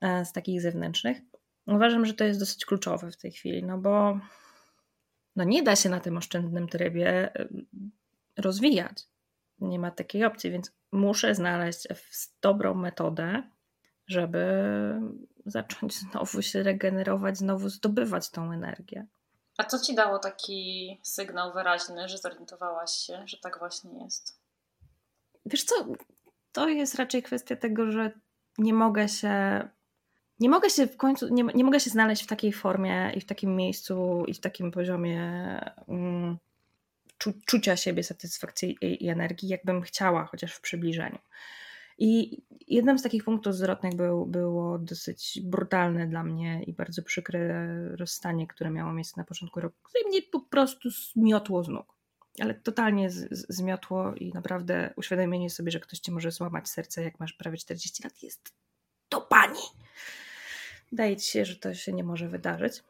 E, 0.00 0.24
z 0.24 0.32
takich 0.32 0.60
zewnętrznych. 0.60 1.18
Uważam, 1.66 2.06
że 2.06 2.14
to 2.14 2.24
jest 2.24 2.40
dosyć 2.40 2.64
kluczowe 2.64 3.10
w 3.10 3.16
tej 3.16 3.32
chwili, 3.32 3.62
no 3.62 3.78
bo 3.78 4.18
no 5.36 5.44
nie 5.44 5.62
da 5.62 5.76
się 5.76 5.88
na 5.88 6.00
tym 6.00 6.16
oszczędnym 6.16 6.68
trybie 6.68 7.34
e, 7.34 7.48
rozwijać. 8.36 9.06
Nie 9.58 9.78
ma 9.78 9.90
takiej 9.90 10.24
opcji, 10.24 10.50
więc 10.50 10.72
muszę 10.92 11.34
znaleźć 11.34 11.88
dobrą 12.40 12.74
metodę, 12.74 13.42
żeby 14.06 14.44
zacząć 15.46 15.98
znowu 16.10 16.42
się 16.42 16.62
regenerować, 16.62 17.38
znowu 17.38 17.68
zdobywać 17.68 18.30
tą 18.30 18.52
energię. 18.52 19.06
A 19.58 19.64
co 19.64 19.78
ci 19.78 19.94
dało 19.94 20.18
taki 20.18 21.00
sygnał 21.02 21.52
wyraźny, 21.52 22.08
że 22.08 22.18
zorientowałaś 22.18 22.90
się, 22.90 23.22
że 23.26 23.36
tak 23.42 23.58
właśnie 23.58 24.04
jest? 24.04 24.40
Wiesz 25.46 25.64
co, 25.64 25.74
to 26.52 26.68
jest 26.68 26.94
raczej 26.94 27.22
kwestia 27.22 27.56
tego, 27.56 27.92
że 27.92 28.12
nie 28.58 28.74
mogę 28.74 29.08
się. 29.08 29.68
Nie 30.40 30.48
mogę 30.48 30.70
się 30.70 30.86
w 30.86 30.96
końcu, 30.96 31.28
nie, 31.28 31.44
nie 31.54 31.64
mogę 31.64 31.80
się 31.80 31.90
znaleźć 31.90 32.22
w 32.24 32.26
takiej 32.26 32.52
formie 32.52 33.12
i 33.16 33.20
w 33.20 33.24
takim 33.24 33.56
miejscu 33.56 34.24
i 34.26 34.34
w 34.34 34.40
takim 34.40 34.70
poziomie 34.70 35.20
mm, 35.88 36.38
czu, 37.18 37.32
czucia 37.46 37.76
siebie, 37.76 38.02
satysfakcji 38.02 38.76
i, 38.80 39.04
i 39.04 39.08
energii, 39.08 39.48
jakbym 39.48 39.82
chciała, 39.82 40.24
chociaż 40.24 40.54
w 40.54 40.60
przybliżeniu. 40.60 41.18
I 41.98 42.42
jednym 42.68 42.98
z 42.98 43.02
takich 43.02 43.24
punktów 43.24 43.54
zwrotnych 43.54 43.94
był, 43.94 44.26
było 44.26 44.78
dosyć 44.78 45.40
brutalne 45.42 46.06
dla 46.06 46.22
mnie 46.22 46.62
i 46.66 46.72
bardzo 46.72 47.02
przykre 47.02 47.66
rozstanie, 47.96 48.46
które 48.46 48.70
miało 48.70 48.92
miejsce 48.92 49.20
na 49.20 49.24
początku 49.24 49.60
roku, 49.60 49.76
które 49.82 50.08
mnie 50.08 50.22
po 50.22 50.40
prostu 50.40 50.90
zmiotło 50.90 51.64
z 51.64 51.68
nóg. 51.68 51.94
Ale 52.40 52.54
totalnie 52.54 53.10
z, 53.10 53.28
z, 53.30 53.46
zmiotło 53.48 54.14
i 54.14 54.32
naprawdę 54.32 54.92
uświadomienie 54.96 55.50
sobie, 55.50 55.70
że 55.70 55.80
ktoś 55.80 55.98
ci 55.98 56.12
może 56.12 56.30
złamać 56.30 56.68
serce, 56.68 57.02
jak 57.02 57.20
masz 57.20 57.32
prawie 57.32 57.56
40 57.56 58.02
lat, 58.02 58.22
jest 58.22 58.54
to 59.08 59.20
pani. 59.20 59.60
Daje 60.92 61.16
ci 61.16 61.30
się, 61.30 61.44
że 61.44 61.56
to 61.56 61.74
się 61.74 61.92
nie 61.92 62.04
może 62.04 62.28
wydarzyć. 62.28 62.82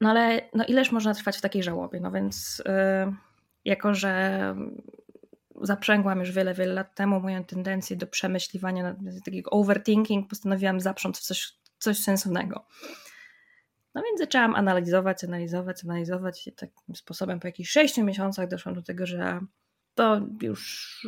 No 0.00 0.10
ale 0.10 0.50
no 0.54 0.64
ileż 0.64 0.92
można 0.92 1.14
trwać 1.14 1.36
w 1.36 1.40
takiej 1.40 1.62
żałobie? 1.62 2.00
No 2.00 2.10
więc 2.10 2.62
yy, 2.66 3.14
jako, 3.64 3.94
że 3.94 4.54
zaprzęgłam 5.60 6.20
już 6.20 6.32
wiele, 6.32 6.54
wiele 6.54 6.74
lat 6.74 6.94
temu 6.94 7.20
moją 7.20 7.44
tendencję 7.44 7.96
do 7.96 8.06
przemyśliwania, 8.06 8.96
takiego 9.24 9.50
overthinking, 9.50 10.28
postanowiłam 10.28 10.80
zaprząc 10.80 11.18
w 11.18 11.22
coś, 11.22 11.52
coś 11.78 11.98
sensownego. 11.98 12.66
No 13.94 14.02
więc 14.02 14.20
zaczęłam 14.20 14.54
analizować, 14.54 15.24
analizować, 15.24 15.84
analizować 15.84 16.46
i 16.46 16.52
takim 16.52 16.96
sposobem 16.96 17.40
po 17.40 17.48
jakichś 17.48 17.70
sześciu 17.70 18.04
miesiącach 18.04 18.48
doszłam 18.48 18.74
do 18.74 18.82
tego, 18.82 19.06
że 19.06 19.40
to 19.94 20.20
już 20.42 21.02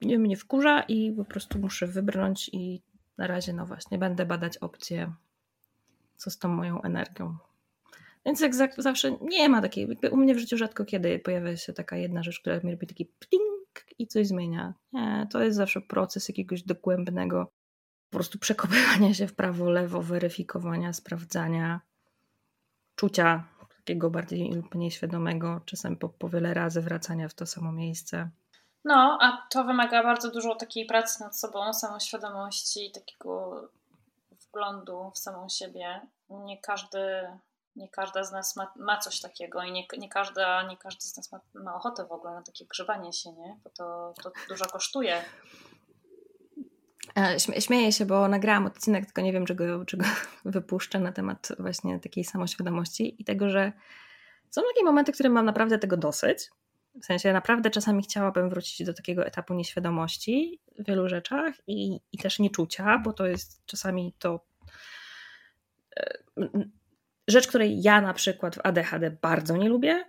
nie 0.00 0.18
mnie 0.18 0.36
wkurza 0.36 0.82
i 0.82 1.12
po 1.12 1.24
prostu 1.24 1.58
muszę 1.58 1.86
wybrnąć 1.86 2.50
i 2.52 2.82
na 3.18 3.26
razie 3.26 3.52
no 3.52 3.66
właśnie 3.66 3.98
będę 3.98 4.26
badać 4.26 4.58
opcje, 4.58 5.12
co 6.16 6.30
z 6.30 6.38
tą 6.38 6.48
moją 6.48 6.82
energią. 6.82 7.36
Więc 8.26 8.40
jak 8.40 8.54
zawsze 8.78 9.18
nie 9.20 9.48
ma 9.48 9.62
takiej, 9.62 9.98
u 10.10 10.16
mnie 10.16 10.34
w 10.34 10.38
życiu 10.38 10.56
rzadko 10.56 10.84
kiedy 10.84 11.18
pojawia 11.18 11.56
się 11.56 11.72
taka 11.72 11.96
jedna 11.96 12.22
rzecz, 12.22 12.40
która 12.40 12.60
mi 12.64 12.70
robi 12.70 12.86
taki 12.86 13.06
pling 13.06 13.84
i 13.98 14.06
coś 14.06 14.26
zmienia. 14.26 14.74
Nie, 14.92 15.26
to 15.30 15.42
jest 15.42 15.56
zawsze 15.56 15.80
proces 15.80 16.28
jakiegoś 16.28 16.62
dogłębnego 16.62 17.52
po 18.10 18.16
prostu 18.16 18.38
przekopywania 18.38 19.14
się 19.14 19.26
w 19.26 19.34
prawo, 19.34 19.70
lewo, 19.70 20.02
weryfikowania, 20.02 20.92
sprawdzania, 20.92 21.80
czucia 22.94 23.44
takiego 23.76 24.10
bardziej 24.10 24.52
lub 24.52 24.74
mniej 24.74 24.90
świadomego, 24.90 25.60
czasem 25.64 25.96
po, 25.96 26.08
po 26.08 26.28
wiele 26.28 26.54
razy 26.54 26.80
wracania 26.80 27.28
w 27.28 27.34
to 27.34 27.46
samo 27.46 27.72
miejsce. 27.72 28.30
No, 28.84 29.18
a 29.20 29.46
to 29.50 29.64
wymaga 29.64 30.02
bardzo 30.02 30.30
dużo 30.30 30.54
takiej 30.54 30.86
pracy 30.86 31.20
nad 31.20 31.38
sobą, 31.38 31.72
samoświadomości, 31.72 32.92
takiego 32.94 33.62
wglądu 34.30 35.10
w 35.14 35.18
samą 35.18 35.48
siebie. 35.48 36.00
Nie 36.30 36.60
każdy 36.60 36.98
nie 37.78 37.88
każda 37.88 38.24
z 38.24 38.32
nas 38.32 38.56
ma, 38.56 38.72
ma 38.76 38.98
coś 38.98 39.20
takiego 39.20 39.62
i 39.62 39.72
nie, 39.72 39.86
nie, 39.98 40.08
każda, 40.08 40.62
nie 40.62 40.76
każdy 40.76 41.02
z 41.02 41.16
nas 41.16 41.32
ma, 41.32 41.40
ma 41.54 41.74
ochotę 41.74 42.06
w 42.06 42.12
ogóle 42.12 42.34
na 42.34 42.42
takie 42.42 42.66
grzebanie 42.66 43.12
się, 43.12 43.32
nie? 43.32 43.56
Bo 43.64 43.70
to, 43.70 44.14
to 44.22 44.32
dużo 44.48 44.64
kosztuje. 44.64 45.24
E, 47.16 47.60
śmieję 47.60 47.92
się, 47.92 48.06
bo 48.06 48.28
nagrałam 48.28 48.66
odcinek, 48.66 49.04
tylko 49.04 49.20
nie 49.20 49.32
wiem, 49.32 49.46
czego, 49.46 49.84
czego 49.84 50.04
wypuszczę 50.44 50.98
na 50.98 51.12
temat 51.12 51.48
właśnie 51.58 52.00
takiej 52.00 52.24
samoświadomości 52.24 53.22
i 53.22 53.24
tego, 53.24 53.48
że 53.48 53.72
są 54.50 54.62
takie 54.74 54.84
momenty, 54.84 55.12
w 55.12 55.14
których 55.14 55.32
mam 55.32 55.46
naprawdę 55.46 55.78
tego 55.78 55.96
dosyć. 55.96 56.50
W 57.02 57.04
sensie 57.04 57.32
naprawdę 57.32 57.70
czasami 57.70 58.02
chciałabym 58.02 58.50
wrócić 58.50 58.86
do 58.86 58.94
takiego 58.94 59.26
etapu 59.26 59.54
nieświadomości 59.54 60.60
w 60.78 60.86
wielu 60.86 61.08
rzeczach 61.08 61.54
i, 61.66 62.00
i 62.12 62.18
też 62.18 62.38
nieczucia, 62.38 62.98
bo 62.98 63.12
to 63.12 63.26
jest 63.26 63.66
czasami 63.66 64.14
to 64.18 64.44
e, 65.96 66.18
rzecz, 67.28 67.46
której 67.46 67.82
ja 67.82 68.00
na 68.00 68.14
przykład 68.14 68.56
w 68.56 68.60
ADHD 68.64 69.10
bardzo 69.10 69.56
nie 69.56 69.68
lubię, 69.68 70.04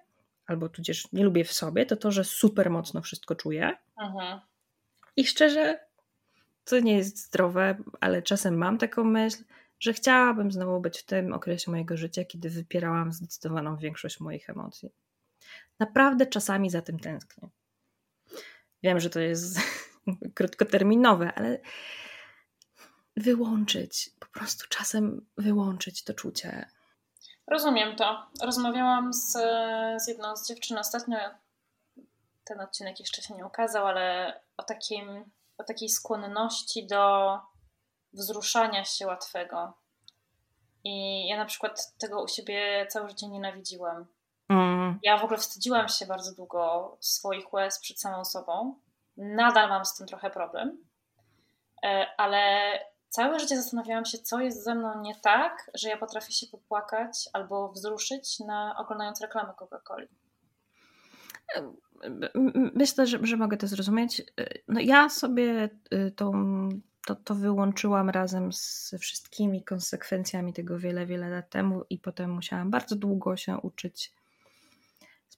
albo 0.45 0.69
tudzież 0.69 1.11
nie 1.13 1.23
lubię 1.23 1.43
w 1.43 1.53
sobie, 1.53 1.85
to 1.85 1.95
to, 1.95 2.11
że 2.11 2.23
super 2.23 2.69
mocno 2.69 3.01
wszystko 3.01 3.35
czuję. 3.35 3.77
Mhm. 4.01 4.39
I 5.15 5.27
szczerze, 5.27 5.79
to 6.65 6.79
nie 6.79 6.97
jest 6.97 7.25
zdrowe, 7.25 7.77
ale 7.99 8.21
czasem 8.21 8.57
mam 8.57 8.77
taką 8.77 9.03
myśl, 9.03 9.43
że 9.79 9.93
chciałabym 9.93 10.51
znowu 10.51 10.81
być 10.81 10.99
w 10.99 11.05
tym 11.05 11.33
okresie 11.33 11.71
mojego 11.71 11.97
życia, 11.97 12.25
kiedy 12.25 12.49
wypierałam 12.49 13.13
zdecydowaną 13.13 13.77
większość 13.77 14.19
moich 14.19 14.49
emocji. 14.49 14.89
Naprawdę 15.79 16.25
czasami 16.25 16.69
za 16.69 16.81
tym 16.81 16.99
tęsknię. 16.99 17.49
Wiem, 18.83 18.99
że 18.99 19.09
to 19.09 19.19
jest 19.19 19.59
krótkoterminowe, 20.35 21.33
ale 21.33 21.59
wyłączyć, 23.17 24.09
po 24.19 24.27
prostu 24.27 24.67
czasem 24.69 25.25
wyłączyć 25.37 26.03
to 26.03 26.13
czucie 26.13 26.65
Rozumiem 27.49 27.95
to. 27.95 28.27
Rozmawiałam 28.41 29.13
z, 29.13 29.31
z 30.03 30.07
jedną 30.07 30.35
z 30.35 30.47
dziewczyn 30.47 30.77
ostatnio. 30.77 31.17
Ten 32.43 32.61
odcinek 32.61 32.99
jeszcze 32.99 33.21
się 33.21 33.33
nie 33.33 33.45
ukazał, 33.45 33.87
ale 33.87 34.39
o, 34.57 34.63
takim, 34.63 35.31
o 35.57 35.63
takiej 35.63 35.89
skłonności 35.89 36.87
do 36.87 37.39
wzruszania 38.13 38.85
się 38.85 39.07
łatwego. 39.07 39.73
I 40.83 41.27
ja 41.27 41.37
na 41.37 41.45
przykład 41.45 41.97
tego 41.97 42.23
u 42.23 42.27
siebie 42.27 42.87
całe 42.89 43.09
życie 43.09 43.27
nienawidziłam. 43.27 44.05
Mm. 44.49 44.99
Ja 45.03 45.17
w 45.17 45.23
ogóle 45.23 45.39
wstydziłam 45.39 45.87
się 45.87 46.05
bardzo 46.05 46.35
długo 46.35 46.97
swoich 46.99 47.53
łez 47.53 47.79
przed 47.79 47.99
samą 47.99 48.25
sobą. 48.25 48.75
Nadal 49.17 49.69
mam 49.69 49.85
z 49.85 49.95
tym 49.95 50.07
trochę 50.07 50.29
problem, 50.29 50.77
e, 51.83 52.05
ale 52.17 52.71
całe 53.09 53.39
życie 53.39 53.57
zastanawiałam 53.61 54.05
się, 54.05 54.17
co 54.17 54.39
jest 54.39 54.63
ze 54.63 54.75
mną 54.75 55.01
nie 55.01 55.15
tak, 55.15 55.71
że 55.73 55.89
ja 55.89 55.97
potrafię 55.97 56.33
się 56.33 56.47
popłakać 56.47 57.29
albo 57.33 57.71
wzruszyć 57.71 58.39
na 58.39 58.75
oglądając 58.77 59.21
reklamę 59.21 59.53
Coca-Coli. 59.53 60.07
Myślę, 62.75 63.07
że, 63.07 63.19
że 63.21 63.37
mogę 63.37 63.57
to 63.57 63.67
zrozumieć. 63.67 64.21
No 64.67 64.79
ja 64.79 65.09
sobie 65.09 65.69
tą, 66.15 66.31
to, 67.07 67.15
to 67.15 67.35
wyłączyłam 67.35 68.09
razem 68.09 68.53
z 68.53 68.95
wszystkimi 68.99 69.63
konsekwencjami 69.63 70.53
tego 70.53 70.79
wiele, 70.79 71.05
wiele 71.05 71.29
lat 71.29 71.49
temu 71.49 71.83
i 71.89 71.99
potem 71.99 72.31
musiałam 72.31 72.69
bardzo 72.71 72.95
długo 72.95 73.37
się 73.37 73.57
uczyć 73.57 74.13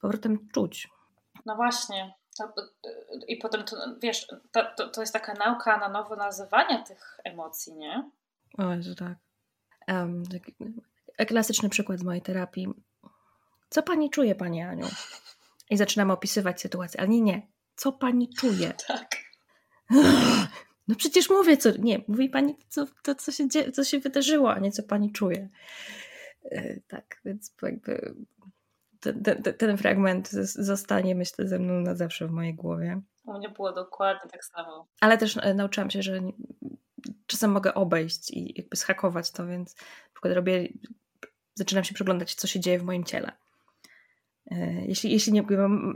powrotem 0.01 0.47
czuć. 0.53 0.89
No 1.45 1.55
właśnie. 1.55 2.13
I 3.27 3.37
potem, 3.37 3.63
to, 3.63 3.75
wiesz, 4.01 4.27
to, 4.51 4.65
to, 4.77 4.89
to, 4.89 5.01
jest 5.01 5.13
taka 5.13 5.33
nauka 5.33 5.77
na 5.77 5.89
nowo 5.89 6.15
nazywania 6.15 6.83
tych 6.83 7.19
emocji, 7.23 7.73
nie? 7.73 8.09
O 8.57 8.73
Jezu, 8.73 8.95
tak. 8.95 9.17
Um, 9.87 10.23
klasyczny 11.27 11.69
przykład 11.69 11.99
z 11.99 12.03
mojej 12.03 12.21
terapii. 12.21 12.67
Co 13.69 13.83
pani 13.83 14.09
czuje, 14.09 14.35
pani 14.35 14.61
Aniu? 14.61 14.87
I 15.69 15.77
zaczynamy 15.77 16.13
opisywać 16.13 16.61
sytuację, 16.61 16.99
ale 16.99 17.09
nie, 17.09 17.21
nie. 17.21 17.47
Co 17.75 17.91
pani 17.91 18.33
czuje? 18.33 18.73
Tak. 18.87 19.15
No 20.87 20.95
przecież 20.95 21.29
mówię, 21.29 21.57
co. 21.57 21.69
Nie, 21.79 22.01
mówi 22.07 22.29
pani 22.29 22.55
co, 22.69 22.85
to, 23.03 23.15
co 23.15 23.31
się, 23.31 23.47
co 23.73 23.83
się 23.83 23.99
wydarzyło, 23.99 24.53
a 24.53 24.59
nie 24.59 24.71
co 24.71 24.83
pani 24.83 25.11
czuje. 25.11 25.49
E, 26.51 26.79
tak, 26.79 27.21
więc 27.25 27.53
jakby 27.61 28.15
ten, 29.01 29.23
ten, 29.23 29.43
ten, 29.43 29.77
fragment 29.77 30.29
zostanie, 30.29 31.15
myślę, 31.15 31.47
ze 31.47 31.59
mną 31.59 31.73
na 31.73 31.95
zawsze 31.95 32.27
w 32.27 32.31
mojej 32.31 32.53
głowie. 32.53 33.01
U 33.25 33.33
mnie 33.37 33.49
było 33.49 33.71
dokładnie 33.71 34.29
tak 34.31 34.45
samo. 34.45 34.87
Ale 35.01 35.17
też 35.17 35.37
e, 35.37 35.53
nauczyłam 35.53 35.89
się, 35.89 36.01
że 36.01 36.21
czasem 37.27 37.51
mogę 37.51 37.73
obejść 37.73 38.31
i 38.31 38.53
jakby 38.57 38.75
schakować 38.75 39.31
to, 39.31 39.47
więc 39.47 39.75
na 39.75 40.13
przykład 40.13 40.33
robię, 40.33 40.69
zaczynam 41.55 41.83
się 41.83 41.93
przyglądać, 41.93 42.35
co 42.35 42.47
się 42.47 42.59
dzieje 42.59 42.79
w 42.79 42.83
moim 42.83 43.03
ciele. 43.03 43.31
E, 44.51 44.85
jeśli, 44.85 45.11
jeśli 45.11 45.33
nie, 45.33 45.45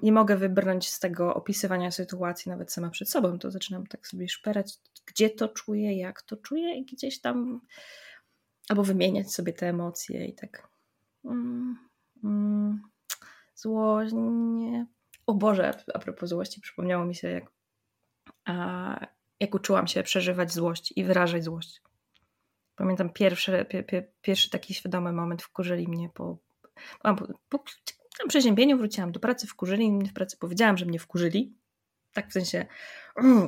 nie 0.01 0.11
mogę 0.11 0.37
wybrnąć 0.37 0.89
z 0.89 0.99
tego 0.99 1.33
opisywania 1.33 1.91
sytuacji 1.91 2.49
nawet 2.49 2.71
sama 2.71 2.89
przed 2.89 3.09
sobą, 3.09 3.39
to 3.39 3.51
zaczynam 3.51 3.87
tak 3.87 4.07
sobie 4.07 4.29
szperać, 4.29 4.73
gdzie 5.05 5.29
to 5.29 5.47
czuję, 5.47 5.97
jak 5.97 6.21
to 6.21 6.37
czuję 6.37 6.75
i 6.75 6.85
gdzieś 6.85 7.21
tam 7.21 7.61
albo 8.69 8.83
wymieniać 8.83 9.33
sobie 9.33 9.53
te 9.53 9.69
emocje 9.69 10.25
i 10.25 10.33
tak. 10.33 10.67
Mm, 11.25 11.77
mm, 12.23 12.81
złość, 13.55 14.13
nie. 14.13 14.85
O 15.27 15.33
Boże, 15.33 15.71
a 15.93 15.99
propos 15.99 16.29
złości, 16.29 16.61
przypomniało 16.61 17.05
mi 17.05 17.15
się, 17.15 17.29
jak, 17.29 17.51
a, 18.45 19.07
jak 19.39 19.55
uczyłam 19.55 19.87
się 19.87 20.03
przeżywać 20.03 20.53
złość 20.53 20.93
i 20.95 21.03
wyrażać 21.03 21.43
złość. 21.43 21.81
Pamiętam 22.75 23.09
pierwszy, 23.09 23.65
pie, 23.69 23.83
pie, 23.83 24.07
pierwszy 24.21 24.49
taki 24.49 24.73
świadomy 24.73 25.11
moment, 25.11 25.43
wkurzyli 25.43 25.87
mnie 25.87 26.09
po, 26.09 26.37
po, 27.01 27.15
po, 27.49 27.59
po 28.19 28.27
przeziębieniu, 28.27 28.77
wróciłam 28.77 29.11
do 29.11 29.19
pracy, 29.19 29.47
wkurzyli 29.47 29.91
mnie 29.91 30.09
w 30.09 30.13
pracy, 30.13 30.37
powiedziałam, 30.37 30.77
że 30.77 30.85
mnie 30.85 30.99
wkurzyli. 30.99 31.55
Tak 32.13 32.29
w 32.29 32.33
sensie, 32.33 32.65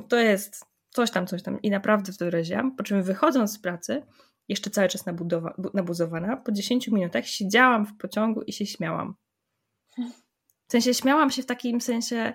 to 0.10 0.18
jest 0.18 0.66
coś 0.90 1.12
tam, 1.12 1.28
coś 1.28 1.44
tam 1.44 1.62
i 1.62 1.70
naprawdę 1.70 2.12
w 2.12 2.18
to 2.18 2.26
wyraziłam. 2.26 2.76
Po 2.76 2.84
czym 2.84 3.04
wychodząc 3.04 3.54
z 3.54 3.60
pracy, 3.60 4.04
jeszcze 4.48 4.70
cały 4.70 4.88
czas 4.88 5.06
nabudowa, 5.06 5.54
nabuzowana, 5.74 6.38
po 6.38 6.52
10 6.52 6.88
minutach 6.88 7.26
siedziałam 7.26 7.86
w 7.86 7.98
pociągu 7.98 8.42
i 8.42 8.54
się 8.54 8.66
śmiałam. 8.66 9.16
W 10.68 10.72
sensie 10.72 10.94
śmiałam 10.94 11.32
się 11.32 11.44
w 11.44 11.46
takim 11.46 11.82
sensie 11.82 12.34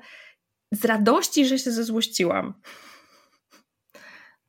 z 0.73 0.85
radości, 0.85 1.47
że 1.47 1.59
się 1.59 1.73
zezłościłam. 1.73 2.55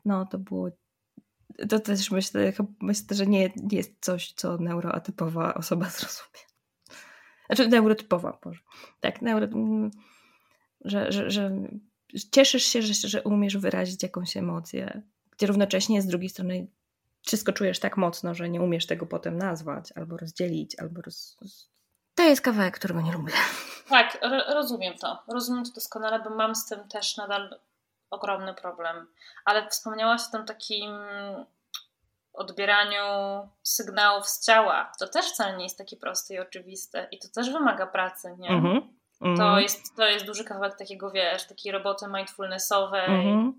no 0.06 0.26
to 0.26 0.40
było 0.40 0.70
to 1.70 1.80
też 1.80 2.12
myślę, 2.12 2.54
myślę 2.82 3.18
że 3.18 3.28
nie, 3.28 3.54
jest 3.72 3.94
coś, 4.00 4.34
co 4.34 4.58
neuroatypowa 4.58 5.54
osoba 5.54 5.90
zrozumie. 6.00 6.44
Znaczy 7.46 7.68
neurotypowa, 7.68 8.40
może. 8.46 8.62
Tak, 9.00 9.22
neuro, 9.22 9.46
mm, 9.46 9.92
że, 10.86 11.12
że, 11.12 11.32
że 11.32 11.52
cieszysz 12.32 12.64
się, 12.64 12.82
że, 12.82 12.94
że 12.94 13.24
umiesz 13.24 13.58
wyrazić 13.58 14.04
jakąś 14.04 14.38
emocję, 14.38 15.02
gdzie 15.32 15.48
równocześnie 15.48 16.02
z 16.02 16.08
drugiej 16.08 16.30
strony 16.30 16.68
wszystko 17.22 17.54
czujesz 17.54 17.80
tak 17.80 17.98
mocno, 17.98 18.34
że 18.34 18.50
nie 18.50 18.62
umiesz 18.62 18.88
tego 18.88 19.06
potem 19.06 19.38
nazwać, 19.38 19.92
albo 19.92 20.18
rozdzielić, 20.18 20.80
albo 20.80 21.02
roz... 21.02 21.38
To 22.16 22.24
jest 22.24 22.42
kawałek, 22.42 22.76
którego 22.76 23.02
nie 23.02 23.12
lubię. 23.12 23.34
Tak, 23.90 24.18
rozumiem 24.54 24.94
to. 24.98 25.24
Rozumiem 25.28 25.66
to 25.66 25.72
doskonale, 25.72 26.20
bo 26.20 26.30
mam 26.30 26.56
z 26.56 26.66
tym 26.66 26.88
też 26.88 27.18
nadal 27.18 27.60
ogromny 28.10 28.54
problem. 28.54 29.08
Ale 29.46 29.70
wspomniałaś 29.70 30.22
o 30.28 30.32
tym 30.32 30.46
takim 30.46 30.92
odbieraniu 32.34 33.04
sygnałów 33.64 34.28
z 34.28 34.46
ciała. 34.46 34.92
To 35.00 35.08
też 35.08 35.26
wcale 35.26 35.58
nie 35.58 35.64
jest 35.64 35.78
takie 35.78 35.98
proste 35.98 36.34
i 36.34 36.40
oczywiste 36.40 37.08
i 37.12 37.20
to 37.20 37.28
też 37.28 37.50
wymaga 37.50 37.88
pracy, 37.88 38.36
nie? 38.40 38.50
Mm 38.50 38.64
-hmm. 38.64 38.82
To, 39.20 39.28
mhm. 39.28 39.62
jest, 39.62 39.96
to 39.96 40.08
jest 40.08 40.26
duży 40.26 40.44
kawałek 40.44 40.78
takiego, 40.78 41.12
wiesz, 41.12 41.48
takiej 41.48 41.72
roboty 41.72 42.06
mindfulnessowej. 42.08 43.06
Mm 43.06 43.22
-hmm. 43.22 43.54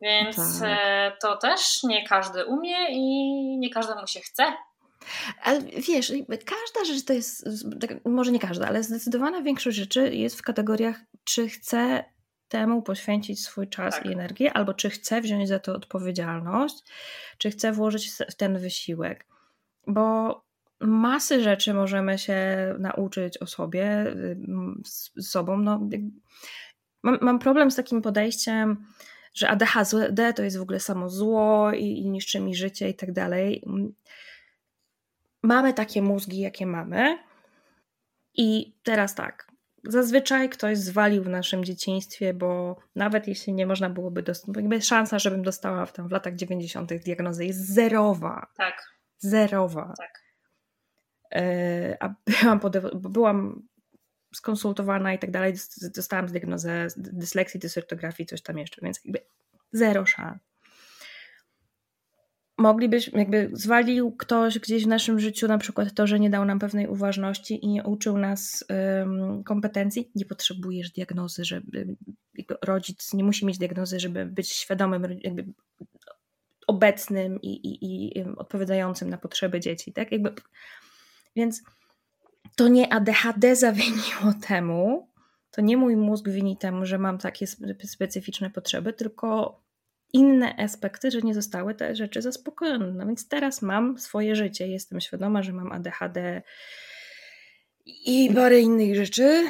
Więc 0.00 0.60
tak. 0.60 0.68
E, 0.70 1.12
to 1.22 1.36
też 1.36 1.82
nie 1.82 2.08
każdy 2.08 2.44
umie 2.44 2.88
i 2.90 3.58
nie 3.58 3.70
każdemu 3.70 4.06
się 4.06 4.20
chce. 4.20 4.52
Ale 5.42 5.60
wiesz, 5.62 6.12
każda 6.28 6.84
rzecz 6.94 7.04
to 7.04 7.12
jest, 7.12 7.48
tak, 7.80 8.04
może 8.04 8.32
nie 8.32 8.38
każda, 8.38 8.68
ale 8.68 8.82
zdecydowana 8.82 9.42
większość 9.42 9.76
rzeczy 9.76 10.14
jest 10.14 10.38
w 10.38 10.42
kategoriach, 10.42 11.00
czy 11.24 11.48
chcę 11.48 12.04
temu 12.48 12.82
poświęcić 12.82 13.44
swój 13.44 13.68
czas 13.68 13.94
tak. 13.94 14.06
i 14.06 14.12
energię, 14.12 14.52
albo 14.52 14.74
czy 14.74 14.90
chcę 14.90 15.20
wziąć 15.20 15.48
za 15.48 15.58
to 15.58 15.74
odpowiedzialność, 15.74 16.74
czy 17.38 17.50
chcę 17.50 17.72
włożyć 17.72 18.10
w 18.30 18.34
ten 18.34 18.58
wysiłek. 18.58 19.26
Bo 19.86 20.44
masy 20.80 21.42
rzeczy 21.42 21.74
możemy 21.74 22.18
się 22.18 22.36
nauczyć 22.78 23.38
o 23.38 23.46
sobie, 23.46 24.14
z 24.84 25.30
sobą. 25.30 25.56
No, 25.56 25.88
mam, 27.02 27.18
mam 27.20 27.38
problem 27.38 27.70
z 27.70 27.76
takim 27.76 28.02
podejściem, 28.02 28.86
że 29.34 29.48
ADHD 29.48 30.32
to 30.32 30.42
jest 30.42 30.58
w 30.58 30.62
ogóle 30.62 30.80
samo 30.80 31.08
zło 31.10 31.72
i, 31.72 31.84
i 31.84 32.10
niszczy 32.10 32.40
mi 32.40 32.54
życie 32.54 32.88
i 32.88 32.94
tak 32.94 33.12
dalej. 33.12 33.64
Mamy 35.44 35.74
takie 35.74 36.02
mózgi, 36.02 36.40
jakie 36.40 36.66
mamy. 36.66 37.18
I 38.34 38.76
teraz 38.82 39.14
tak, 39.14 39.52
zazwyczaj 39.84 40.48
ktoś 40.48 40.78
zwalił 40.78 41.24
w 41.24 41.28
naszym 41.28 41.64
dzieciństwie, 41.64 42.34
bo 42.34 42.76
nawet 42.94 43.28
jeśli 43.28 43.52
nie 43.52 43.66
można 43.66 43.90
byłoby 43.90 44.22
dostać, 44.22 44.56
szansa, 44.80 45.18
żebym 45.18 45.42
dostała 45.42 45.86
w, 45.86 45.92
tam, 45.92 46.08
w 46.08 46.12
latach 46.12 46.34
90. 46.34 46.94
diagnozę 46.94 47.44
jest 47.44 47.74
zerowa. 47.74 48.46
Tak. 48.56 48.94
Zerowa. 49.18 49.94
Tak. 49.98 50.22
E, 51.34 51.96
a 52.00 52.14
byłam, 52.26 52.60
byłam 52.92 53.68
skonsultowana 54.34 55.14
i 55.14 55.18
tak 55.18 55.30
dalej, 55.30 55.54
dostałam 55.94 56.26
diagnozę 56.26 56.86
dysleksji, 56.96 57.60
dysortografii, 57.60 58.26
coś 58.26 58.42
tam 58.42 58.58
jeszcze, 58.58 58.80
więc 58.82 59.00
jakby 59.04 59.26
zero 59.72 60.06
szans 60.06 60.53
moglibyśmy, 62.58 63.18
jakby 63.18 63.50
zwalił 63.52 64.12
ktoś 64.12 64.58
gdzieś 64.58 64.84
w 64.84 64.88
naszym 64.88 65.20
życiu 65.20 65.48
na 65.48 65.58
przykład 65.58 65.94
to, 65.94 66.06
że 66.06 66.20
nie 66.20 66.30
dał 66.30 66.44
nam 66.44 66.58
pewnej 66.58 66.88
uważności 66.88 67.64
i 67.64 67.68
nie 67.68 67.82
uczył 67.82 68.18
nas 68.18 68.64
um, 68.98 69.44
kompetencji, 69.44 70.10
nie 70.14 70.24
potrzebujesz 70.24 70.90
diagnozy, 70.90 71.44
żeby 71.44 71.96
rodzic 72.62 73.14
nie 73.14 73.24
musi 73.24 73.46
mieć 73.46 73.58
diagnozy, 73.58 74.00
żeby 74.00 74.26
być 74.26 74.48
świadomym, 74.48 75.18
jakby 75.22 75.44
obecnym 76.66 77.42
i, 77.42 77.48
i, 77.48 78.18
i 78.18 78.24
odpowiadającym 78.36 79.10
na 79.10 79.18
potrzeby 79.18 79.60
dzieci, 79.60 79.92
tak? 79.92 80.12
Jakby, 80.12 80.32
więc 81.36 81.62
to 82.56 82.68
nie 82.68 82.92
ADHD 82.92 83.56
zawiniło 83.56 84.34
temu, 84.48 85.08
to 85.50 85.60
nie 85.60 85.76
mój 85.76 85.96
mózg 85.96 86.28
wini 86.28 86.56
temu, 86.56 86.86
że 86.86 86.98
mam 86.98 87.18
takie 87.18 87.46
specyficzne 87.84 88.50
potrzeby, 88.50 88.92
tylko 88.92 89.60
inne 90.14 90.56
aspekty, 90.56 91.10
że 91.10 91.20
nie 91.20 91.34
zostały 91.34 91.74
te 91.74 91.96
rzeczy 91.96 92.22
zaspokojone. 92.22 92.92
No 92.92 93.06
więc 93.06 93.28
teraz 93.28 93.62
mam 93.62 93.98
swoje 93.98 94.36
życie, 94.36 94.68
jestem 94.68 95.00
świadoma, 95.00 95.42
że 95.42 95.52
mam 95.52 95.72
ADHD 95.72 96.42
i 97.86 98.30
parę 98.34 98.60
innych 98.60 98.96
rzeczy. 98.96 99.44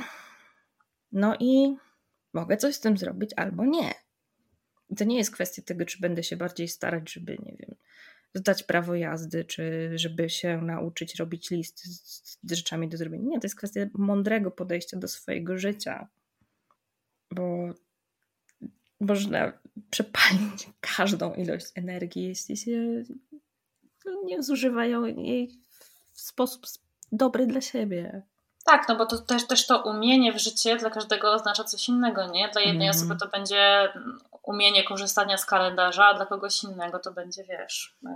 No 1.12 1.36
i 1.40 1.76
mogę 2.32 2.56
coś 2.56 2.74
z 2.74 2.80
tym 2.80 2.96
zrobić 2.96 3.30
albo 3.36 3.64
nie. 3.64 3.94
To 4.96 5.04
nie 5.04 5.16
jest 5.16 5.30
kwestia 5.30 5.62
tego, 5.62 5.84
czy 5.84 6.00
będę 6.00 6.22
się 6.22 6.36
bardziej 6.36 6.68
starać, 6.68 7.12
żeby, 7.12 7.36
nie 7.42 7.56
wiem, 7.58 7.74
zdać 8.34 8.62
prawo 8.62 8.94
jazdy, 8.94 9.44
czy 9.44 9.92
żeby 9.94 10.30
się 10.30 10.62
nauczyć 10.62 11.14
robić 11.14 11.50
listy 11.50 11.88
z, 11.88 12.38
z 12.42 12.52
rzeczami 12.52 12.88
do 12.88 12.96
zrobienia. 12.96 13.24
Nie, 13.28 13.40
to 13.40 13.44
jest 13.44 13.56
kwestia 13.56 13.80
mądrego 13.94 14.50
podejścia 14.50 14.96
do 14.96 15.08
swojego 15.08 15.58
życia. 15.58 16.08
Bo 17.30 17.74
można 19.00 19.52
przepalić 19.90 20.68
każdą 20.80 21.34
ilość 21.34 21.66
energii, 21.74 22.24
jeśli 22.28 22.56
się 22.56 23.02
nie 24.24 24.42
zużywają 24.42 25.04
jej 25.04 25.50
w 26.12 26.20
sposób 26.20 26.66
dobry 27.12 27.46
dla 27.46 27.60
siebie. 27.60 28.22
Tak, 28.64 28.88
no 28.88 28.96
bo 28.96 29.06
to 29.06 29.18
też, 29.18 29.46
też 29.46 29.66
to 29.66 29.82
umienie 29.82 30.32
w 30.32 30.38
życie 30.38 30.76
dla 30.76 30.90
każdego 30.90 31.32
oznacza 31.32 31.64
coś 31.64 31.88
innego, 31.88 32.26
nie? 32.26 32.48
Dla 32.48 32.60
jednej 32.60 32.88
mm. 32.88 32.96
osoby 32.96 33.16
to 33.20 33.28
będzie 33.28 33.92
umienie 34.42 34.84
korzystania 34.84 35.38
z 35.38 35.46
kalendarza, 35.46 36.04
a 36.04 36.14
dla 36.14 36.26
kogoś 36.26 36.64
innego 36.64 36.98
to 36.98 37.12
będzie, 37.12 37.44
wiesz, 37.44 37.96
yy, 38.02 38.10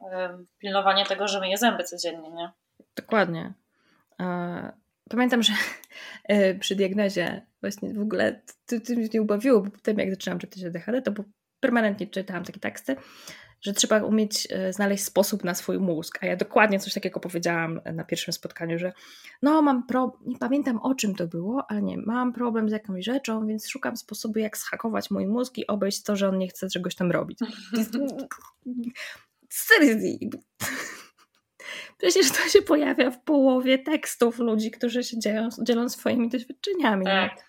yy, 0.00 0.44
pilnowanie 0.58 1.06
tego, 1.06 1.28
że 1.28 1.40
myje 1.40 1.58
zęby 1.58 1.84
codziennie, 1.84 2.30
nie? 2.30 2.50
Dokładnie. 2.96 3.52
Pamiętam, 5.10 5.42
że 5.42 5.52
przy 6.60 6.76
diagnozie 6.76 7.46
właśnie 7.60 7.94
w 7.94 8.00
ogóle 8.00 8.42
to, 8.66 8.80
to 8.80 8.92
mnie 8.92 9.22
ubawiło, 9.22 9.60
bo 9.60 9.70
potem 9.70 9.98
jak 9.98 10.10
zaczynałam 10.10 10.40
czytać 10.40 10.64
ADHD, 10.64 11.02
to 11.02 11.12
permanentnie 11.60 12.06
czytałam 12.06 12.44
takie 12.44 12.60
teksty, 12.60 12.96
że 13.60 13.72
trzeba 13.72 14.02
umieć 14.02 14.48
e, 14.50 14.72
znaleźć 14.72 15.04
sposób 15.04 15.44
na 15.44 15.54
swój 15.54 15.78
mózg. 15.78 16.18
A 16.22 16.26
ja 16.26 16.36
dokładnie 16.36 16.78
coś 16.78 16.94
takiego 16.94 17.20
powiedziałam 17.20 17.80
na 17.94 18.04
pierwszym 18.04 18.32
spotkaniu, 18.32 18.78
że 18.78 18.92
no 19.42 19.62
mam 19.62 19.86
problem, 19.86 20.22
nie 20.26 20.38
pamiętam 20.38 20.78
o 20.78 20.94
czym 20.94 21.14
to 21.14 21.26
było, 21.26 21.66
ale 21.68 21.82
nie, 21.82 21.98
mam 21.98 22.32
problem 22.32 22.68
z 22.68 22.72
jakąś 22.72 23.04
rzeczą, 23.04 23.46
więc 23.46 23.68
szukam 23.68 23.96
sposobu 23.96 24.38
jak 24.38 24.56
zhakować 24.56 25.10
mój 25.10 25.26
mózg 25.26 25.58
i 25.58 25.66
obejść 25.66 26.02
to, 26.02 26.16
że 26.16 26.28
on 26.28 26.38
nie 26.38 26.48
chce 26.48 26.68
czegoś 26.68 26.94
tam 26.94 27.10
robić. 27.10 27.38
Seriously. 29.50 30.18
Przecież 31.98 32.32
to 32.32 32.48
się 32.48 32.62
pojawia 32.62 33.10
w 33.10 33.22
połowie 33.22 33.78
tekstów 33.78 34.38
ludzi, 34.38 34.70
którzy 34.70 35.04
się 35.04 35.18
dzielą, 35.18 35.48
dzielą 35.62 35.88
swoimi 35.88 36.28
doświadczeniami. 36.28 37.04
Tak, 37.04 37.44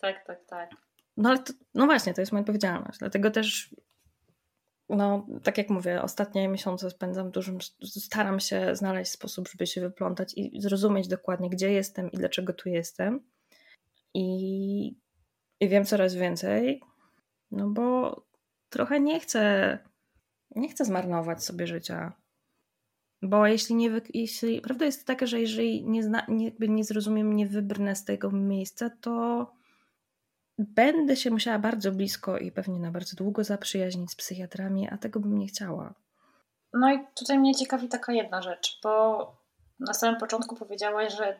tak, 0.00 0.26
tak, 0.26 0.44
tak. 0.44 0.70
No 1.16 1.28
ale 1.28 1.38
to, 1.38 1.52
no 1.74 1.86
właśnie, 1.86 2.14
to 2.14 2.20
jest 2.20 2.32
moja 2.32 2.40
odpowiedzialność. 2.40 2.98
Dlatego 2.98 3.30
też, 3.30 3.74
no 4.88 5.26
tak 5.42 5.58
jak 5.58 5.70
mówię, 5.70 6.02
ostatnie 6.02 6.48
miesiące 6.48 6.90
spędzam 6.90 7.30
dużym, 7.30 7.58
staram 7.84 8.40
się 8.40 8.76
znaleźć 8.76 9.12
sposób, 9.12 9.48
żeby 9.48 9.66
się 9.66 9.80
wyplątać 9.80 10.32
i 10.36 10.60
zrozumieć 10.60 11.08
dokładnie, 11.08 11.50
gdzie 11.50 11.72
jestem 11.72 12.10
i 12.12 12.16
dlaczego 12.16 12.52
tu 12.52 12.68
jestem. 12.68 13.20
I, 14.14 14.96
i 15.60 15.68
wiem 15.68 15.84
coraz 15.84 16.14
więcej, 16.14 16.82
no 17.50 17.68
bo 17.68 18.16
trochę 18.68 19.00
nie 19.00 19.20
chcę, 19.20 19.78
nie 20.56 20.68
chcę 20.68 20.84
zmarnować 20.84 21.44
sobie 21.44 21.66
życia. 21.66 22.12
Bo 23.22 23.46
jeśli 23.46 23.74
nie, 23.74 23.90
jeśli, 24.14 24.60
prawda 24.60 24.84
jest 24.84 25.06
taka, 25.06 25.26
że 25.26 25.40
jeżeli 25.40 25.84
nie, 25.86 26.02
zna, 26.02 26.26
nie, 26.28 26.52
nie 26.58 26.84
zrozumiem, 26.84 27.36
nie 27.36 27.46
wybrnę 27.46 27.96
z 27.96 28.04
tego 28.04 28.30
miejsca, 28.30 28.90
to 29.00 29.46
będę 30.58 31.16
się 31.16 31.30
musiała 31.30 31.58
bardzo 31.58 31.92
blisko 31.92 32.38
i 32.38 32.52
pewnie 32.52 32.78
na 32.78 32.90
bardzo 32.90 33.16
długo 33.16 33.44
zaprzyjaźnić 33.44 34.10
z 34.10 34.16
psychiatrami, 34.16 34.88
a 34.88 34.98
tego 34.98 35.20
bym 35.20 35.38
nie 35.38 35.46
chciała. 35.46 35.94
No 36.72 36.94
i 36.94 37.06
tutaj 37.14 37.38
mnie 37.38 37.54
ciekawi 37.54 37.88
taka 37.88 38.12
jedna 38.12 38.42
rzecz, 38.42 38.80
bo 38.82 39.36
na 39.80 39.94
samym 39.94 40.20
początku 40.20 40.56
powiedziałaś, 40.56 41.16
że 41.16 41.36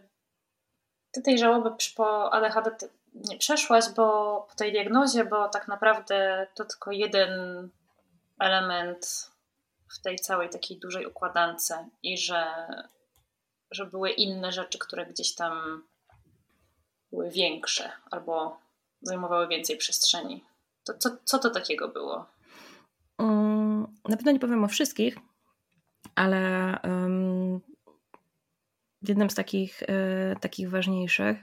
ty 1.13 1.23
tej 1.23 1.39
żałoby 1.39 1.71
po 1.97 2.33
ADHD 2.33 2.71
nie 3.15 3.39
przeszłaś, 3.39 3.85
bo 3.97 4.03
po 4.51 4.55
tej 4.57 4.73
diagnozie, 4.73 5.25
bo 5.25 5.49
tak 5.49 5.69
naprawdę 5.69 6.47
to 6.55 6.65
tylko 6.65 6.93
jeden 6.93 7.31
element 8.41 9.30
w 9.91 10.01
tej 10.01 10.19
całej 10.19 10.51
takiej 10.51 10.79
dużej 10.79 11.07
układance 11.07 11.73
i 12.03 12.19
że, 12.19 12.45
że 13.71 13.87
były 13.87 14.11
inne 14.11 14.53
rzeczy, 14.53 14.79
które 14.79 15.07
gdzieś 15.07 15.35
tam 15.35 15.83
były 17.11 17.31
większe 17.31 17.93
albo 18.11 18.61
zajmowały 19.03 19.49
więcej 19.49 19.77
przestrzeni. 19.77 20.45
To 20.85 20.95
co, 20.99 21.11
co 21.25 21.39
to 21.39 21.51
takiego 21.51 21.89
było? 21.89 22.27
Um, 23.19 23.97
na 24.09 24.17
pewno 24.17 24.33
nie 24.33 24.41
powiem 24.41 24.65
o 24.65 24.69
wszystkich, 24.69 25.17
ale 26.15 26.77
um, 26.85 27.61
jednym 29.03 29.31
z 29.31 29.35
takich, 29.35 29.83
y, 29.83 29.87
takich 30.41 30.71
ważniejszych, 30.71 31.39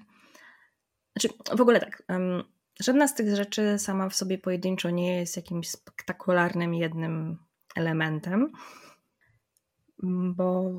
znaczy 1.15 1.37
w 1.57 1.61
ogóle 1.61 1.79
tak, 1.79 2.03
um, 2.09 2.43
żadna 2.79 3.07
z 3.07 3.15
tych 3.15 3.35
rzeczy 3.35 3.79
sama 3.79 4.09
w 4.09 4.15
sobie 4.15 4.37
pojedynczo 4.37 4.89
nie 4.89 5.17
jest 5.17 5.35
jakimś 5.35 5.69
spektakularnym 5.69 6.73
jednym 6.73 7.46
elementem, 7.77 8.51
bo 10.35 10.71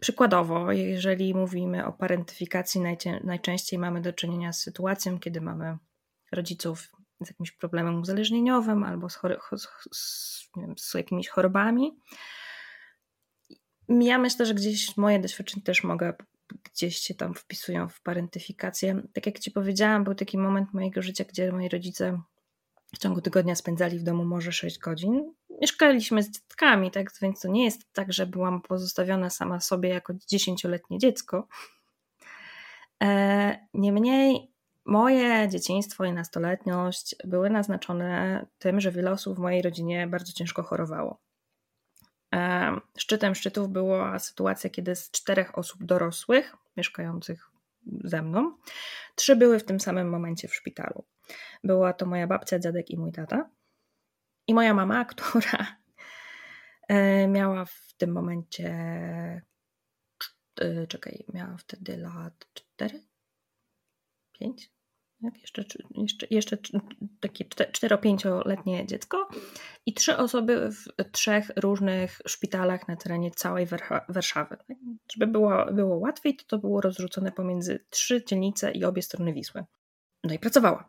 przykładowo, 0.00 0.72
jeżeli 0.72 1.34
mówimy 1.34 1.86
o 1.86 1.92
parentyfikacji, 1.92 2.80
najczęściej 3.24 3.78
mamy 3.78 4.00
do 4.00 4.12
czynienia 4.12 4.52
z 4.52 4.60
sytuacją, 4.60 5.18
kiedy 5.18 5.40
mamy 5.40 5.78
rodziców 6.32 6.92
z 7.20 7.28
jakimś 7.28 7.52
problemem 7.52 8.00
uzależnieniowym 8.00 8.84
albo 8.84 9.08
z, 9.10 9.18
z, 9.92 10.48
wiem, 10.56 10.74
z 10.78 10.94
jakimiś 10.94 11.28
chorobami. 11.28 11.98
Ja 13.88 14.18
myślę, 14.18 14.46
że 14.46 14.54
gdzieś 14.54 14.96
moje 14.96 15.18
doświadczenia 15.18 15.64
też 15.64 15.84
mogę 15.84 16.14
gdzieś 16.64 16.96
się 16.96 17.14
tam 17.14 17.34
wpisują 17.34 17.88
w 17.88 18.00
parentyfikację. 18.00 19.02
Tak 19.12 19.26
jak 19.26 19.38
Ci 19.38 19.50
powiedziałam, 19.50 20.04
był 20.04 20.14
taki 20.14 20.38
moment 20.38 20.74
mojego 20.74 21.02
życia, 21.02 21.24
gdzie 21.24 21.52
moi 21.52 21.68
rodzice 21.68 22.20
w 22.96 22.98
ciągu 22.98 23.20
tygodnia 23.20 23.54
spędzali 23.54 23.98
w 23.98 24.02
domu 24.02 24.24
może 24.24 24.52
6 24.52 24.78
godzin. 24.78 25.34
Mieszkaliśmy 25.60 26.22
z 26.22 26.30
dzieckami, 26.30 26.90
tak? 26.90 27.10
więc 27.22 27.40
to 27.40 27.48
nie 27.48 27.64
jest 27.64 27.92
tak, 27.92 28.12
że 28.12 28.26
byłam 28.26 28.62
pozostawiona 28.62 29.30
sama 29.30 29.60
sobie 29.60 29.88
jako 29.88 30.12
dziesięcioletnie 30.28 30.98
dziecko. 30.98 31.48
E, 33.02 33.66
niemniej 33.74 34.50
moje 34.84 35.48
dzieciństwo 35.48 36.04
i 36.04 36.12
nastoletniość 36.12 37.16
były 37.24 37.50
naznaczone 37.50 38.46
tym, 38.58 38.80
że 38.80 38.92
wiele 38.92 39.10
osób 39.10 39.36
w 39.36 39.40
mojej 39.40 39.62
rodzinie 39.62 40.06
bardzo 40.06 40.32
ciężko 40.32 40.62
chorowało. 40.62 41.20
E, 42.34 42.76
szczytem 42.98 43.34
szczytów 43.34 43.68
była 43.68 44.18
sytuacja, 44.18 44.70
kiedy 44.70 44.96
z 44.96 45.10
czterech 45.10 45.58
osób 45.58 45.84
dorosłych 45.84 46.56
mieszkających 46.76 47.50
ze 48.04 48.22
mną, 48.22 48.56
trzy 49.14 49.36
były 49.36 49.58
w 49.58 49.64
tym 49.64 49.80
samym 49.80 50.08
momencie 50.08 50.48
w 50.48 50.54
szpitalu. 50.54 51.04
Była 51.64 51.92
to 51.92 52.06
moja 52.06 52.26
babcia, 52.26 52.58
dziadek 52.58 52.90
i 52.90 52.98
mój 52.98 53.12
tata. 53.12 53.50
I 54.46 54.54
moja 54.54 54.74
mama, 54.74 55.04
która 55.14 55.76
e, 56.88 57.28
miała 57.28 57.64
w 57.64 57.92
tym 57.96 58.12
momencie, 58.12 58.68
e, 60.60 60.86
czekaj, 60.86 61.24
miała 61.34 61.56
wtedy 61.56 61.96
lat 61.96 62.46
4, 62.54 63.02
5, 64.32 64.70
jak 65.20 65.40
jeszcze, 65.40 65.64
jeszcze, 65.90 66.26
jeszcze 66.30 66.58
takie 67.20 67.44
4-5-letnie 67.44 68.86
dziecko 68.86 69.28
i 69.86 69.94
trzy 69.94 70.16
osoby 70.16 70.70
w 70.70 71.10
trzech 71.12 71.50
różnych 71.56 72.18
szpitalach 72.26 72.88
na 72.88 72.96
terenie 72.96 73.30
całej 73.30 73.66
Warszawy. 74.08 74.56
Żeby 75.12 75.26
było, 75.26 75.66
było 75.72 75.96
łatwiej, 75.96 76.36
to 76.36 76.44
to 76.46 76.58
było 76.58 76.80
rozrzucone 76.80 77.32
pomiędzy 77.32 77.84
trzy 77.90 78.24
dzielnice 78.24 78.72
i 78.72 78.84
obie 78.84 79.02
strony 79.02 79.32
Wisły. 79.32 79.64
No 80.24 80.34
i 80.34 80.38
pracowała. 80.38 80.88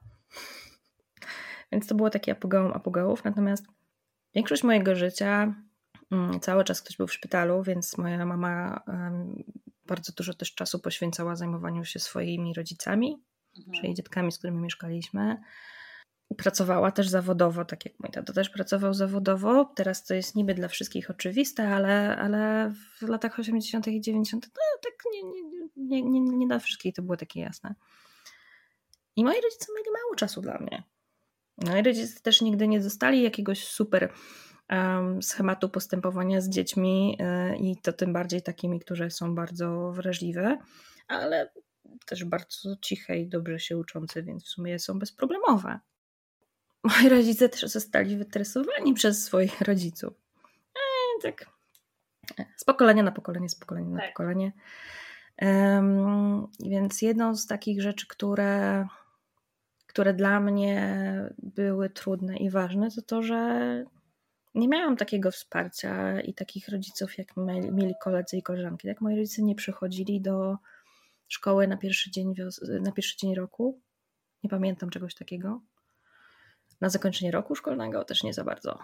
Więc 1.71 1.87
to 1.87 1.95
było 1.95 2.09
takie 2.09 2.31
apogeum 2.31 2.71
apogeów, 2.73 3.23
natomiast 3.23 3.65
większość 4.35 4.63
mojego 4.63 4.95
życia, 4.95 5.55
mm, 6.11 6.39
cały 6.39 6.63
czas 6.63 6.81
ktoś 6.81 6.97
był 6.97 7.07
w 7.07 7.13
szpitalu, 7.13 7.63
więc 7.63 7.97
moja 7.97 8.25
mama 8.25 8.81
bardzo 9.87 10.13
dużo 10.13 10.33
też 10.33 10.55
czasu 10.55 10.79
poświęcała 10.79 11.35
zajmowaniu 11.35 11.85
się 11.85 11.99
swoimi 11.99 12.53
rodzicami, 12.53 13.23
mhm. 13.57 13.81
czyli 13.81 13.93
dzietkami, 13.93 14.31
z 14.31 14.37
którymi 14.37 14.61
mieszkaliśmy. 14.61 15.37
Pracowała 16.37 16.91
też 16.91 17.07
zawodowo, 17.07 17.65
tak 17.65 17.85
jak 17.85 17.93
mój 17.99 18.11
tato 18.11 18.33
też 18.33 18.49
pracował 18.49 18.93
zawodowo. 18.93 19.65
Teraz 19.75 20.05
to 20.05 20.13
jest 20.13 20.35
niby 20.35 20.53
dla 20.53 20.67
wszystkich 20.67 21.09
oczywiste, 21.09 21.75
ale, 21.75 22.17
ale 22.17 22.73
w 22.99 23.01
latach 23.01 23.39
80. 23.39 23.87
i 23.87 24.01
90. 24.01 24.47
No, 24.55 24.61
tak 24.83 24.93
nie, 25.13 25.23
nie, 25.23 26.01
nie, 26.01 26.21
nie, 26.21 26.37
nie 26.37 26.47
dla 26.47 26.59
wszystkich 26.59 26.95
to 26.95 27.01
było 27.01 27.17
takie 27.17 27.39
jasne. 27.39 27.75
I 29.17 29.23
moi 29.23 29.41
rodzice 29.41 29.65
mieli 29.77 29.91
mało 29.91 30.15
czasu 30.15 30.41
dla 30.41 30.57
mnie. 30.57 30.83
No 31.57 31.77
i 31.77 31.83
rodzice 31.83 32.19
też 32.19 32.41
nigdy 32.41 32.67
nie 32.67 32.79
dostali 32.79 33.23
jakiegoś 33.23 33.67
super 33.67 34.13
um, 34.69 35.23
schematu 35.23 35.69
postępowania 35.69 36.41
z 36.41 36.49
dziećmi 36.49 37.17
yy, 37.19 37.57
i 37.57 37.77
to 37.77 37.93
tym 37.93 38.13
bardziej 38.13 38.41
takimi, 38.41 38.79
które 38.79 39.11
są 39.11 39.35
bardzo 39.35 39.91
wrażliwe, 39.91 40.57
ale 41.07 41.51
też 42.05 42.25
bardzo 42.25 42.75
ciche 42.81 43.17
i 43.17 43.27
dobrze 43.27 43.59
się 43.59 43.77
uczące, 43.77 44.23
więc 44.23 44.45
w 44.45 44.47
sumie 44.47 44.79
są 44.79 44.99
bezproblemowe. 44.99 45.79
Moi 46.83 47.09
rodzice 47.09 47.49
też 47.49 47.61
zostali 47.61 48.17
wytresowani 48.17 48.93
przez 48.93 49.25
swoich 49.25 49.61
rodziców. 49.61 50.13
E, 50.75 51.21
tak. 51.21 51.45
Z 52.55 52.63
pokolenia 52.63 53.03
na 53.03 53.11
pokolenie, 53.11 53.49
z 53.49 53.55
pokolenia 53.55 53.89
na 53.89 53.99
tak. 53.99 54.09
pokolenie. 54.09 54.51
Um, 55.41 56.47
więc 56.59 57.01
jedną 57.01 57.35
z 57.35 57.47
takich 57.47 57.81
rzeczy, 57.81 58.07
które 58.07 58.87
które 59.97 60.13
dla 60.13 60.39
mnie 60.39 61.09
były 61.37 61.89
trudne 61.89 62.37
i 62.37 62.49
ważne, 62.49 62.91
to 62.91 63.01
to, 63.01 63.21
że 63.21 63.83
nie 64.55 64.67
miałam 64.67 64.97
takiego 64.97 65.31
wsparcia 65.31 66.21
i 66.21 66.33
takich 66.33 66.69
rodziców, 66.69 67.17
jak 67.17 67.27
mieli 67.71 67.93
koledzy 68.03 68.37
i 68.37 68.43
koleżanki. 68.43 68.87
Tak, 68.87 69.01
moi 69.01 69.15
rodzice 69.15 69.41
nie 69.41 69.55
przychodzili 69.55 70.21
do 70.21 70.57
szkoły 71.27 71.67
na 71.67 71.77
pierwszy 71.77 72.11
dzień, 72.11 72.33
na 72.81 72.91
pierwszy 72.91 73.17
dzień 73.17 73.35
roku. 73.35 73.79
Nie 74.43 74.49
pamiętam 74.49 74.89
czegoś 74.89 75.15
takiego. 75.15 75.61
Na 76.81 76.89
zakończenie 76.89 77.31
roku 77.31 77.55
szkolnego 77.55 78.03
też 78.03 78.23
nie 78.23 78.33
za 78.33 78.43
bardzo. 78.43 78.79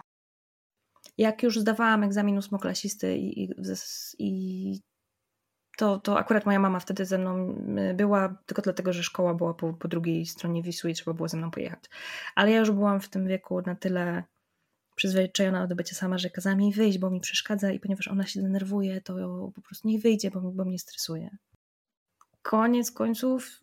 Jak 1.18 1.42
już 1.42 1.60
zdawałam 1.60 2.04
egzamin 2.04 2.38
ósmoklasisty 2.38 3.16
i, 3.16 3.44
i, 3.44 3.54
i 4.18 4.80
to, 5.76 5.98
to 5.98 6.18
akurat 6.18 6.46
moja 6.46 6.58
mama 6.58 6.80
wtedy 6.80 7.06
ze 7.06 7.18
mną 7.18 7.54
y, 7.90 7.94
była, 7.94 8.34
tylko 8.46 8.62
dlatego, 8.62 8.92
że 8.92 9.02
szkoła 9.02 9.34
była 9.34 9.54
po, 9.54 9.72
po 9.72 9.88
drugiej 9.88 10.26
stronie 10.26 10.62
Wisły 10.62 10.90
i 10.90 10.94
trzeba 10.94 11.14
było 11.14 11.28
ze 11.28 11.36
mną 11.36 11.50
pojechać. 11.50 11.84
Ale 12.34 12.50
ja 12.50 12.58
już 12.58 12.70
byłam 12.70 13.00
w 13.00 13.08
tym 13.08 13.26
wieku 13.26 13.62
na 13.66 13.74
tyle 13.74 14.24
przyzwyczajona 14.94 15.66
do 15.66 15.76
bycia 15.76 15.94
sama, 15.94 16.18
że 16.18 16.30
kazała 16.30 16.56
mi 16.56 16.72
wyjść, 16.72 16.98
bo 16.98 17.10
mi 17.10 17.20
przeszkadza 17.20 17.70
i 17.70 17.80
ponieważ 17.80 18.08
ona 18.08 18.26
się 18.26 18.42
denerwuje, 18.42 19.00
to 19.00 19.14
po 19.54 19.60
prostu 19.60 19.88
niech 19.88 20.02
wyjdzie, 20.02 20.30
bo, 20.30 20.40
bo 20.40 20.64
mnie 20.64 20.78
stresuje. 20.78 21.36
Koniec 22.42 22.90
końców 22.90 23.60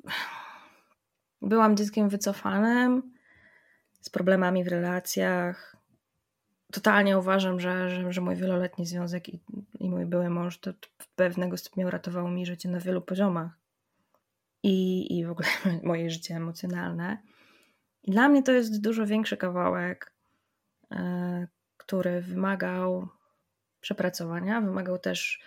byłam 1.41 1.77
dzieckiem 1.77 2.09
wycofanym, 2.09 3.13
z 4.01 4.09
problemami 4.09 4.63
w 4.63 4.67
relacjach, 4.67 5.75
totalnie 6.71 7.17
uważam, 7.17 7.59
że, 7.59 7.89
że, 7.89 8.13
że 8.13 8.21
mój 8.21 8.35
wieloletni 8.35 8.85
związek 8.85 9.29
i, 9.29 9.39
i 9.79 9.89
mój 9.89 10.05
były 10.05 10.29
mąż 10.29 10.59
to 10.59 10.73
w 10.97 11.07
pewnego 11.15 11.57
stopnia 11.57 11.87
uratowało 11.87 12.31
mi 12.31 12.45
życie 12.45 12.69
na 12.69 12.79
wielu 12.79 13.01
poziomach. 13.01 13.51
I, 14.63 15.17
i 15.17 15.25
w 15.25 15.31
ogóle 15.31 15.47
moje 15.83 16.09
życie 16.09 16.35
emocjonalne. 16.35 17.17
I 18.03 18.11
dla 18.11 18.29
mnie 18.29 18.43
to 18.43 18.51
jest 18.51 18.81
dużo 18.81 19.05
większy 19.05 19.37
kawałek, 19.37 20.13
yy, 20.91 20.97
który 21.77 22.21
wymagał 22.21 23.07
przepracowania, 23.81 24.61
wymagał 24.61 24.97
też 24.97 25.41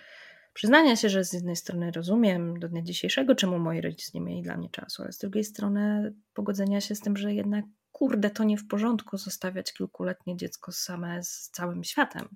przyznania 0.55 0.97
się, 0.97 1.09
że 1.09 1.25
z 1.25 1.33
jednej 1.33 1.57
strony 1.57 1.91
rozumiem 1.91 2.59
do 2.59 2.69
dnia 2.69 2.83
dzisiejszego, 2.83 3.35
czemu 3.35 3.59
moi 3.59 3.81
rodzice 3.81 4.11
nie 4.15 4.21
mieli 4.21 4.43
dla 4.43 4.57
mnie 4.57 4.71
czasu, 4.71 5.03
ale 5.03 5.13
z 5.13 5.19
drugiej 5.19 5.45
strony 5.45 6.15
pogodzenia 6.35 6.81
się 6.81 6.95
z 6.95 7.01
tym, 7.01 7.17
że 7.17 7.35
jednak 7.35 7.65
kurde, 7.95 8.31
to 8.31 8.45
nie 8.45 8.59
w 8.59 8.69
porządku 8.69 9.19
zostawiać 9.19 9.73
kilkuletnie 9.73 10.37
dziecko 10.37 10.73
same 10.73 11.23
z 11.23 11.51
całym 11.51 11.85
światem. 11.85 12.29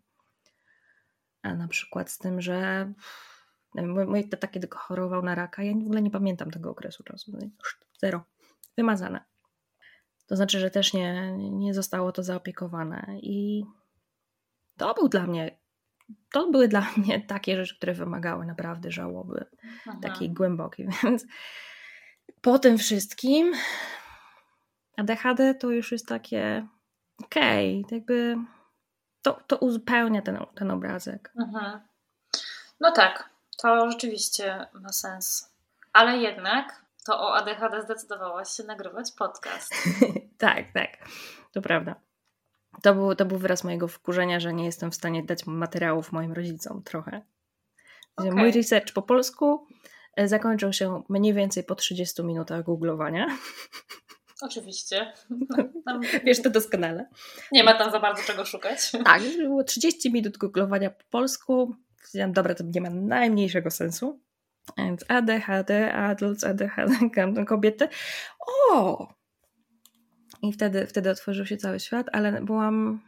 A 1.43 1.55
na 1.55 1.69
przykład 1.69 2.11
z 2.11 2.19
tym, 2.19 2.41
że 2.41 2.93
mój 4.07 4.29
tata 4.29 4.49
kiedy 4.49 4.69
chorował 4.71 5.23
na 5.23 5.35
raka, 5.35 5.63
ja 5.63 5.75
w 5.75 5.77
ogóle 5.77 6.03
nie 6.03 6.11
pamiętam 6.11 6.51
tego 6.51 6.71
okresu 6.71 7.05
czasu. 7.05 7.39
Zero. 8.01 8.25
Wymazane. 8.77 9.25
To 10.27 10.37
znaczy, 10.37 10.61
że 10.61 10.71
też 10.71 10.93
nie, 10.93 11.33
nie 11.37 11.75
zostało 11.75 12.13
to 12.13 12.23
zaopiekowane. 12.23 13.07
I 13.23 13.65
to 14.77 14.95
był 14.95 15.09
dla 15.09 15.27
mnie, 15.27 15.59
to 16.33 16.51
były 16.51 16.69
dla 16.69 16.87
mnie 16.97 17.21
takie 17.21 17.57
rzeczy, 17.57 17.77
które 17.77 17.95
wymagały 17.95 18.47
naprawdę 18.47 18.91
żałoby, 18.91 19.45
Aha. 19.87 19.99
takiej 20.03 20.31
głębokiej. 20.31 20.89
Więc 21.03 21.27
po 22.41 22.59
tym 22.59 22.79
wszystkim 22.79 23.53
ADHD 24.99 25.55
to 25.55 25.71
już 25.71 25.93
jest 25.93 26.07
takie 26.07 26.67
okej, 27.25 27.83
okay, 27.87 27.97
jakby 27.97 28.37
to, 29.23 29.41
to 29.47 29.57
uzupełnia 29.57 30.23
ten, 30.23 30.39
ten 30.55 30.71
obrazek. 30.71 31.33
Mhm. 31.41 31.81
No 32.81 32.93
tak, 32.93 33.31
to 33.63 33.91
rzeczywiście 33.91 34.67
ma 34.73 34.93
sens. 34.93 35.55
Ale 35.93 36.19
jednak 36.19 36.83
to 37.07 37.21
o 37.21 37.35
ADHD 37.35 37.83
zdecydowałaś 37.83 38.51
się 38.51 38.65
nagrywać 38.65 39.13
podcast. 39.13 39.75
tak, 40.39 40.73
tak, 40.75 41.09
to 41.53 41.63
prawda. 41.63 41.95
To 42.83 42.95
był, 42.95 43.15
to 43.15 43.25
był 43.25 43.39
wyraz 43.39 43.65
mojego 43.65 43.89
wkurzenia, 43.89 44.41
że 44.41 44.55
nie 44.55 44.65
jestem 44.65 44.91
w 44.91 44.95
stanie 44.95 45.23
dać 45.23 45.47
materiałów 45.47 46.13
moim 46.13 46.33
rodzicom 46.33 46.83
trochę. 46.83 47.23
Okay. 48.17 48.33
Mój 48.33 48.53
research 48.53 48.93
po 48.93 49.03
polsku 49.03 49.67
e, 50.17 50.29
zakończył 50.29 50.73
się 50.73 51.03
mniej 51.09 51.35
więcej 51.35 51.65
po 51.65 51.75
30 51.75 52.25
minutach 52.25 52.65
googlowania. 52.65 53.27
Oczywiście. 54.43 55.13
Tam... 55.87 56.01
Wiesz 56.25 56.43
to 56.43 56.51
doskonale. 56.51 57.09
Nie 57.53 57.65
ma 57.65 57.75
tam 57.75 57.91
za 57.93 58.01
bardzo 58.01 58.23
czego 58.23 58.45
szukać. 58.45 58.93
Tak, 59.05 59.23
było 59.39 59.65
30 59.65 60.13
minut 60.13 60.39
googlowania 60.39 60.91
po 60.91 61.05
polsku. 61.11 61.75
Dobra, 62.29 62.55
to 62.55 62.65
nie 62.65 62.81
ma 62.81 62.91
najmniejszego 62.91 63.71
sensu. 63.71 64.21
Więc 64.79 65.05
ADHD, 65.09 65.93
adults, 65.93 66.45
ADHD, 66.45 67.45
kobiety. 67.47 67.89
O! 68.49 69.09
I 70.43 70.53
wtedy, 70.53 70.87
wtedy 70.87 71.11
otworzył 71.11 71.47
się 71.47 71.57
cały 71.57 71.81
świat, 71.81 72.07
ale 72.13 72.43
byłam, 72.43 73.01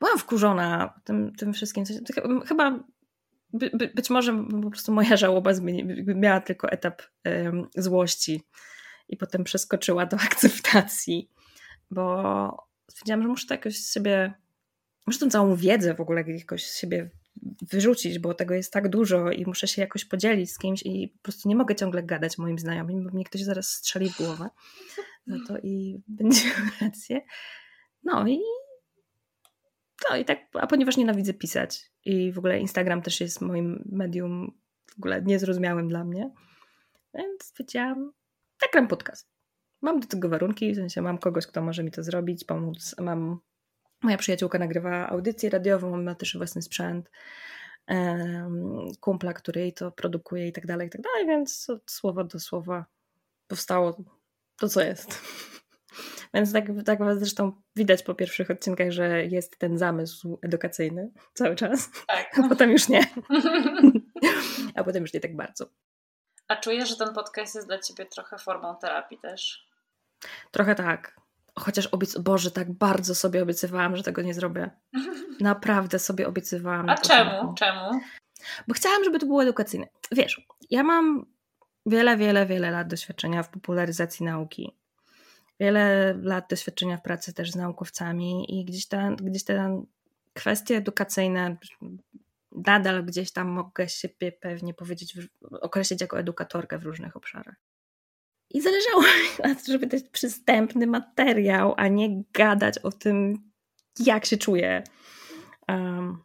byłam 0.00 0.18
wkurzona 0.18 0.94
tym, 1.04 1.34
tym 1.36 1.52
wszystkim. 1.52 1.84
Chyba 2.46 2.78
by, 3.52 3.70
by, 3.74 3.88
być 3.94 4.10
może 4.10 4.44
po 4.62 4.70
prostu 4.70 4.92
moja 4.92 5.16
żałoba 5.16 5.54
zmieni, 5.54 6.04
miała 6.06 6.40
tylko 6.40 6.70
etap 6.70 7.02
um, 7.24 7.68
złości 7.76 8.42
i 9.10 9.16
potem 9.16 9.44
przeskoczyła 9.44 10.06
do 10.06 10.16
akceptacji, 10.28 11.30
bo 11.90 12.70
stwierdziłam, 12.90 13.22
że 13.22 13.28
muszę 13.28 13.46
to 13.46 13.54
jakoś 13.54 13.76
z 13.76 13.94
siebie, 13.94 14.34
muszę 15.06 15.18
tą 15.18 15.30
całą 15.30 15.56
wiedzę 15.56 15.94
w 15.94 16.00
ogóle 16.00 16.24
jakoś 16.26 16.66
z 16.66 16.78
siebie 16.78 17.10
wyrzucić, 17.62 18.18
bo 18.18 18.34
tego 18.34 18.54
jest 18.54 18.72
tak 18.72 18.88
dużo 18.88 19.30
i 19.30 19.46
muszę 19.46 19.68
się 19.68 19.82
jakoś 19.82 20.04
podzielić 20.04 20.52
z 20.52 20.58
kimś 20.58 20.82
i 20.82 21.08
po 21.08 21.22
prostu 21.22 21.48
nie 21.48 21.56
mogę 21.56 21.74
ciągle 21.74 22.02
gadać 22.02 22.38
moim 22.38 22.58
znajomym, 22.58 23.04
bo 23.04 23.10
mnie 23.10 23.24
ktoś 23.24 23.42
zaraz 23.42 23.70
strzeli 23.70 24.10
w 24.10 24.16
głowę 24.16 24.50
za 25.26 25.36
to 25.48 25.58
i 25.58 26.00
będzie 26.18 26.50
rację. 26.80 27.20
No 28.04 28.28
i 28.28 28.40
no 30.10 30.16
i 30.16 30.24
tak, 30.24 30.38
a 30.52 30.66
ponieważ 30.66 30.96
nienawidzę 30.96 31.34
pisać 31.34 31.92
i 32.04 32.32
w 32.32 32.38
ogóle 32.38 32.60
Instagram 32.60 33.02
też 33.02 33.20
jest 33.20 33.40
moim 33.40 33.88
medium 33.92 34.58
w 34.86 34.98
ogóle 34.98 35.22
niezrozumiałym 35.22 35.88
dla 35.88 36.04
mnie, 36.04 36.30
więc 37.14 37.44
stwierdziłam, 37.44 38.12
nagram 38.62 38.88
podcast. 38.88 39.28
Mam 39.82 40.00
do 40.00 40.06
tego 40.06 40.28
warunki, 40.28 40.72
w 40.72 40.76
sensie 40.76 41.02
mam 41.02 41.18
kogoś, 41.18 41.46
kto 41.46 41.62
może 41.62 41.84
mi 41.84 41.90
to 41.90 42.02
zrobić, 42.02 42.44
pomóc. 42.44 42.94
Mam 42.98 43.40
moja 44.02 44.16
przyjaciółka 44.16 44.58
nagrywa 44.58 45.08
audycję 45.08 45.50
radiową, 45.50 46.02
ma 46.02 46.14
też 46.14 46.36
własny 46.36 46.62
sprzęt, 46.62 47.10
kumpla, 49.00 49.32
który 49.32 49.60
jej 49.60 49.72
to 49.72 49.92
produkuje 49.92 50.48
i 50.48 50.52
tak 50.52 50.66
dalej, 50.66 50.88
i 50.88 50.90
tak 50.90 51.00
dalej, 51.00 51.26
więc 51.26 51.70
od 51.70 51.90
słowa 51.90 52.24
do 52.24 52.40
słowa 52.40 52.86
powstało 53.46 54.04
to, 54.56 54.68
co 54.68 54.82
jest. 54.82 55.18
Więc 56.34 56.52
tak, 56.52 56.64
tak 56.84 56.98
zresztą 57.18 57.52
widać 57.76 58.02
po 58.02 58.14
pierwszych 58.14 58.50
odcinkach, 58.50 58.90
że 58.90 59.26
jest 59.26 59.58
ten 59.58 59.78
zamysł 59.78 60.38
edukacyjny 60.42 61.10
cały 61.34 61.56
czas, 61.56 61.90
tak. 62.06 62.38
a 62.38 62.48
potem 62.48 62.70
już 62.70 62.88
nie. 62.88 63.00
a 64.76 64.84
potem 64.84 65.02
już 65.02 65.14
nie 65.14 65.20
tak 65.20 65.36
bardzo. 65.36 65.70
A 66.50 66.56
czujesz, 66.56 66.88
że 66.88 66.96
ten 66.96 67.14
podcast 67.14 67.54
jest 67.54 67.66
dla 67.66 67.78
ciebie 67.78 68.06
trochę 68.06 68.38
formą 68.38 68.76
terapii 68.76 69.18
też? 69.18 69.66
Trochę 70.50 70.74
tak. 70.74 71.20
Chociaż 71.54 71.86
obiec... 71.86 72.18
Boże, 72.18 72.50
tak 72.50 72.72
bardzo 72.72 73.14
sobie 73.14 73.42
obiecywałam, 73.42 73.96
że 73.96 74.02
tego 74.02 74.22
nie 74.22 74.34
zrobię. 74.34 74.70
Naprawdę 75.40 75.98
sobie 75.98 76.28
obiecywałam. 76.28 76.90
A 76.90 76.98
czemu? 76.98 77.54
Czemu? 77.54 78.00
Bo 78.68 78.74
chciałam, 78.74 79.04
żeby 79.04 79.18
to 79.18 79.26
było 79.26 79.42
edukacyjne. 79.42 79.86
Wiesz, 80.12 80.46
ja 80.70 80.82
mam 80.82 81.26
wiele, 81.86 82.16
wiele, 82.16 82.46
wiele 82.46 82.70
lat 82.70 82.88
doświadczenia 82.88 83.42
w 83.42 83.48
popularyzacji 83.48 84.26
nauki. 84.26 84.76
Wiele 85.60 86.14
lat 86.22 86.46
doświadczenia 86.50 86.96
w 86.96 87.02
pracy 87.02 87.34
też 87.34 87.50
z 87.50 87.56
naukowcami 87.56 88.60
i 88.60 88.64
gdzieś, 88.64 88.86
ta, 88.86 89.10
gdzieś 89.10 89.44
te 89.44 89.82
kwestie 90.34 90.76
edukacyjne 90.76 91.56
nadal 92.52 93.04
gdzieś 93.04 93.32
tam 93.32 93.48
mogę 93.48 93.88
siebie 93.88 94.32
pewnie 94.32 94.74
powiedzieć, 94.74 95.18
określić 95.60 96.00
jako 96.00 96.18
edukatorkę 96.18 96.78
w 96.78 96.84
różnych 96.84 97.16
obszarach. 97.16 97.56
I 98.50 98.60
zależało 98.60 99.02
mi 99.18 99.48
na 99.48 99.54
tym, 99.54 99.64
żeby 99.66 99.86
dać 99.86 100.02
przystępny 100.08 100.86
materiał, 100.86 101.74
a 101.76 101.88
nie 101.88 102.22
gadać 102.32 102.78
o 102.78 102.92
tym, 102.92 103.50
jak 103.98 104.26
się 104.26 104.36
czuję. 104.36 104.84
Um, 105.68 106.18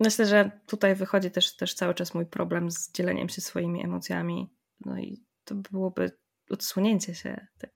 myślę, 0.00 0.26
że 0.26 0.50
tutaj 0.66 0.94
wychodzi 0.94 1.30
też, 1.30 1.56
też 1.56 1.74
cały 1.74 1.94
czas 1.94 2.14
mój 2.14 2.26
problem 2.26 2.70
z 2.70 2.92
dzieleniem 2.92 3.28
się 3.28 3.40
swoimi 3.40 3.84
emocjami. 3.84 4.54
No 4.80 4.98
i 4.98 5.24
to 5.44 5.54
byłoby 5.54 6.18
odsunięcie 6.50 7.14
się, 7.14 7.46
tak 7.58 7.70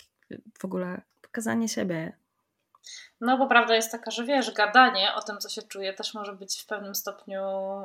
w 0.59 0.64
ogóle 0.64 1.03
pokazanie 1.20 1.68
siebie. 1.68 2.22
No 3.20 3.39
bo 3.39 3.47
prawda 3.47 3.74
jest 3.74 3.93
taka, 3.93 4.11
że 4.11 4.24
wiesz, 4.24 4.53
gadanie 4.55 5.14
o 5.14 5.22
tym, 5.22 5.39
co 5.39 5.49
się 5.49 5.62
czuje, 5.62 5.93
też 5.93 6.14
może 6.14 6.33
być 6.33 6.62
w 6.62 6.66
pewnym 6.66 6.95
stopniu 6.95 7.41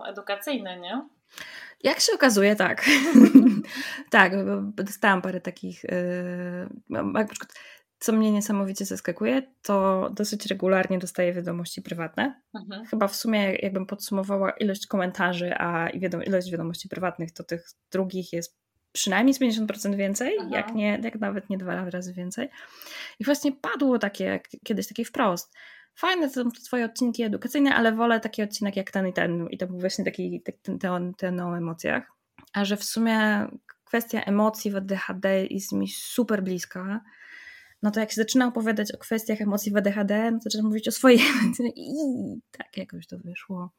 edukacyjne, 0.05 0.79
nie? 0.79 1.07
Jak 1.83 1.99
się 1.99 2.13
okazuje, 2.13 2.55
tak. 2.55 2.85
tak, 4.09 4.33
dostałam 4.73 5.21
parę 5.21 5.41
takich. 5.41 5.83
Yy, 5.83 6.69
na 6.89 7.25
przykład, 7.25 7.53
co 7.99 8.13
mnie 8.13 8.31
niesamowicie 8.31 8.85
zaskakuje, 8.85 9.41
to 9.61 10.09
dosyć 10.13 10.45
regularnie 10.45 10.99
dostaję 10.99 11.33
wiadomości 11.33 11.81
prywatne. 11.81 12.41
Mhm. 12.55 12.85
Chyba 12.85 13.07
w 13.07 13.15
sumie, 13.15 13.55
jakbym 13.55 13.85
podsumowała 13.85 14.51
ilość 14.51 14.87
komentarzy, 14.87 15.53
a 15.57 15.89
ilość 16.25 16.51
wiadomości 16.51 16.89
prywatnych, 16.89 17.31
to 17.31 17.43
tych 17.43 17.69
drugich 17.91 18.33
jest 18.33 18.57
przynajmniej 18.97 19.33
z 19.33 19.39
50% 19.41 19.95
więcej, 19.95 20.37
jak, 20.49 20.75
nie, 20.75 20.99
jak 21.03 21.19
nawet 21.19 21.49
nie 21.49 21.57
dwa 21.57 21.89
razy 21.89 22.13
więcej. 22.13 22.49
I 23.19 23.25
właśnie 23.25 23.51
padło 23.51 23.99
takie 23.99 24.39
kiedyś 24.63 24.87
takie 24.87 25.05
wprost 25.05 25.53
fajne 25.97 26.29
są 26.29 26.51
to 26.51 26.61
twoje 26.61 26.85
odcinki 26.85 27.23
edukacyjne, 27.23 27.75
ale 27.75 27.91
wolę 27.91 28.19
taki 28.19 28.43
odcinek 28.43 28.75
jak 28.75 28.91
ten 28.91 29.07
i 29.07 29.13
ten. 29.13 29.47
I 29.49 29.57
to 29.57 29.67
był 29.67 29.79
właśnie 29.79 30.05
taki 30.05 30.41
ten, 30.61 30.79
ten, 30.79 31.13
ten 31.13 31.39
o 31.39 31.57
emocjach. 31.57 32.11
A 32.53 32.65
że 32.65 32.77
w 32.77 32.83
sumie 32.83 33.47
kwestia 33.85 34.21
emocji 34.21 34.71
w 34.71 34.75
ADHD 34.75 35.45
jest 35.45 35.71
mi 35.71 35.87
super 35.87 36.43
bliska, 36.43 37.01
no 37.81 37.91
to 37.91 37.99
jak 37.99 38.11
się 38.11 38.21
zaczyna 38.21 38.47
opowiadać 38.47 38.91
o 38.91 38.97
kwestiach 38.97 39.41
emocji 39.41 39.71
w 39.71 39.77
ADHD, 39.77 40.31
no 40.31 40.37
to 40.37 40.43
zaczynam 40.43 40.65
mówić 40.65 40.87
o 40.87 40.91
swojej 40.91 41.19
i 41.75 41.93
tak 42.51 42.77
jakoś 42.77 43.07
to 43.07 43.17
wyszło, 43.17 43.71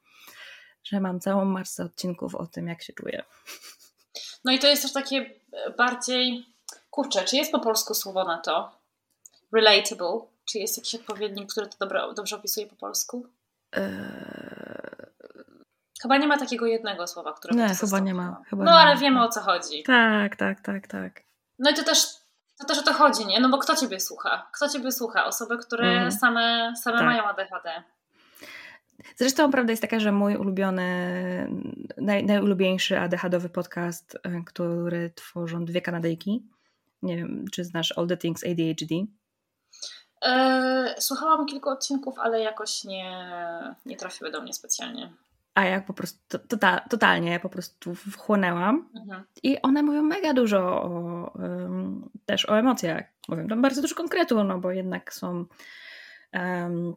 że 0.83 0.99
mam 0.99 1.19
całą 1.19 1.45
masę 1.45 1.83
odcinków 1.83 2.35
o 2.35 2.47
tym, 2.47 2.67
jak 2.67 2.83
się 2.83 2.93
czuję. 2.93 3.23
No 4.45 4.51
i 4.51 4.59
to 4.59 4.67
jest 4.67 4.81
też 4.81 4.93
takie 4.93 5.29
bardziej, 5.77 6.45
kurczę, 6.89 7.23
czy 7.23 7.35
jest 7.35 7.51
po 7.51 7.59
polsku 7.59 7.93
słowo 7.93 8.23
na 8.23 8.37
to? 8.37 8.71
Relatable. 9.51 10.19
Czy 10.45 10.59
jest 10.59 10.77
jakiś 10.77 10.95
odpowiednik, 10.95 11.51
który 11.51 11.67
to 11.67 11.77
dobro, 11.79 12.13
dobrze 12.13 12.35
opisuje 12.35 12.67
po 12.67 12.75
polsku? 12.75 13.27
Eee... 13.71 14.89
Chyba 16.01 16.17
nie 16.17 16.27
ma 16.27 16.37
takiego 16.37 16.65
jednego 16.65 17.07
słowa, 17.07 17.33
które 17.33 17.55
Nie, 17.55 17.75
chyba 17.75 17.99
nie 17.99 18.13
ma. 18.13 18.41
Chyba 18.49 18.63
no, 18.63 18.71
ale 18.71 18.97
wiemy 18.97 19.23
o 19.23 19.29
co 19.29 19.41
chodzi. 19.41 19.83
Tak, 19.83 20.35
tak, 20.35 20.61
tak, 20.61 20.87
tak. 20.87 21.21
No 21.59 21.69
i 21.69 21.73
to 21.73 21.83
też, 21.83 22.05
to 22.59 22.65
też 22.65 22.77
o 22.77 22.81
to 22.81 22.93
chodzi, 22.93 23.25
nie? 23.25 23.39
No 23.39 23.49
bo 23.49 23.57
kto 23.57 23.75
ciebie 23.75 23.99
słucha? 23.99 24.49
Kto 24.53 24.69
ciebie 24.69 24.91
słucha? 24.91 25.25
Osoby, 25.25 25.57
które 25.57 25.87
mm. 25.87 26.11
same, 26.11 26.73
same 26.83 26.97
tak. 26.97 27.05
mają 27.05 27.23
ADHD. 27.23 27.83
Zresztą 29.15 29.51
prawda 29.51 29.71
jest 29.71 29.81
taka, 29.81 29.99
że 29.99 30.11
mój 30.11 30.35
ulubiony, 30.35 30.87
naj, 31.97 32.25
najulubieńszy 32.25 32.99
ADHDowy 32.99 33.49
podcast, 33.49 34.17
e, 34.23 34.43
który 34.45 35.11
tworzą 35.15 35.65
dwie 35.65 35.81
Kanadyjki. 35.81 36.43
Nie 37.01 37.17
wiem, 37.17 37.45
czy 37.51 37.63
znasz 37.63 37.97
All 37.97 38.07
the 38.07 38.17
Things 38.17 38.43
ADHD. 38.43 38.95
E, 40.25 40.95
słuchałam 40.99 41.45
kilku 41.45 41.69
odcinków, 41.69 42.19
ale 42.19 42.41
jakoś 42.41 42.83
nie, 42.83 43.35
nie 43.85 43.97
trafiły 43.97 44.31
do 44.31 44.41
mnie 44.41 44.53
specjalnie. 44.53 45.13
A 45.55 45.65
jak 45.65 45.85
po 45.85 45.93
prostu 45.93 46.19
to, 46.27 46.39
tota, 46.39 46.79
totalnie 46.89 47.39
po 47.39 47.49
prostu 47.49 47.95
wchłonęłam. 47.95 48.89
Mhm. 48.95 49.23
I 49.43 49.61
one 49.61 49.83
mówią 49.83 50.01
mega 50.01 50.33
dużo 50.33 50.83
o, 50.83 51.31
um, 51.35 52.09
też 52.25 52.49
o 52.49 52.59
emocjach. 52.59 53.05
Mówią 53.27 53.47
tam 53.47 53.61
bardzo 53.61 53.81
dużo 53.81 53.95
konkretu, 53.95 54.43
no 54.43 54.59
bo 54.59 54.71
jednak 54.71 55.13
są, 55.13 55.45
um, 56.33 56.95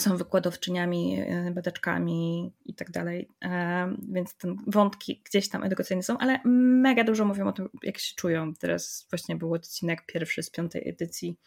są 0.00 0.16
wykładowczyniami, 0.16 1.20
e, 1.20 1.50
badaczkami 1.50 2.52
i 2.64 2.74
tak 2.74 2.90
dalej. 2.90 3.28
Um, 3.42 4.06
więc 4.12 4.36
te 4.36 4.56
wątki 4.66 5.22
gdzieś 5.24 5.48
tam 5.48 5.62
edukacyjne 5.62 6.02
są, 6.02 6.18
ale 6.18 6.40
mega 6.44 7.04
dużo 7.04 7.24
mówią 7.24 7.48
o 7.48 7.52
tym, 7.52 7.68
jak 7.82 7.98
się 7.98 8.14
czują. 8.14 8.54
Teraz 8.54 9.06
właśnie 9.10 9.36
był 9.36 9.54
odcinek 9.54 10.06
pierwszy 10.06 10.42
z 10.42 10.50
piątej 10.50 10.88
edycji 10.88 11.38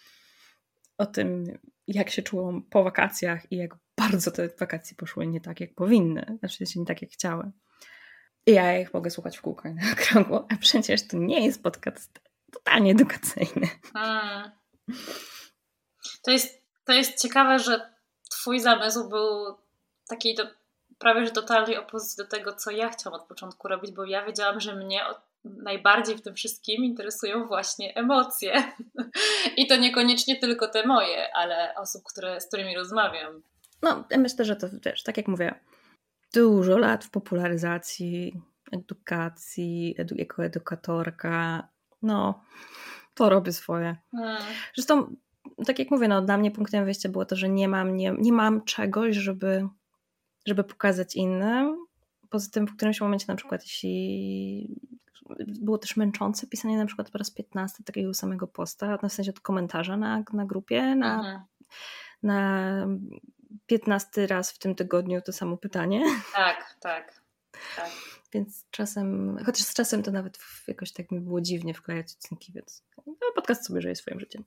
o 0.98 1.06
tym, 1.06 1.60
jak 1.88 2.10
się 2.10 2.22
czułam 2.22 2.62
po 2.62 2.84
wakacjach 2.84 3.52
i 3.52 3.58
jak 3.58 3.76
bardzo 3.98 4.32
te 4.32 4.50
wakacje 4.60 4.96
poszły 4.98 5.28
nie 5.28 5.42
tak, 5.42 5.60
jak 5.60 5.76
powinny, 5.76 6.38
znaczy 6.40 6.66
się 6.66 6.80
nie 6.80 6.86
tak, 6.86 7.02
jak 7.02 7.12
chciałem. 7.12 7.52
I 8.46 8.52
ja 8.52 8.80
ich 8.80 8.94
mogę 8.94 9.10
słuchać 9.10 9.38
w 9.38 9.42
kółko 9.42 9.74
na 9.74 9.82
okrągło, 9.94 10.48
a 10.50 10.58
przecież 10.58 11.08
to 11.08 11.18
nie 11.18 11.46
jest 11.46 11.64
podcast 11.64 12.20
totalnie 12.52 12.92
edukacyjny. 12.92 13.68
To, 16.24 16.32
jest, 16.32 16.64
to 16.86 16.94
jest 16.94 17.22
ciekawe, 17.22 17.60
że 17.60 17.97
twój 18.42 18.60
zamysł 18.60 19.10
był 19.10 19.58
taki 20.10 20.36
do, 20.36 20.44
prawie 21.00 21.26
że 21.26 21.32
totalnej 21.32 21.78
opozycji 21.78 22.24
do 22.24 22.30
tego, 22.30 22.54
co 22.54 22.72
ja 22.72 22.90
chciałam 22.90 23.20
od 23.22 23.28
początku 23.28 23.68
robić, 23.68 23.92
bo 23.92 24.06
ja 24.06 24.26
wiedziałam, 24.26 24.60
że 24.60 24.76
mnie 24.76 25.02
najbardziej 25.46 26.18
w 26.18 26.22
tym 26.22 26.36
wszystkim 26.36 26.84
interesują 26.84 27.48
właśnie 27.48 27.96
emocje. 27.96 28.64
I 29.58 29.68
to 29.68 29.76
niekoniecznie 29.76 30.36
tylko 30.36 30.68
te 30.68 30.86
moje, 30.86 31.36
ale 31.36 31.76
osób, 31.76 32.04
które, 32.04 32.42
z 32.42 32.48
którymi 32.48 32.76
rozmawiam. 32.76 33.42
No, 33.82 34.04
myślę, 34.18 34.46
że 34.46 34.56
to 34.56 34.68
wiesz, 34.86 35.04
tak 35.04 35.18
jak 35.18 35.28
mówię, 35.28 35.60
dużo 36.34 36.78
lat 36.78 37.06
w 37.06 37.10
popularyzacji, 37.10 38.42
edukacji, 38.72 39.96
edu 39.98 40.16
jako 40.18 40.44
edukatorka. 40.44 41.68
No, 42.02 42.44
to 43.14 43.30
robię 43.30 43.52
swoje. 43.52 43.96
Hmm. 44.12 44.44
Zresztą, 44.76 45.16
tak 45.66 45.80
jak 45.80 45.92
mówię, 45.92 46.08
no, 46.08 46.22
dla 46.22 46.38
mnie 46.38 46.52
punktem 46.52 46.86
wyjścia 46.86 47.10
było 47.10 47.26
to, 47.26 47.36
że 47.36 47.50
nie 47.50 47.68
mam, 47.68 47.98
nie, 47.98 48.16
nie 48.20 48.34
mam 48.34 48.64
czegoś, 48.64 49.16
żeby, 49.16 49.68
żeby 50.46 50.64
pokazać 50.64 51.16
innym. 51.16 51.86
Poza 52.30 52.52
tym 52.52 52.68
w 52.68 52.76
którymś 52.76 53.02
momencie, 53.02 53.26
na 53.28 53.36
przykład, 53.36 53.64
jeśli 53.64 54.80
było 55.40 55.78
też 55.78 55.98
męczące 55.98 56.48
pisanie 56.48 56.78
na 56.78 56.86
przykład 56.86 57.12
po 57.12 57.18
raz 57.18 57.32
15 57.32 57.84
takiego 57.84 58.14
samego 58.14 58.48
posta, 58.48 58.98
no 59.04 59.10
w 59.10 59.14
sensie 59.14 59.32
od 59.32 59.40
komentarza 59.40 59.98
na, 59.98 60.24
na 60.34 60.46
grupie, 60.46 60.96
na, 60.96 61.18
mhm. 61.18 61.42
na 62.24 62.88
15 63.66 64.28
raz 64.28 64.52
w 64.52 64.60
tym 64.60 64.76
tygodniu 64.76 65.22
to 65.22 65.34
samo 65.34 65.58
pytanie. 65.58 66.04
Tak, 66.34 66.76
tak. 66.80 67.22
tak. 67.76 67.90
Więc 68.34 68.66
czasem, 68.72 69.38
chociaż 69.46 69.66
z 69.66 69.74
czasem 69.74 70.04
to 70.04 70.12
nawet 70.12 70.40
jakoś 70.68 70.92
tak 70.92 71.12
mi 71.12 71.20
było 71.20 71.42
dziwnie 71.42 71.74
wklejać 71.74 72.14
odcinki, 72.14 72.54
więc 72.54 72.84
no, 73.08 73.14
podcast 73.36 73.66
sobie 73.66 73.82
żyje 73.82 73.96
swoim 73.96 74.20
życiem. 74.20 74.44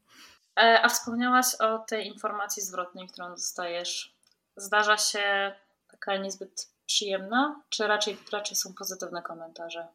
E, 0.61 0.83
a 0.83 0.89
wspomniałaś 0.89 1.55
o 1.55 1.79
tej 1.79 2.07
informacji 2.07 2.63
zwrotnej, 2.63 3.09
którą 3.09 3.29
dostajesz. 3.29 4.17
Zdarza 4.57 4.99
się 4.99 5.55
taka 5.91 6.17
niezbyt 6.17 6.71
przyjemna, 6.87 7.63
czy 7.69 7.87
raczej, 7.87 8.17
raczej 8.33 8.57
są 8.57 8.75
pozytywne 8.75 9.23
komentarze? 9.23 9.89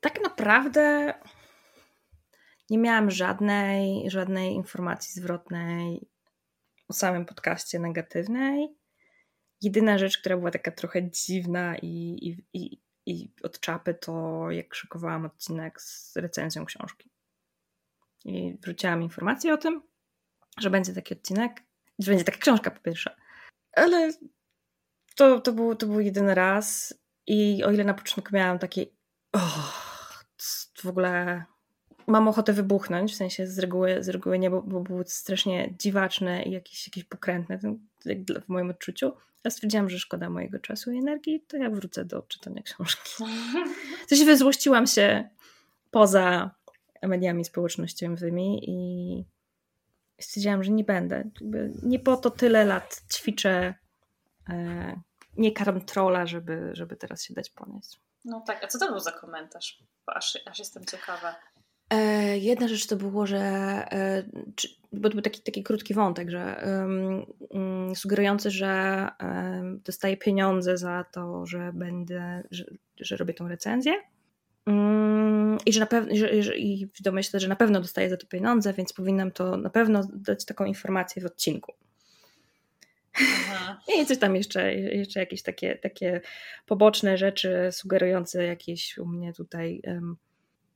Tak 0.00 0.22
naprawdę 0.22 1.14
nie 2.70 2.78
miałam 2.78 3.10
żadnej, 3.10 4.10
żadnej 4.10 4.54
informacji 4.54 5.12
zwrotnej 5.14 6.08
o 6.88 6.92
samym 6.92 7.26
podcaście 7.26 7.78
negatywnej. 7.78 8.76
Jedyna 9.62 9.98
rzecz, 9.98 10.18
która 10.18 10.36
była 10.36 10.50
taka 10.50 10.70
trochę 10.70 11.10
dziwna 11.10 11.76
i, 11.76 12.18
i, 12.22 12.44
i, 12.52 12.80
i 13.06 13.32
od 13.42 13.60
czapy, 13.60 13.94
to 13.94 14.46
jak 14.50 14.74
szykowałam 14.74 15.26
odcinek 15.26 15.80
z 15.80 16.16
recenzją 16.16 16.64
książki. 16.64 17.15
I 18.26 18.58
wrzuciłam 18.62 19.02
informację 19.02 19.54
o 19.54 19.56
tym, 19.56 19.82
że 20.60 20.70
będzie 20.70 20.92
taki 20.92 21.14
odcinek, 21.14 21.62
że 21.98 22.10
będzie 22.10 22.24
taka 22.24 22.38
książka 22.38 22.70
po 22.70 22.80
pierwsze. 22.80 23.16
Ale 23.72 24.12
to, 25.16 25.40
to, 25.40 25.52
był, 25.52 25.74
to 25.74 25.86
był 25.86 26.00
jedyny 26.00 26.34
raz 26.34 26.94
i 27.26 27.64
o 27.64 27.70
ile 27.70 27.84
na 27.84 27.94
początku 27.94 28.36
miałam 28.36 28.58
takie 28.58 28.86
oh, 29.32 30.24
w 30.82 30.86
ogóle 30.86 31.44
mam 32.06 32.28
ochotę 32.28 32.52
wybuchnąć, 32.52 33.12
w 33.12 33.16
sensie 33.16 33.46
z 33.46 33.58
reguły, 33.58 34.04
z 34.04 34.08
reguły 34.08 34.38
nie, 34.38 34.50
bo, 34.50 34.62
bo 34.62 34.80
były 34.80 35.04
strasznie 35.06 35.74
dziwaczne 35.78 36.42
i 36.42 36.50
jakieś, 36.50 36.86
jakieś 36.86 37.04
pokrętne 37.04 37.58
w 38.44 38.48
moim 38.48 38.70
odczuciu. 38.70 39.12
Ja 39.44 39.50
stwierdziłam, 39.50 39.90
że 39.90 39.98
szkoda 39.98 40.30
mojego 40.30 40.58
czasu 40.58 40.92
i 40.92 40.98
energii, 40.98 41.44
to 41.48 41.56
ja 41.56 41.70
wrócę 41.70 42.04
do 42.04 42.22
czytania 42.22 42.62
książki. 42.62 43.24
Się 44.18 44.24
wyzłościłam 44.24 44.86
się 44.86 45.28
poza 45.90 46.50
mediami 47.02 47.44
społecznościowymi 47.44 48.70
i 48.70 49.24
stwierdziłam, 50.20 50.64
że 50.64 50.70
nie 50.70 50.84
będę. 50.84 51.30
Nie 51.82 51.98
po 51.98 52.16
to 52.16 52.30
tyle 52.30 52.64
lat 52.64 53.02
ćwiczę, 53.12 53.74
e, 54.48 55.00
nie 55.36 55.52
karm 55.52 55.80
trola, 55.80 56.26
żeby, 56.26 56.70
żeby 56.72 56.96
teraz 56.96 57.24
się 57.24 57.34
dać 57.34 57.50
ponieść. 57.50 58.00
No 58.24 58.40
tak, 58.46 58.64
a 58.64 58.66
co 58.66 58.78
to 58.78 58.90
był 58.90 59.00
za 59.00 59.12
komentarz? 59.12 59.82
Aż, 60.06 60.38
aż 60.46 60.58
jestem 60.58 60.84
ciekawa. 60.84 61.36
E, 61.90 62.38
jedna 62.38 62.68
rzecz 62.68 62.86
to 62.86 62.96
było, 62.96 63.26
że 63.26 63.38
e, 63.38 64.22
czy, 64.56 64.68
bo 64.92 65.08
to 65.08 65.14
był 65.14 65.22
taki, 65.22 65.42
taki 65.42 65.62
krótki 65.62 65.94
wątek, 65.94 66.30
że 66.30 66.64
um, 66.66 67.94
sugerujący, 67.94 68.50
że 68.50 69.08
um, 69.20 69.80
dostaję 69.84 70.16
pieniądze 70.16 70.78
za 70.78 71.04
to, 71.12 71.46
że 71.46 71.72
będę, 71.74 72.42
że, 72.50 72.64
że 73.00 73.16
robię 73.16 73.34
tą 73.34 73.48
recenzję. 73.48 73.92
Um, 74.66 75.58
I 75.66 75.72
że 75.72 75.80
na 75.80 75.86
pewno, 75.86 76.16
że, 76.16 76.42
że, 76.42 76.56
i 76.56 76.86
w 76.86 77.02
domyśle, 77.02 77.40
że 77.40 77.48
na 77.48 77.56
pewno 77.56 77.80
dostaję 77.80 78.10
za 78.10 78.16
to 78.16 78.26
pieniądze, 78.26 78.72
więc 78.72 78.92
powinnam 78.92 79.30
to 79.30 79.56
na 79.56 79.70
pewno 79.70 80.00
dać 80.14 80.44
taką 80.44 80.64
informację 80.64 81.22
w 81.22 81.26
odcinku. 81.26 81.72
Aha. 83.14 83.80
I 84.02 84.06
coś 84.06 84.18
tam 84.18 84.36
jeszcze, 84.36 84.74
jeszcze 84.74 85.20
jakieś 85.20 85.42
takie, 85.42 85.76
takie 85.76 86.20
poboczne 86.66 87.18
rzeczy 87.18 87.68
sugerujące 87.72 88.44
jakieś 88.44 88.98
u 88.98 89.06
mnie 89.06 89.32
tutaj 89.32 89.82
um, 89.86 90.16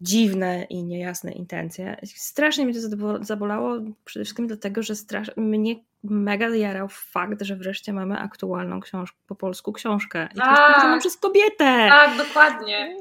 dziwne 0.01 0.65
i 0.65 0.85
niejasne 0.85 1.33
intencje. 1.33 1.97
Strasznie 2.05 2.67
mnie 2.67 2.75
to 2.75 3.25
zabolało, 3.25 3.79
przede 4.05 4.25
wszystkim 4.25 4.47
dlatego, 4.47 4.83
że 4.83 4.97
strasz... 4.97 5.31
mnie 5.37 5.75
mega 6.05 6.49
jarał 6.49 6.89
fakt, 6.89 7.43
że 7.43 7.57
wreszcie 7.57 7.93
mamy 7.93 8.19
aktualną 8.19 8.81
książkę, 8.81 9.19
po 9.27 9.35
polsku 9.35 9.73
książkę. 9.73 10.29
I 10.35 10.39
to 10.39 10.51
jest 10.51 10.61
napisane 10.69 10.99
przez 10.99 11.17
kobietę. 11.17 11.89
Tak, 11.89 12.17
dokładnie. 12.19 12.97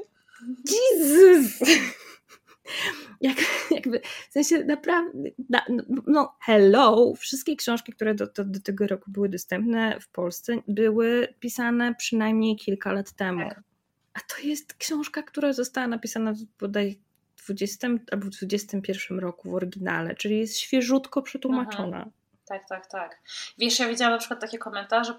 Jezus! 0.70 1.60
Jak, 3.20 3.36
jakby, 3.70 4.00
w 4.28 4.32
sensie 4.32 4.64
naprawdę, 4.64 5.18
na, 5.48 5.64
no 6.06 6.36
hello, 6.40 7.14
wszystkie 7.14 7.56
książki, 7.56 7.92
które 7.92 8.14
do, 8.14 8.26
do, 8.26 8.44
do, 8.44 8.60
tego 8.60 8.86
roku 8.86 9.10
były 9.10 9.28
dostępne 9.28 10.00
w 10.00 10.08
Polsce, 10.08 10.56
były 10.68 11.34
pisane 11.40 11.94
przynajmniej 11.94 12.56
kilka 12.56 12.92
lat 12.92 13.12
temu. 13.12 13.48
Tak. 13.48 13.62
A 14.14 14.20
to 14.20 14.38
jest 14.42 14.74
książka, 14.74 15.22
która 15.22 15.52
została 15.52 15.86
napisana 15.86 16.34
bodaj 16.60 17.00
w 17.36 17.44
20 17.44 17.88
albo 18.12 18.26
w 18.26 18.30
21 18.30 19.18
roku 19.18 19.50
w 19.50 19.54
oryginale, 19.54 20.14
czyli 20.14 20.38
jest 20.38 20.58
świeżutko 20.58 21.22
przetłumaczona. 21.22 21.96
Aha. 22.00 22.10
Tak, 22.48 22.68
tak, 22.68 22.86
tak. 22.86 23.20
Wiesz, 23.58 23.78
ja 23.78 23.88
widziałam 23.88 24.12
na 24.12 24.18
przykład 24.18 24.40
takie 24.40 24.58
komentarze, 24.58 25.14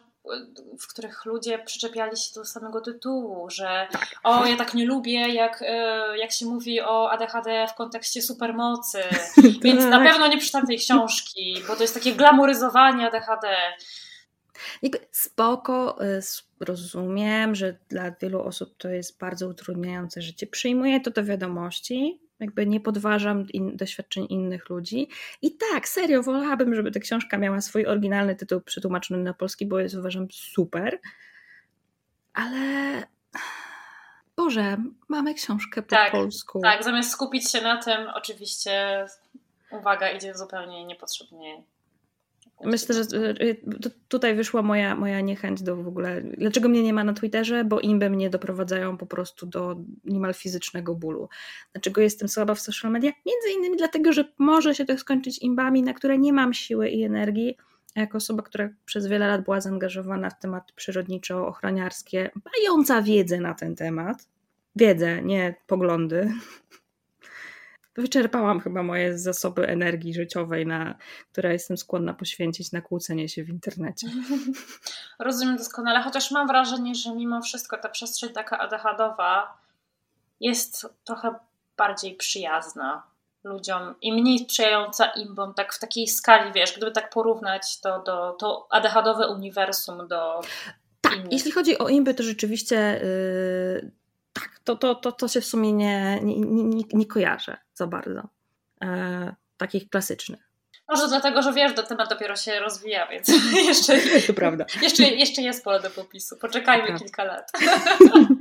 w 0.79 0.87
których 0.87 1.25
ludzie 1.25 1.59
przyczepiali 1.59 2.17
się 2.17 2.33
do 2.35 2.45
samego 2.45 2.81
tytułu, 2.81 3.49
że 3.49 3.87
tak. 3.91 4.15
o, 4.23 4.45
ja 4.45 4.57
tak 4.57 4.73
nie 4.73 4.85
lubię, 4.85 5.33
jak, 5.33 5.61
e, 5.61 6.17
jak 6.17 6.31
się 6.31 6.45
mówi 6.45 6.81
o 6.81 7.11
ADHD 7.11 7.67
w 7.67 7.73
kontekście 7.73 8.21
supermocy, 8.21 9.03
więc 9.63 9.85
na 9.85 9.99
tak. 9.99 10.07
pewno 10.07 10.27
nie 10.27 10.37
przeczytam 10.37 10.67
tej 10.67 10.77
książki, 10.77 11.55
bo 11.67 11.75
to 11.75 11.81
jest 11.81 11.93
takie 11.93 12.13
glamoryzowanie 12.13 13.07
ADHD. 13.07 13.47
Spoko, 15.11 16.03
y, 16.03 16.21
rozumiem, 16.59 17.55
że 17.55 17.77
dla 17.89 18.11
wielu 18.11 18.41
osób 18.41 18.77
to 18.77 18.89
jest 18.89 19.19
bardzo 19.19 19.47
utrudniające 19.47 20.21
życie. 20.21 20.47
Przyjmuję 20.47 21.01
to 21.01 21.11
do 21.11 21.23
wiadomości, 21.23 22.19
jakby 22.41 22.67
nie 22.67 22.79
podważam 22.79 23.47
in, 23.49 23.77
doświadczeń 23.77 24.27
innych 24.29 24.69
ludzi. 24.69 25.07
I 25.41 25.57
tak, 25.71 25.87
serio, 25.87 26.23
wolałabym, 26.23 26.75
żeby 26.75 26.91
ta 26.91 26.99
książka 26.99 27.37
miała 27.37 27.61
swój 27.61 27.85
oryginalny 27.85 28.35
tytuł 28.35 28.61
przetłumaczony 28.61 29.23
na 29.23 29.33
polski, 29.33 29.65
bo 29.65 29.79
jest 29.79 29.95
uważam 29.95 30.27
super. 30.31 30.99
Ale 32.33 33.03
Boże, 34.35 34.77
mamy 35.07 35.33
książkę 35.33 35.81
po 35.81 35.89
tak, 35.89 36.11
polsku. 36.11 36.59
Tak, 36.61 36.83
zamiast 36.83 37.11
skupić 37.11 37.51
się 37.51 37.61
na 37.61 37.83
tym, 37.83 38.07
oczywiście 38.15 39.05
uwaga 39.71 40.09
idzie 40.09 40.35
zupełnie 40.35 40.85
niepotrzebnie 40.85 41.63
Myślę, 42.63 42.95
że 42.95 43.03
tutaj 44.07 44.35
wyszła 44.35 44.61
moja, 44.61 44.95
moja 44.95 45.21
niechęć 45.21 45.61
do 45.63 45.75
w 45.75 45.87
ogóle. 45.87 46.21
Dlaczego 46.21 46.69
mnie 46.69 46.83
nie 46.83 46.93
ma 46.93 47.03
na 47.03 47.13
Twitterze? 47.13 47.65
Bo 47.65 47.79
imby 47.79 48.09
mnie 48.09 48.29
doprowadzają 48.29 48.97
po 48.97 49.05
prostu 49.05 49.45
do 49.45 49.75
niemal 50.05 50.33
fizycznego 50.33 50.95
bólu. 50.95 51.29
Dlaczego 51.73 52.01
jestem 52.01 52.29
słaba 52.29 52.55
w 52.55 52.59
social 52.59 52.91
media? 52.91 53.11
Między 53.25 53.59
innymi 53.59 53.77
dlatego, 53.77 54.13
że 54.13 54.25
może 54.37 54.75
się 54.75 54.85
to 54.85 54.97
skończyć 54.97 55.39
imbami, 55.39 55.83
na 55.83 55.93
które 55.93 56.17
nie 56.17 56.33
mam 56.33 56.53
siły 56.53 56.89
i 56.89 57.03
energii. 57.03 57.57
Jako 57.95 58.17
osoba, 58.17 58.43
która 58.43 58.69
przez 58.85 59.07
wiele 59.07 59.27
lat 59.27 59.43
była 59.43 59.61
zaangażowana 59.61 60.29
w 60.29 60.39
tematy 60.39 60.73
przyrodniczo-ochroniarskie, 60.75 62.29
mająca 62.45 63.01
wiedzę 63.01 63.39
na 63.39 63.53
ten 63.53 63.75
temat, 63.75 64.27
wiedzę, 64.75 65.21
nie 65.21 65.55
poglądy, 65.67 66.33
wyczerpałam 67.95 68.59
chyba 68.59 68.83
moje 68.83 69.17
zasoby 69.17 69.67
energii 69.67 70.13
życiowej, 70.13 70.67
na, 70.67 70.95
które 71.31 71.53
jestem 71.53 71.77
skłonna 71.77 72.13
poświęcić 72.13 72.71
na 72.71 72.81
kłócenie 72.81 73.29
się 73.29 73.43
w 73.43 73.49
internecie. 73.49 74.07
Rozumiem 75.19 75.57
doskonale, 75.57 76.01
chociaż 76.01 76.31
mam 76.31 76.47
wrażenie, 76.47 76.95
że 76.95 77.15
mimo 77.15 77.41
wszystko 77.41 77.77
ta 77.77 77.89
przestrzeń 77.89 78.29
taka 78.29 78.59
ADHDowa 78.59 79.57
jest 80.39 80.87
trochę 81.03 81.35
bardziej 81.77 82.15
przyjazna 82.15 83.03
ludziom 83.43 83.95
i 84.01 84.13
mniej 84.13 84.39
sprzyjająca 84.39 85.05
imbom, 85.05 85.53
tak 85.53 85.73
w 85.73 85.79
takiej 85.79 86.07
skali, 86.07 86.53
wiesz, 86.53 86.77
gdyby 86.77 86.91
tak 86.91 87.09
porównać 87.09 87.79
to, 87.81 88.03
do, 88.03 88.31
to 88.39 88.67
ADHDowe 88.69 89.27
uniwersum 89.27 90.07
do 90.07 90.41
tak, 91.01 91.15
innych. 91.15 91.31
jeśli 91.31 91.51
chodzi 91.51 91.77
o 91.77 91.89
imby, 91.89 92.13
to 92.13 92.23
rzeczywiście 92.23 93.01
yy, 93.03 93.91
tak, 94.33 94.59
to, 94.63 94.75
to, 94.75 94.95
to, 94.95 95.11
to 95.11 95.27
się 95.27 95.41
w 95.41 95.45
sumie 95.45 95.73
nie, 95.73 96.19
nie, 96.23 96.35
nie, 96.39 96.83
nie 96.93 97.05
kojarzę 97.05 97.57
za 97.73 97.87
bardzo. 97.87 98.21
E, 98.83 99.35
takich 99.57 99.89
klasycznych. 99.89 100.51
Może 100.89 101.07
dlatego, 101.07 101.41
że 101.41 101.53
wiesz, 101.53 101.71
temat 101.87 102.09
dopiero 102.09 102.35
się 102.35 102.59
rozwija, 102.59 103.07
więc 103.07 103.27
jeszcze, 103.67 103.99
to 104.27 104.33
prawda. 104.33 104.65
jeszcze, 104.81 105.03
jeszcze 105.03 105.41
jest 105.41 105.63
pole 105.63 105.79
do 105.79 105.89
popisu. 105.89 106.37
Poczekajmy 106.37 106.99
kilka 106.99 107.23
lat. 107.23 107.51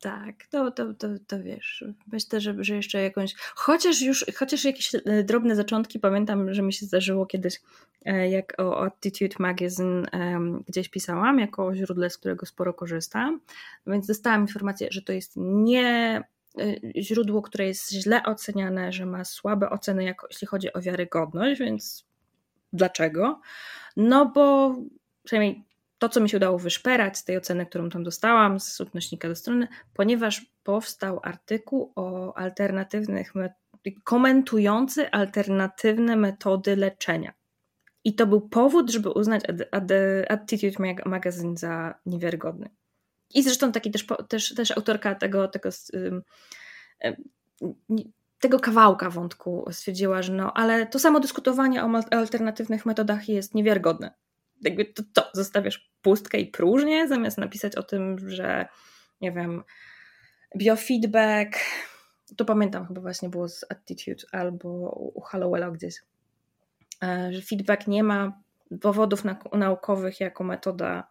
Tak, 0.00 0.46
to, 0.50 0.70
to, 0.70 0.94
to, 0.94 1.08
to 1.26 1.42
wiesz, 1.42 1.84
myślę, 2.12 2.40
że, 2.40 2.54
że 2.58 2.76
jeszcze 2.76 3.02
jakąś, 3.02 3.34
chociaż 3.54 4.02
już, 4.02 4.24
chociaż 4.36 4.64
jakieś 4.64 4.94
e, 4.94 5.22
drobne 5.24 5.56
zaczątki, 5.56 5.98
pamiętam, 5.98 6.54
że 6.54 6.62
mi 6.62 6.72
się 6.72 6.86
zdarzyło 6.86 7.26
kiedyś, 7.26 7.60
e, 8.04 8.30
jak 8.30 8.54
o 8.58 8.84
Attitude 8.84 9.36
Magazine 9.38 10.06
gdzieś 10.68 10.88
pisałam, 10.88 11.38
jako 11.38 11.66
o 11.66 11.74
źródle, 11.74 12.10
z 12.10 12.18
którego 12.18 12.46
sporo 12.46 12.74
korzystam, 12.74 13.40
więc 13.86 14.06
dostałam 14.06 14.40
informację, 14.40 14.88
że 14.90 15.02
to 15.02 15.12
jest 15.12 15.32
nie 15.36 16.22
e, 16.58 17.02
źródło, 17.02 17.42
które 17.42 17.66
jest 17.66 17.92
źle 17.92 18.22
oceniane, 18.22 18.92
że 18.92 19.06
ma 19.06 19.24
słabe 19.24 19.70
oceny, 19.70 20.14
jeśli 20.30 20.46
chodzi 20.46 20.72
o 20.72 20.80
wiarygodność, 20.80 21.60
więc 21.60 22.04
dlaczego? 22.72 23.40
No 23.96 24.26
bo 24.26 24.76
przynajmniej 25.24 25.64
to, 26.04 26.08
co 26.08 26.20
mi 26.20 26.30
się 26.30 26.36
udało 26.36 26.58
wyszperać 26.58 27.18
z 27.18 27.24
tej 27.24 27.36
oceny, 27.36 27.66
którą 27.66 27.90
tam 27.90 28.02
dostałam, 28.02 28.60
z 28.60 28.80
odnośnika 28.80 29.28
do 29.28 29.36
strony, 29.36 29.68
ponieważ 29.94 30.46
powstał 30.62 31.20
artykuł 31.22 31.92
o 31.96 32.36
alternatywnych, 32.36 33.32
komentujący 34.04 35.10
alternatywne 35.10 36.16
metody 36.16 36.76
leczenia. 36.76 37.32
I 38.04 38.14
to 38.14 38.26
był 38.26 38.48
powód, 38.48 38.90
żeby 38.90 39.10
uznać 39.10 39.42
Attitude 40.28 40.94
Magazine 41.06 41.56
za 41.56 41.94
niewiarygodny. 42.06 42.70
I 43.34 43.42
zresztą 43.42 43.72
taki 43.72 43.90
też, 43.90 44.06
też, 44.28 44.54
też 44.54 44.70
autorka 44.70 45.14
tego, 45.14 45.48
tego, 45.48 45.68
tego 48.38 48.60
kawałka 48.60 49.10
wątku 49.10 49.68
stwierdziła, 49.70 50.22
że 50.22 50.32
no, 50.32 50.52
ale 50.52 50.86
to 50.86 50.98
samo 50.98 51.20
dyskutowanie 51.20 51.84
o 51.84 51.90
alternatywnych 52.10 52.86
metodach 52.86 53.28
jest 53.28 53.54
niewiarygodne. 53.54 54.14
Jakby 54.64 54.84
to, 54.84 55.02
to 55.12 55.30
zostawiasz 55.32 55.90
pustkę 56.02 56.38
i 56.38 56.46
próżnię, 56.46 57.08
zamiast 57.08 57.38
napisać 57.38 57.76
o 57.76 57.82
tym, 57.82 58.28
że 58.30 58.68
nie 59.20 59.32
wiem, 59.32 59.62
biofeedback, 60.56 61.58
to 62.36 62.44
pamiętam 62.44 62.86
chyba 62.86 63.00
właśnie 63.00 63.28
było 63.28 63.48
z 63.48 63.64
Attitude 63.68 64.24
albo 64.32 64.68
u 65.14 65.20
Hallowella 65.20 65.70
gdzieś, 65.70 65.94
e, 67.02 67.32
że 67.32 67.42
feedback 67.42 67.86
nie 67.86 68.02
ma 68.02 68.40
powodów 68.80 69.22
naukowych 69.52 70.20
jako 70.20 70.44
metoda 70.44 71.08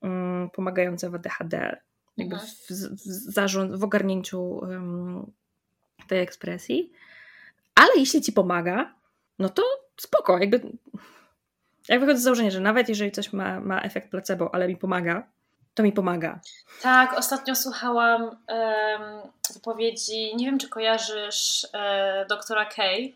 um, 0.00 0.50
pomagająca 0.52 1.10
w 1.10 1.14
ADHD, 1.14 1.80
jakby 2.16 2.36
w, 2.36 2.68
zarząd, 3.32 3.76
w 3.76 3.84
ogarnięciu 3.84 4.60
tej 6.08 6.20
ekspresji, 6.20 6.92
ale 7.74 7.90
jeśli 7.96 8.20
ci 8.20 8.32
pomaga, 8.32 8.94
no 9.38 9.48
to 9.48 9.62
spoko, 9.96 10.38
jakby 10.38 10.60
jak 11.88 12.00
wychodzę 12.00 12.18
z 12.18 12.22
założenia, 12.22 12.50
że 12.50 12.60
nawet 12.60 12.88
jeżeli 12.88 13.12
coś 13.12 13.32
ma, 13.32 13.60
ma 13.60 13.80
efekt 13.80 14.10
placebo, 14.10 14.54
ale 14.54 14.68
mi 14.68 14.76
pomaga, 14.76 15.26
to 15.74 15.82
mi 15.82 15.92
pomaga. 15.92 16.40
Tak, 16.82 17.18
ostatnio 17.18 17.56
słuchałam 17.56 18.22
um, 18.22 18.36
wypowiedzi, 19.54 20.36
nie 20.36 20.46
wiem 20.46 20.58
czy 20.58 20.68
kojarzysz 20.68 21.66
e, 21.74 22.26
doktora 22.28 22.64
Kay, 22.64 23.12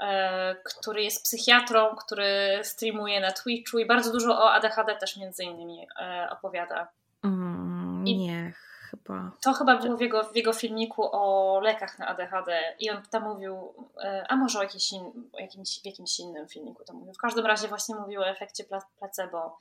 e, 0.00 0.56
który 0.64 1.02
jest 1.02 1.24
psychiatrą, 1.24 1.96
który 1.96 2.60
streamuje 2.62 3.20
na 3.20 3.32
Twitchu 3.32 3.78
i 3.78 3.86
bardzo 3.86 4.12
dużo 4.12 4.38
o 4.38 4.52
ADHD 4.52 4.96
też 4.96 5.16
między 5.16 5.44
innymi 5.44 5.86
e, 6.00 6.28
opowiada. 6.30 6.88
Mm, 7.24 8.04
nie, 8.04 8.52
chyba. 8.96 9.30
To 9.42 9.52
chyba 9.52 9.76
było 9.76 9.96
w 9.96 10.00
jego, 10.00 10.24
w 10.24 10.36
jego 10.36 10.52
filmiku 10.52 11.02
o 11.12 11.60
lekach 11.60 11.98
na 11.98 12.06
ADHD 12.06 12.62
i 12.78 12.90
on 12.90 13.02
tam 13.10 13.22
mówił, 13.22 13.74
e, 14.04 14.26
a 14.28 14.36
może 14.36 14.58
o 14.58 14.62
jakimś, 14.62 14.92
in, 14.92 15.30
jakimś, 15.38 15.80
w 15.82 15.84
jakimś 15.84 16.20
innym 16.20 16.48
filmiku 16.48 16.84
to 16.84 16.94
mówił. 16.94 17.14
W 17.14 17.18
każdym 17.18 17.46
razie 17.46 17.68
właśnie 17.68 17.94
mówił 17.94 18.20
o 18.20 18.28
efekcie 18.28 18.64
placebo. 18.98 19.58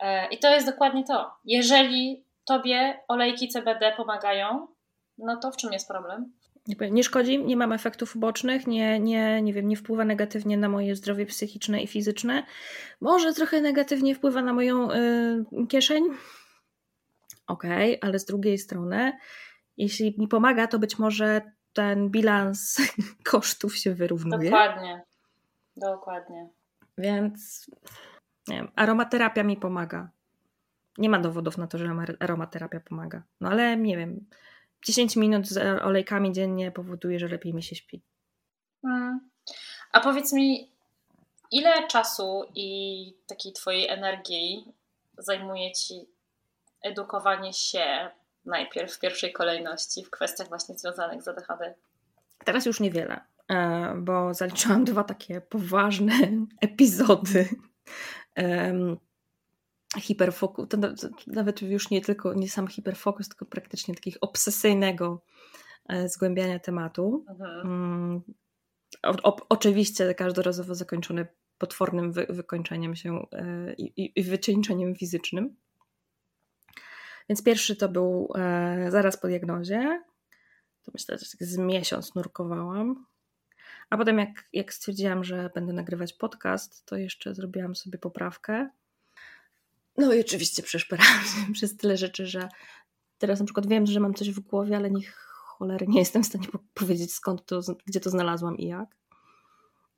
E, 0.00 0.28
I 0.28 0.38
to 0.38 0.50
jest 0.50 0.66
dokładnie 0.66 1.04
to. 1.04 1.30
Jeżeli 1.44 2.24
tobie 2.44 3.00
olejki 3.08 3.48
CBD 3.48 3.92
pomagają, 3.96 4.66
no 5.18 5.36
to 5.36 5.52
w 5.52 5.56
czym 5.56 5.72
jest 5.72 5.88
problem? 5.88 6.32
Nie 6.90 7.04
szkodzi, 7.04 7.44
nie 7.44 7.56
mam 7.56 7.72
efektów 7.72 8.16
ubocznych, 8.16 8.66
nie, 8.66 9.00
nie, 9.00 9.42
nie 9.42 9.52
wiem, 9.52 9.68
nie 9.68 9.76
wpływa 9.76 10.04
negatywnie 10.04 10.56
na 10.56 10.68
moje 10.68 10.96
zdrowie 10.96 11.26
psychiczne 11.26 11.82
i 11.82 11.86
fizyczne. 11.86 12.42
Może 13.00 13.34
trochę 13.34 13.60
negatywnie 13.60 14.14
wpływa 14.14 14.42
na 14.42 14.52
moją 14.52 14.90
y, 14.90 15.66
kieszeń, 15.68 16.04
ok, 17.50 17.64
ale 18.00 18.18
z 18.18 18.24
drugiej 18.24 18.58
strony, 18.58 19.12
jeśli 19.76 20.14
mi 20.18 20.28
pomaga, 20.28 20.66
to 20.66 20.78
być 20.78 20.98
może 20.98 21.40
ten 21.72 22.10
bilans 22.10 22.76
kosztów 23.30 23.76
się 23.76 23.94
wyrównuje. 23.94 24.50
Dokładnie, 24.50 25.04
dokładnie. 25.76 26.48
Więc 26.98 27.70
nie 28.48 28.56
wiem, 28.56 28.70
aromaterapia 28.76 29.42
mi 29.42 29.56
pomaga. 29.56 30.10
Nie 30.98 31.10
ma 31.10 31.18
dowodów 31.18 31.58
na 31.58 31.66
to, 31.66 31.78
że 31.78 31.94
aromaterapia 32.20 32.80
pomaga. 32.80 33.22
No 33.40 33.48
ale 33.48 33.76
nie 33.76 33.96
wiem, 33.96 34.26
10 34.84 35.16
minut 35.16 35.46
z 35.48 35.82
olejkami 35.82 36.32
dziennie 36.32 36.72
powoduje, 36.72 37.18
że 37.18 37.28
lepiej 37.28 37.54
mi 37.54 37.62
się 37.62 37.76
śpi. 37.76 38.02
Hmm. 38.82 39.30
A 39.92 40.00
powiedz 40.00 40.32
mi, 40.32 40.70
ile 41.50 41.86
czasu 41.88 42.44
i 42.54 43.14
takiej 43.26 43.52
twojej 43.52 43.88
energii 43.88 44.64
zajmuje 45.18 45.72
ci 45.72 46.06
edukowanie 46.82 47.52
się 47.52 48.10
najpierw 48.44 48.94
w 48.94 49.00
pierwszej 49.00 49.32
kolejności 49.32 50.04
w 50.04 50.10
kwestiach 50.10 50.48
właśnie 50.48 50.78
związanych 50.78 51.22
z 51.22 51.28
ADHD? 51.28 51.74
Teraz 52.44 52.66
już 52.66 52.80
niewiele, 52.80 53.20
e, 53.48 53.94
bo 53.96 54.34
zaliczyłam 54.34 54.84
dwa 54.84 55.04
takie 55.04 55.40
poważne 55.40 56.12
epizody 56.60 57.48
hiperfokus, 59.98 60.68
to 60.68 60.78
nawet 61.26 61.62
już 61.62 61.90
nie 61.90 62.00
tylko, 62.00 62.34
nie 62.34 62.48
sam 62.48 62.68
hiperfokus, 62.68 63.28
tylko 63.28 63.46
praktycznie 63.46 63.94
takich 63.94 64.16
obsesyjnego 64.20 65.22
e, 65.88 66.08
zgłębiania 66.08 66.58
tematu. 66.58 67.24
Mhm. 67.28 67.66
Mm, 67.66 68.22
o, 69.02 69.10
o, 69.22 69.36
oczywiście 69.48 70.14
każdorazowo 70.14 70.74
zakończony 70.74 71.26
potwornym 71.58 72.12
wy, 72.12 72.26
wykończeniem 72.28 72.96
się 72.96 73.26
e, 73.32 73.74
i, 73.74 74.12
i 74.20 74.22
wycieńczeniem 74.22 74.94
fizycznym. 74.94 75.56
Więc 77.30 77.42
pierwszy 77.42 77.76
to 77.76 77.88
był 77.88 78.32
e, 78.38 78.86
zaraz 78.90 79.16
po 79.16 79.28
diagnozie. 79.28 80.02
To 80.82 80.90
myślę, 80.94 81.18
że 81.18 81.26
tak 81.30 81.48
z 81.48 81.58
miesiąc 81.58 82.14
nurkowałam. 82.14 83.06
A 83.90 83.96
potem, 83.96 84.18
jak, 84.18 84.48
jak 84.52 84.74
stwierdziłam, 84.74 85.24
że 85.24 85.50
będę 85.54 85.72
nagrywać 85.72 86.12
podcast, 86.12 86.86
to 86.86 86.96
jeszcze 86.96 87.34
zrobiłam 87.34 87.76
sobie 87.76 87.98
poprawkę. 87.98 88.70
No 89.96 90.12
i 90.12 90.20
oczywiście 90.20 90.62
przeszperałam 90.62 91.24
przez 91.54 91.76
tyle 91.76 91.96
rzeczy, 91.96 92.26
że 92.26 92.48
teraz 93.18 93.38
na 93.38 93.44
przykład 93.44 93.66
wiem, 93.66 93.86
że 93.86 94.00
mam 94.00 94.14
coś 94.14 94.30
w 94.30 94.40
głowie, 94.40 94.76
ale 94.76 94.90
niech 94.90 95.16
cholery 95.30 95.86
nie 95.88 95.98
jestem 95.98 96.22
w 96.22 96.26
stanie 96.26 96.46
powiedzieć 96.74 97.14
skąd 97.14 97.46
to, 97.46 97.60
gdzie 97.86 98.00
to 98.00 98.10
znalazłam 98.10 98.58
i 98.58 98.66
jak. 98.66 98.96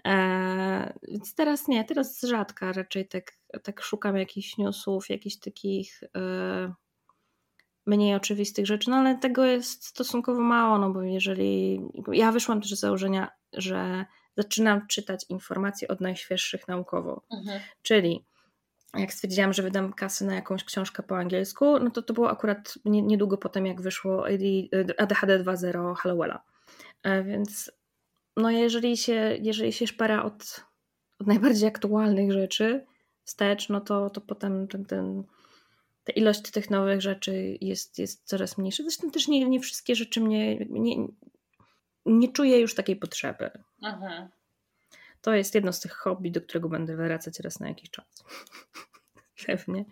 Eee, 0.04 0.92
więc 1.08 1.34
teraz 1.34 1.68
nie, 1.68 1.84
teraz 1.84 2.20
rzadka 2.20 2.72
raczej 2.72 3.08
tak, 3.08 3.32
tak 3.62 3.80
szukam 3.80 4.16
jakichś 4.16 4.58
newsów, 4.58 5.10
jakichś 5.10 5.36
takich 5.36 6.00
e, 6.16 6.81
mniej 7.86 8.14
oczywistych 8.14 8.66
rzeczy, 8.66 8.90
no 8.90 8.96
ale 8.96 9.18
tego 9.18 9.44
jest 9.44 9.86
stosunkowo 9.86 10.40
mało, 10.40 10.78
no 10.78 10.90
bo 10.90 11.02
jeżeli 11.02 11.82
ja 12.12 12.32
wyszłam 12.32 12.60
też 12.60 12.74
z 12.74 12.80
założenia, 12.80 13.30
że 13.52 14.04
zaczynam 14.36 14.86
czytać 14.86 15.24
informacje 15.28 15.88
od 15.88 16.00
najświeższych 16.00 16.68
naukowo, 16.68 17.22
mhm. 17.30 17.60
czyli 17.82 18.24
jak 18.96 19.12
stwierdziłam, 19.12 19.52
że 19.52 19.62
wydam 19.62 19.92
kasę 19.92 20.24
na 20.24 20.34
jakąś 20.34 20.64
książkę 20.64 21.02
po 21.02 21.18
angielsku, 21.18 21.78
no 21.78 21.90
to 21.90 22.02
to 22.02 22.14
było 22.14 22.30
akurat 22.30 22.74
niedługo 22.84 23.38
potem, 23.38 23.66
jak 23.66 23.80
wyszło 23.80 24.24
ADHD 24.98 25.44
2.0 25.44 25.94
Hallowella. 25.96 26.42
E, 27.02 27.22
więc 27.22 27.72
no 28.36 28.50
jeżeli 28.50 28.96
się, 28.96 29.36
jeżeli 29.40 29.72
się 29.72 29.86
szpera 29.86 30.22
od, 30.22 30.64
od 31.18 31.26
najbardziej 31.26 31.68
aktualnych 31.68 32.32
rzeczy 32.32 32.86
wstecz, 33.24 33.68
no 33.68 33.80
to, 33.80 34.10
to 34.10 34.20
potem 34.20 34.68
ten, 34.68 34.84
ten 34.84 35.24
ta 36.04 36.12
ilość 36.12 36.50
tych 36.50 36.70
nowych 36.70 37.00
rzeczy 37.00 37.58
jest, 37.60 37.98
jest 37.98 38.24
coraz 38.24 38.58
mniejsza. 38.58 38.82
Zresztą 38.82 39.10
też 39.10 39.28
nie, 39.28 39.48
nie 39.48 39.60
wszystkie 39.60 39.94
rzeczy 39.94 40.20
mnie. 40.20 40.56
Nie, 40.70 41.06
nie 42.06 42.32
czuję 42.32 42.60
już 42.60 42.74
takiej 42.74 42.96
potrzeby. 42.96 43.50
Mhm. 43.82 44.28
To 45.20 45.34
jest 45.34 45.54
jedno 45.54 45.72
z 45.72 45.80
tych 45.80 45.92
hobby, 45.92 46.30
do 46.30 46.40
którego 46.40 46.68
będę 46.68 46.96
wracać 46.96 47.40
raz 47.40 47.60
na 47.60 47.68
jakiś 47.68 47.90
czas. 47.90 48.24
Pewnie. 49.46 49.84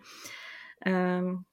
Um, 0.85 1.43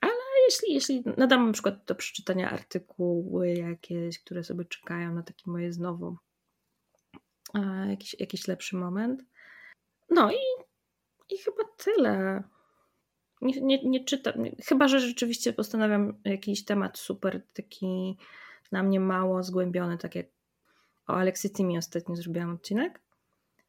ale 0.00 0.12
jeśli, 0.46 0.74
jeśli 0.74 1.02
nadam 1.16 1.46
na 1.46 1.52
przykład 1.52 1.84
do 1.84 1.94
przeczytania 1.94 2.50
artykuły 2.50 3.54
jakieś, 3.54 4.18
które 4.18 4.44
sobie 4.44 4.64
czekają 4.64 5.14
na 5.14 5.22
taki 5.22 5.50
moje 5.50 5.72
znowu 5.72 6.16
e, 7.54 7.86
jakiś, 7.90 8.16
jakiś 8.20 8.48
lepszy 8.48 8.76
moment. 8.76 9.22
No 10.10 10.32
i, 10.32 10.38
i 11.28 11.38
chyba 11.38 11.64
tyle. 11.76 12.42
Nie, 13.40 13.60
nie, 13.60 13.82
nie 13.82 14.04
czytam. 14.04 14.34
Chyba, 14.64 14.88
że 14.88 15.00
rzeczywiście 15.00 15.52
postanawiam 15.52 16.20
jakiś 16.24 16.64
temat 16.64 16.98
super 16.98 17.42
taki 17.52 18.18
na 18.72 18.82
mnie 18.82 19.00
mało 19.00 19.42
zgłębiony, 19.42 19.98
tak 19.98 20.14
jak 20.14 20.26
o 21.06 21.12
Aleksytymii 21.12 21.78
ostatnio 21.78 22.16
zrobiłam 22.16 22.54
odcinek. 22.54 23.00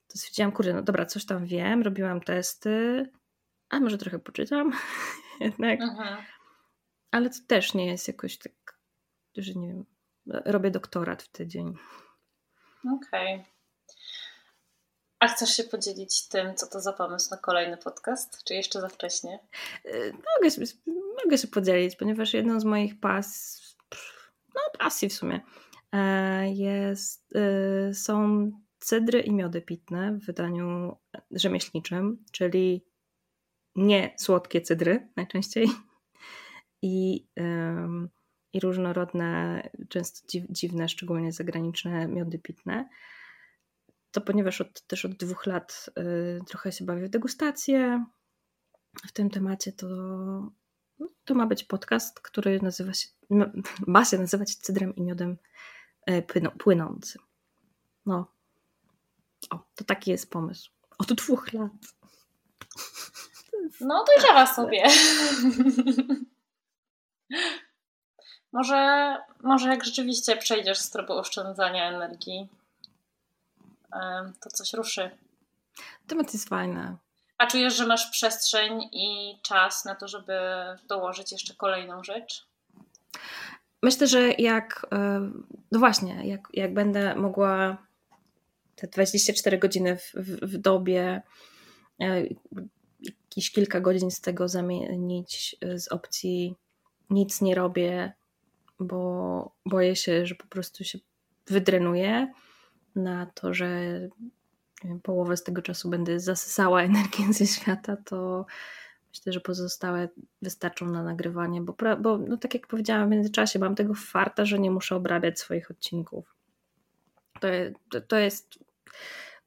To 0.07 0.18
stwierdziłam, 0.18 0.52
kurde, 0.52 0.73
no 0.73 0.81
dobra, 0.81 1.06
coś 1.06 1.26
tam 1.26 1.45
wiem, 1.45 1.84
robiłam 1.84 2.22
testy, 2.22 3.06
a 3.69 3.80
może 3.80 3.98
trochę 3.98 4.19
poczytam 4.19 4.72
jednak. 5.39 5.81
Mhm. 5.81 6.23
Ale 7.11 7.30
to 7.30 7.35
też 7.48 7.73
nie 7.73 7.88
jest 7.88 8.07
jakoś 8.07 8.38
tak, 8.38 8.80
że 9.38 9.53
nie 9.53 9.68
wiem, 9.68 9.85
robię 10.26 10.72
doktorat 10.72 11.23
w 11.23 11.31
tydzień. 11.31 11.73
Okej. 12.95 13.35
Okay. 13.35 13.45
A 15.19 15.27
chcesz 15.27 15.49
się 15.49 15.64
podzielić 15.64 16.27
tym, 16.27 16.56
co 16.56 16.68
to 16.68 16.80
za 16.80 16.94
pomysł 16.94 17.27
na 17.31 17.38
kolejny 17.38 17.77
podcast? 17.77 18.44
Czy 18.44 18.53
jeszcze 18.53 18.81
za 18.81 18.89
wcześnie? 18.89 19.39
E, 19.85 20.11
mogę 20.11 20.52
się, 20.52 20.61
mogę 21.23 21.38
się 21.38 21.48
podzielić, 21.48 21.95
ponieważ 21.95 22.34
jedną 22.34 22.60
z 22.60 22.65
moich 22.65 22.99
pas, 22.99 23.60
no 24.56 24.61
pasji 24.80 25.10
w 25.10 25.14
sumie, 25.14 25.41
e, 25.91 26.53
jest, 26.53 27.35
e, 27.35 27.94
są 27.94 28.52
cydry 28.80 29.19
i 29.19 29.34
miody 29.34 29.61
pitne 29.61 30.11
w 30.11 30.26
wydaniu 30.26 30.98
rzemieślniczym, 31.31 32.26
czyli 32.31 32.85
nie 33.76 34.15
słodkie 34.18 34.61
cydry 34.61 35.10
najczęściej 35.15 35.68
i, 36.81 37.27
i 38.53 38.60
różnorodne, 38.60 39.61
często 39.89 40.27
dziwne, 40.49 40.89
szczególnie 40.89 41.31
zagraniczne 41.31 42.07
miody 42.07 42.39
pitne. 42.39 42.89
To 44.18 44.22
ponieważ 44.22 44.61
od, 44.61 44.81
też 44.81 45.06
od 45.06 45.11
dwóch 45.11 45.45
lat 45.45 45.89
y, 45.99 46.39
trochę 46.48 46.72
się 46.72 46.85
bawię 46.85 47.06
w 47.06 47.10
degustację 47.10 48.06
w 49.07 49.11
tym 49.11 49.30
temacie, 49.30 49.72
to, 49.72 49.88
no, 50.99 51.07
to 51.26 51.35
ma 51.35 51.45
być 51.45 51.64
podcast, 51.64 52.19
który 52.19 52.61
nazywa 52.61 52.94
się, 52.94 53.07
ma 53.88 54.06
się 54.06 54.18
nazywać 54.18 54.56
cydrem 54.56 54.95
i 54.95 55.02
miodem 55.02 55.38
y, 56.10 56.23
płynącym. 56.57 57.22
No. 58.06 58.31
O, 59.49 59.60
to 59.76 59.84
taki 59.84 60.11
jest 60.11 60.31
pomysł. 60.31 60.72
Od 60.98 61.14
dwóch 61.14 61.53
lat. 61.53 61.72
No, 63.81 64.06
dojrzewa 64.07 64.48
sobie. 64.48 64.84
może, 68.52 69.18
może 69.44 69.69
jak 69.69 69.85
rzeczywiście 69.85 70.38
przejdziesz 70.38 70.80
z 70.80 70.89
trybu 70.89 71.14
oszczędzania 71.14 71.89
energii, 71.89 72.49
to 74.41 74.49
coś 74.49 74.73
ruszy. 74.73 75.11
Temat 76.07 76.34
jest 76.34 76.49
fajny. 76.49 76.97
A 77.38 77.47
czujesz, 77.47 77.76
że 77.76 77.88
masz 77.88 78.09
przestrzeń 78.09 78.81
i 78.91 79.38
czas 79.41 79.85
na 79.85 79.95
to, 79.95 80.07
żeby 80.07 80.34
dołożyć 80.88 81.31
jeszcze 81.31 81.53
kolejną 81.53 82.03
rzecz? 82.03 82.47
Myślę, 83.84 84.07
że 84.07 84.31
jak, 84.31 84.85
no 85.72 85.80
właśnie, 85.80 86.27
jak, 86.27 86.47
jak 86.53 86.73
będę 86.73 87.15
mogła 87.15 87.77
te 88.76 88.88
24 88.88 89.57
godziny 89.57 89.97
w, 89.97 90.14
w, 90.14 90.53
w 90.53 90.57
dobie, 90.57 91.22
e, 92.01 92.23
jakieś 92.99 93.51
kilka 93.51 93.80
godzin 93.80 94.11
z 94.11 94.22
tego 94.22 94.47
zamienić 94.47 95.55
z 95.76 95.88
opcji 95.88 96.55
nic 97.09 97.41
nie 97.41 97.55
robię, 97.55 98.14
bo 98.80 99.55
boję 99.65 99.95
się, 99.95 100.26
że 100.26 100.35
po 100.35 100.47
prostu 100.47 100.84
się 100.84 100.99
wydrenuję 101.47 102.34
na 102.97 103.25
to, 103.25 103.53
że 103.53 103.99
połowę 105.03 105.37
z 105.37 105.43
tego 105.43 105.61
czasu 105.61 105.89
będę 105.89 106.19
zasysała 106.19 106.83
energię 106.83 107.33
ze 107.33 107.45
świata, 107.45 107.97
to 108.05 108.45
myślę, 109.09 109.33
że 109.33 109.41
pozostałe 109.41 110.09
wystarczą 110.41 110.85
na 110.85 111.03
nagrywanie, 111.03 111.61
bo, 111.61 111.75
bo 111.99 112.17
no, 112.17 112.37
tak 112.37 112.53
jak 112.53 112.67
powiedziałam 112.67 113.07
w 113.07 113.11
międzyczasie, 113.11 113.59
mam 113.59 113.75
tego 113.75 113.93
farta, 113.93 114.45
że 114.45 114.59
nie 114.59 114.71
muszę 114.71 114.95
obrabiać 114.95 115.39
swoich 115.39 115.71
odcinków. 115.71 116.35
To, 117.39 117.47
to, 117.89 118.01
to 118.01 118.17
jest. 118.17 118.59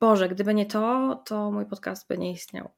Boże, 0.01 0.29
gdyby 0.29 0.55
nie 0.55 0.67
to, 0.67 1.15
to 1.27 1.51
mój 1.51 1.67
podcast 1.67 2.09
by 2.09 2.19
nie 2.19 2.33
istniał. 2.33 2.71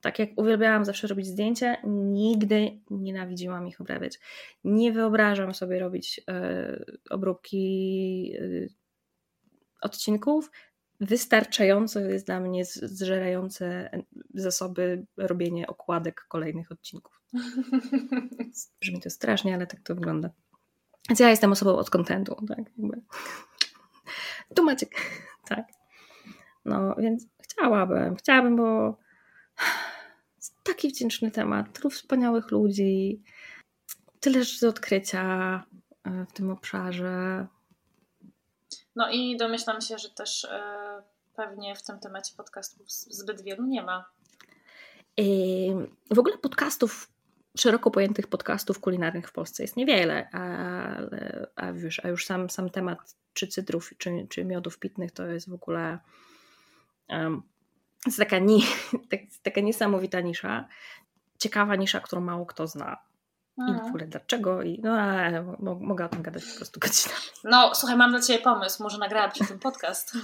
Tak 0.00 0.18
jak 0.18 0.28
uwielbiałam 0.36 0.84
zawsze 0.84 1.06
robić 1.06 1.26
zdjęcia, 1.26 1.76
nigdy 1.84 2.78
nienawidziłam 2.90 3.68
ich 3.68 3.80
obrabiać. 3.80 4.18
Nie 4.64 4.92
wyobrażam 4.92 5.54
sobie 5.54 5.78
robić 5.78 6.18
y, 6.18 7.00
obróbki 7.10 8.32
y, 8.40 8.68
odcinków. 9.82 10.50
Wystarczająco 11.00 12.00
jest 12.00 12.26
dla 12.26 12.40
mnie 12.40 12.64
zżerające 12.64 13.90
zasoby 14.34 15.06
robienie 15.16 15.66
okładek 15.66 16.24
kolejnych 16.28 16.72
odcinków. 16.72 17.20
Brzmi 18.80 19.00
to 19.00 19.10
strasznie, 19.10 19.54
ale 19.54 19.66
tak 19.66 19.80
to 19.80 19.94
wygląda. 19.94 20.30
Więc 21.08 21.20
ja 21.20 21.30
jestem 21.30 21.52
osobą 21.52 21.76
od 21.76 21.90
kontentu, 21.90 22.46
tak 22.48 22.58
jakby. 22.58 23.02
Tu 24.54 24.64
Maciek, 24.64 24.90
tak. 25.48 25.66
No, 26.64 26.94
więc 26.98 27.26
chciałabym, 27.42 28.16
chciałabym, 28.16 28.56
bo 28.56 28.98
taki 30.62 30.88
wdzięczny 30.88 31.30
temat, 31.30 31.72
tylu 31.72 31.90
wspaniałych 31.90 32.50
ludzi, 32.50 33.22
tyle 34.20 34.44
rzeczy 34.44 34.60
do 34.60 34.68
odkrycia 34.68 35.24
e, 36.04 36.26
w 36.26 36.32
tym 36.32 36.50
obszarze. 36.50 37.46
No 38.96 39.10
i 39.10 39.36
domyślam 39.36 39.80
się, 39.80 39.98
że 39.98 40.10
też 40.10 40.44
e, 40.44 41.02
pewnie 41.36 41.76
w 41.76 41.82
tym 41.82 41.98
temacie 41.98 42.34
podcastów 42.36 42.90
zbyt 42.90 43.42
wielu 43.42 43.66
nie 43.66 43.82
ma. 43.82 44.04
W 46.10 46.18
ogóle 46.18 46.38
podcastów, 46.38 47.08
szeroko 47.56 47.90
pojętych 47.90 48.26
podcastów 48.26 48.80
kulinarnych 48.80 49.28
w 49.28 49.32
Polsce 49.32 49.62
jest 49.62 49.76
niewiele, 49.76 50.28
a 51.56 51.68
już, 51.68 52.04
a 52.04 52.08
już 52.08 52.26
sam, 52.26 52.50
sam 52.50 52.70
temat 52.70 53.16
czy 53.34 53.46
cydrów, 53.46 53.90
czy, 53.98 54.26
czy 54.30 54.44
miodów 54.44 54.78
pitnych 54.78 55.12
to 55.12 55.26
jest 55.26 55.50
w 55.50 55.54
ogóle 55.54 55.98
um, 57.08 57.42
jest 58.06 58.18
taka, 58.18 58.38
nie, 58.38 58.62
tak, 59.10 59.20
taka 59.42 59.60
niesamowita 59.60 60.20
nisza, 60.20 60.68
ciekawa 61.38 61.76
nisza, 61.76 62.00
którą 62.00 62.22
mało 62.22 62.46
kto 62.46 62.66
zna. 62.66 63.11
I 63.58 63.72
w 63.72 63.86
ogóle 63.86 64.06
dlaczego? 64.06 64.62
I, 64.62 64.80
no, 64.82 64.92
ale 64.92 65.56
mogę 65.80 66.04
o 66.04 66.08
tym 66.08 66.22
gadać 66.22 66.44
po 66.44 66.56
prostu 66.56 66.80
godzinami. 66.80 67.22
No, 67.44 67.74
słuchaj, 67.74 67.96
mam 67.96 68.10
dla 68.10 68.20
Ciebie 68.20 68.38
pomysł. 68.38 68.82
Może 68.82 68.98
nagrałabym 68.98 69.34
się 69.34 69.44
ten 69.44 69.58
podcast. 69.58 70.12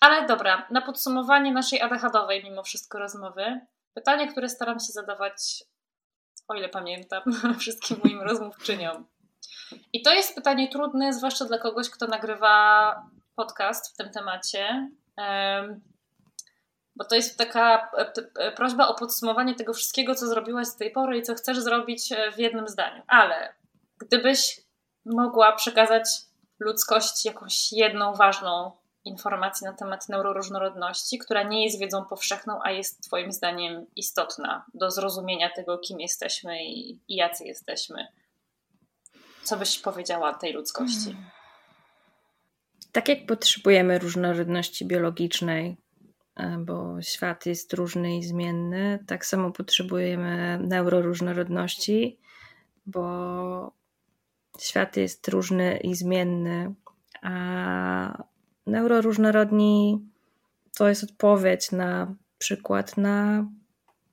ale 0.00 0.26
dobra, 0.26 0.66
na 0.70 0.82
podsumowanie 0.82 1.52
naszej 1.52 1.80
ADHD-owej 1.80 2.44
mimo 2.44 2.62
wszystko 2.62 2.98
rozmowy, 2.98 3.60
pytanie, 3.94 4.28
które 4.28 4.48
staram 4.48 4.80
się 4.80 4.92
zadawać, 4.92 5.64
o 6.48 6.54
ile 6.54 6.68
pamiętam, 6.68 7.22
wszystkim 7.60 7.96
moim 8.04 8.20
rozmówczyniom. 8.20 9.06
I 9.92 10.02
to 10.02 10.14
jest 10.14 10.34
pytanie 10.34 10.68
trudne, 10.68 11.12
zwłaszcza 11.12 11.44
dla 11.44 11.58
kogoś, 11.58 11.90
kto 11.90 12.06
nagrywa 12.06 12.94
podcast 13.34 13.94
w 13.94 13.96
tym 13.96 14.10
temacie, 14.10 14.90
bo 16.96 17.04
to 17.04 17.14
jest 17.14 17.38
taka 17.38 17.90
e, 17.98 18.12
e, 18.34 18.52
prośba 18.52 18.88
o 18.88 18.94
podsumowanie 18.94 19.54
tego 19.54 19.74
wszystkiego, 19.74 20.14
co 20.14 20.26
zrobiłaś 20.26 20.66
z 20.66 20.76
tej 20.76 20.90
pory 20.90 21.18
i 21.18 21.22
co 21.22 21.34
chcesz 21.34 21.60
zrobić 21.60 22.12
e, 22.12 22.32
w 22.32 22.38
jednym 22.38 22.68
zdaniu. 22.68 23.02
Ale 23.06 23.54
gdybyś 23.98 24.60
mogła 25.04 25.52
przekazać 25.52 26.08
ludzkości 26.58 27.28
jakąś 27.28 27.72
jedną 27.72 28.14
ważną 28.14 28.72
informację 29.04 29.70
na 29.70 29.76
temat 29.76 30.08
neuroróżnorodności, 30.08 31.18
która 31.18 31.42
nie 31.42 31.64
jest 31.64 31.78
wiedzą 31.80 32.04
powszechną, 32.04 32.60
a 32.62 32.70
jest 32.70 33.02
Twoim 33.02 33.32
zdaniem 33.32 33.86
istotna 33.96 34.64
do 34.74 34.90
zrozumienia 34.90 35.50
tego, 35.50 35.78
kim 35.78 36.00
jesteśmy 36.00 36.64
i, 36.64 36.90
i 37.08 37.16
jacy 37.16 37.44
jesteśmy. 37.44 38.06
Co 39.42 39.56
byś 39.56 39.78
powiedziała 39.78 40.34
tej 40.34 40.52
ludzkości? 40.52 41.04
Hmm. 41.04 41.30
Tak 42.92 43.08
jak 43.08 43.26
potrzebujemy 43.26 43.98
różnorodności 43.98 44.84
biologicznej, 44.84 45.76
bo 46.58 47.02
świat 47.02 47.46
jest 47.46 47.72
różny 47.72 48.16
i 48.16 48.24
zmienny, 48.24 49.04
tak 49.06 49.26
samo 49.26 49.50
potrzebujemy 49.50 50.58
neuroróżnorodności, 50.62 52.18
bo 52.86 53.72
świat 54.58 54.96
jest 54.96 55.28
różny 55.28 55.76
i 55.76 55.94
zmienny, 55.94 56.74
a 57.22 58.22
neuroróżnorodni 58.66 60.06
to 60.76 60.88
jest 60.88 61.04
odpowiedź 61.04 61.72
na 61.72 62.14
przykład 62.38 62.96
na 62.96 63.46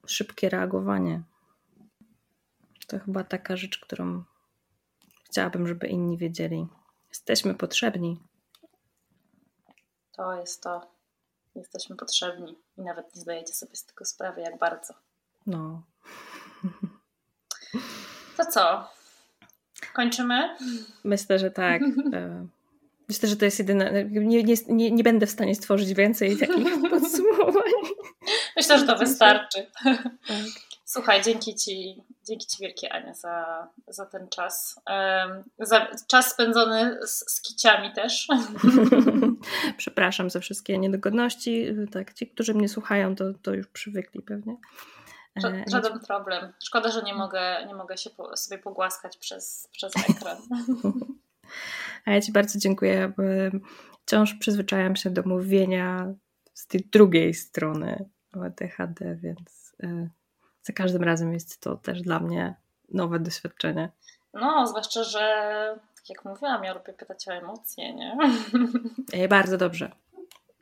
szybkie 0.07 0.49
reagowanie. 0.49 1.21
To 2.87 2.99
chyba 2.99 3.23
taka 3.23 3.57
rzecz, 3.57 3.79
którą 3.79 4.23
chciałabym, 5.25 5.67
żeby 5.67 5.87
inni 5.87 6.17
wiedzieli. 6.17 6.67
Jesteśmy 7.09 7.55
potrzebni 7.55 8.17
to 10.15 10.33
jest 10.33 10.63
to. 10.63 10.92
Jesteśmy 11.55 11.95
potrzebni 11.95 12.55
i 12.77 12.81
nawet 12.81 13.15
nie 13.15 13.21
zdajecie 13.21 13.53
sobie 13.53 13.75
z 13.75 13.85
tego 13.85 14.05
sprawy, 14.05 14.41
jak 14.41 14.57
bardzo. 14.57 14.93
No. 15.47 15.81
To 18.37 18.45
co? 18.45 18.89
Kończymy? 19.93 20.55
Myślę, 21.03 21.39
że 21.39 21.51
tak. 21.51 21.81
E, 22.13 22.47
myślę, 23.09 23.29
że 23.29 23.35
to 23.35 23.45
jest 23.45 23.59
jedyne. 23.59 24.05
Nie, 24.05 24.43
nie, 24.67 24.91
nie 24.91 25.03
będę 25.03 25.27
w 25.27 25.31
stanie 25.31 25.55
stworzyć 25.55 25.93
więcej 25.93 26.37
takich 26.37 26.81
podsumowań. 26.89 27.71
Myślę, 28.55 28.79
że 28.79 28.85
to 28.85 28.97
wystarczy. 28.97 29.67
Tak. 30.27 30.47
Słuchaj, 30.93 31.21
dzięki 31.21 31.55
Ci, 31.55 32.03
dzięki 32.23 32.47
Ci 32.47 32.57
wielkie 32.61 32.93
Ania 32.93 33.13
za, 33.13 33.67
za 33.87 34.05
ten 34.05 34.29
czas. 34.29 34.81
Um, 34.87 35.43
za 35.59 35.87
czas 36.07 36.31
spędzony 36.31 37.07
z, 37.07 37.31
z 37.31 37.41
kiciami 37.41 37.93
też. 37.93 38.27
Przepraszam 39.77 40.29
za 40.29 40.39
wszystkie 40.39 40.77
niedogodności. 40.77 41.65
Tak, 41.91 42.13
ci, 42.13 42.27
którzy 42.27 42.53
mnie 42.53 42.69
słuchają, 42.69 43.15
to, 43.15 43.25
to 43.41 43.53
już 43.53 43.67
przywykli 43.67 44.21
pewnie. 44.21 44.57
E, 45.43 45.63
żaden 45.71 45.99
problem. 45.99 46.53
Szkoda, 46.63 46.91
że 46.91 47.01
nie 47.01 47.13
mogę, 47.13 47.65
nie 47.67 47.75
mogę 47.75 47.97
się 47.97 48.09
po, 48.09 48.37
sobie 48.37 48.61
pogłaskać 48.61 49.17
przez, 49.17 49.69
przez 49.71 49.93
ekran. 50.09 50.37
A 52.05 52.11
ja 52.11 52.21
Ci 52.21 52.31
bardzo 52.31 52.59
dziękuję. 52.59 53.13
Wciąż 54.05 54.33
przyzwyczajam 54.33 54.95
się 54.95 55.09
do 55.09 55.23
mówienia 55.23 56.13
z 56.53 56.67
tej 56.67 56.87
drugiej 56.91 57.33
strony 57.33 58.09
o 58.33 58.39
DHD, 58.49 59.15
więc 59.15 59.75
e, 59.83 60.09
za 60.63 60.73
każdym 60.73 61.03
razem 61.03 61.33
jest 61.33 61.61
to 61.61 61.75
też 61.75 62.01
dla 62.01 62.19
mnie 62.19 62.55
nowe 62.89 63.19
doświadczenie. 63.19 63.91
No, 64.33 64.67
zwłaszcza, 64.67 65.03
że 65.03 65.19
tak 65.95 66.09
jak 66.09 66.25
mówiłam, 66.25 66.63
ja 66.63 66.73
lubię 66.73 66.93
pytać 66.93 67.27
o 67.27 67.31
emocje, 67.31 67.93
nie? 67.93 68.17
Ej, 69.13 69.27
bardzo 69.27 69.57
dobrze. 69.57 69.91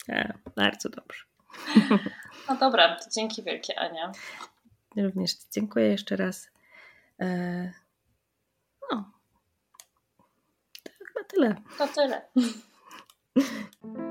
Ja, 0.07 0.33
bardzo 0.55 0.89
dobrze. 0.89 1.23
No 2.49 2.55
dobra, 2.57 2.95
to 2.95 3.09
dzięki 3.09 3.43
wielkie, 3.43 3.79
Ania. 3.79 4.11
Również 4.97 5.31
dziękuję 5.51 5.87
jeszcze 5.87 6.15
raz. 6.15 6.49
E, 7.19 7.71
no. 8.91 9.11
To 10.83 10.91
chyba 11.07 11.23
tyle. 11.27 11.55
To 11.77 11.87
tyle. 11.87 12.21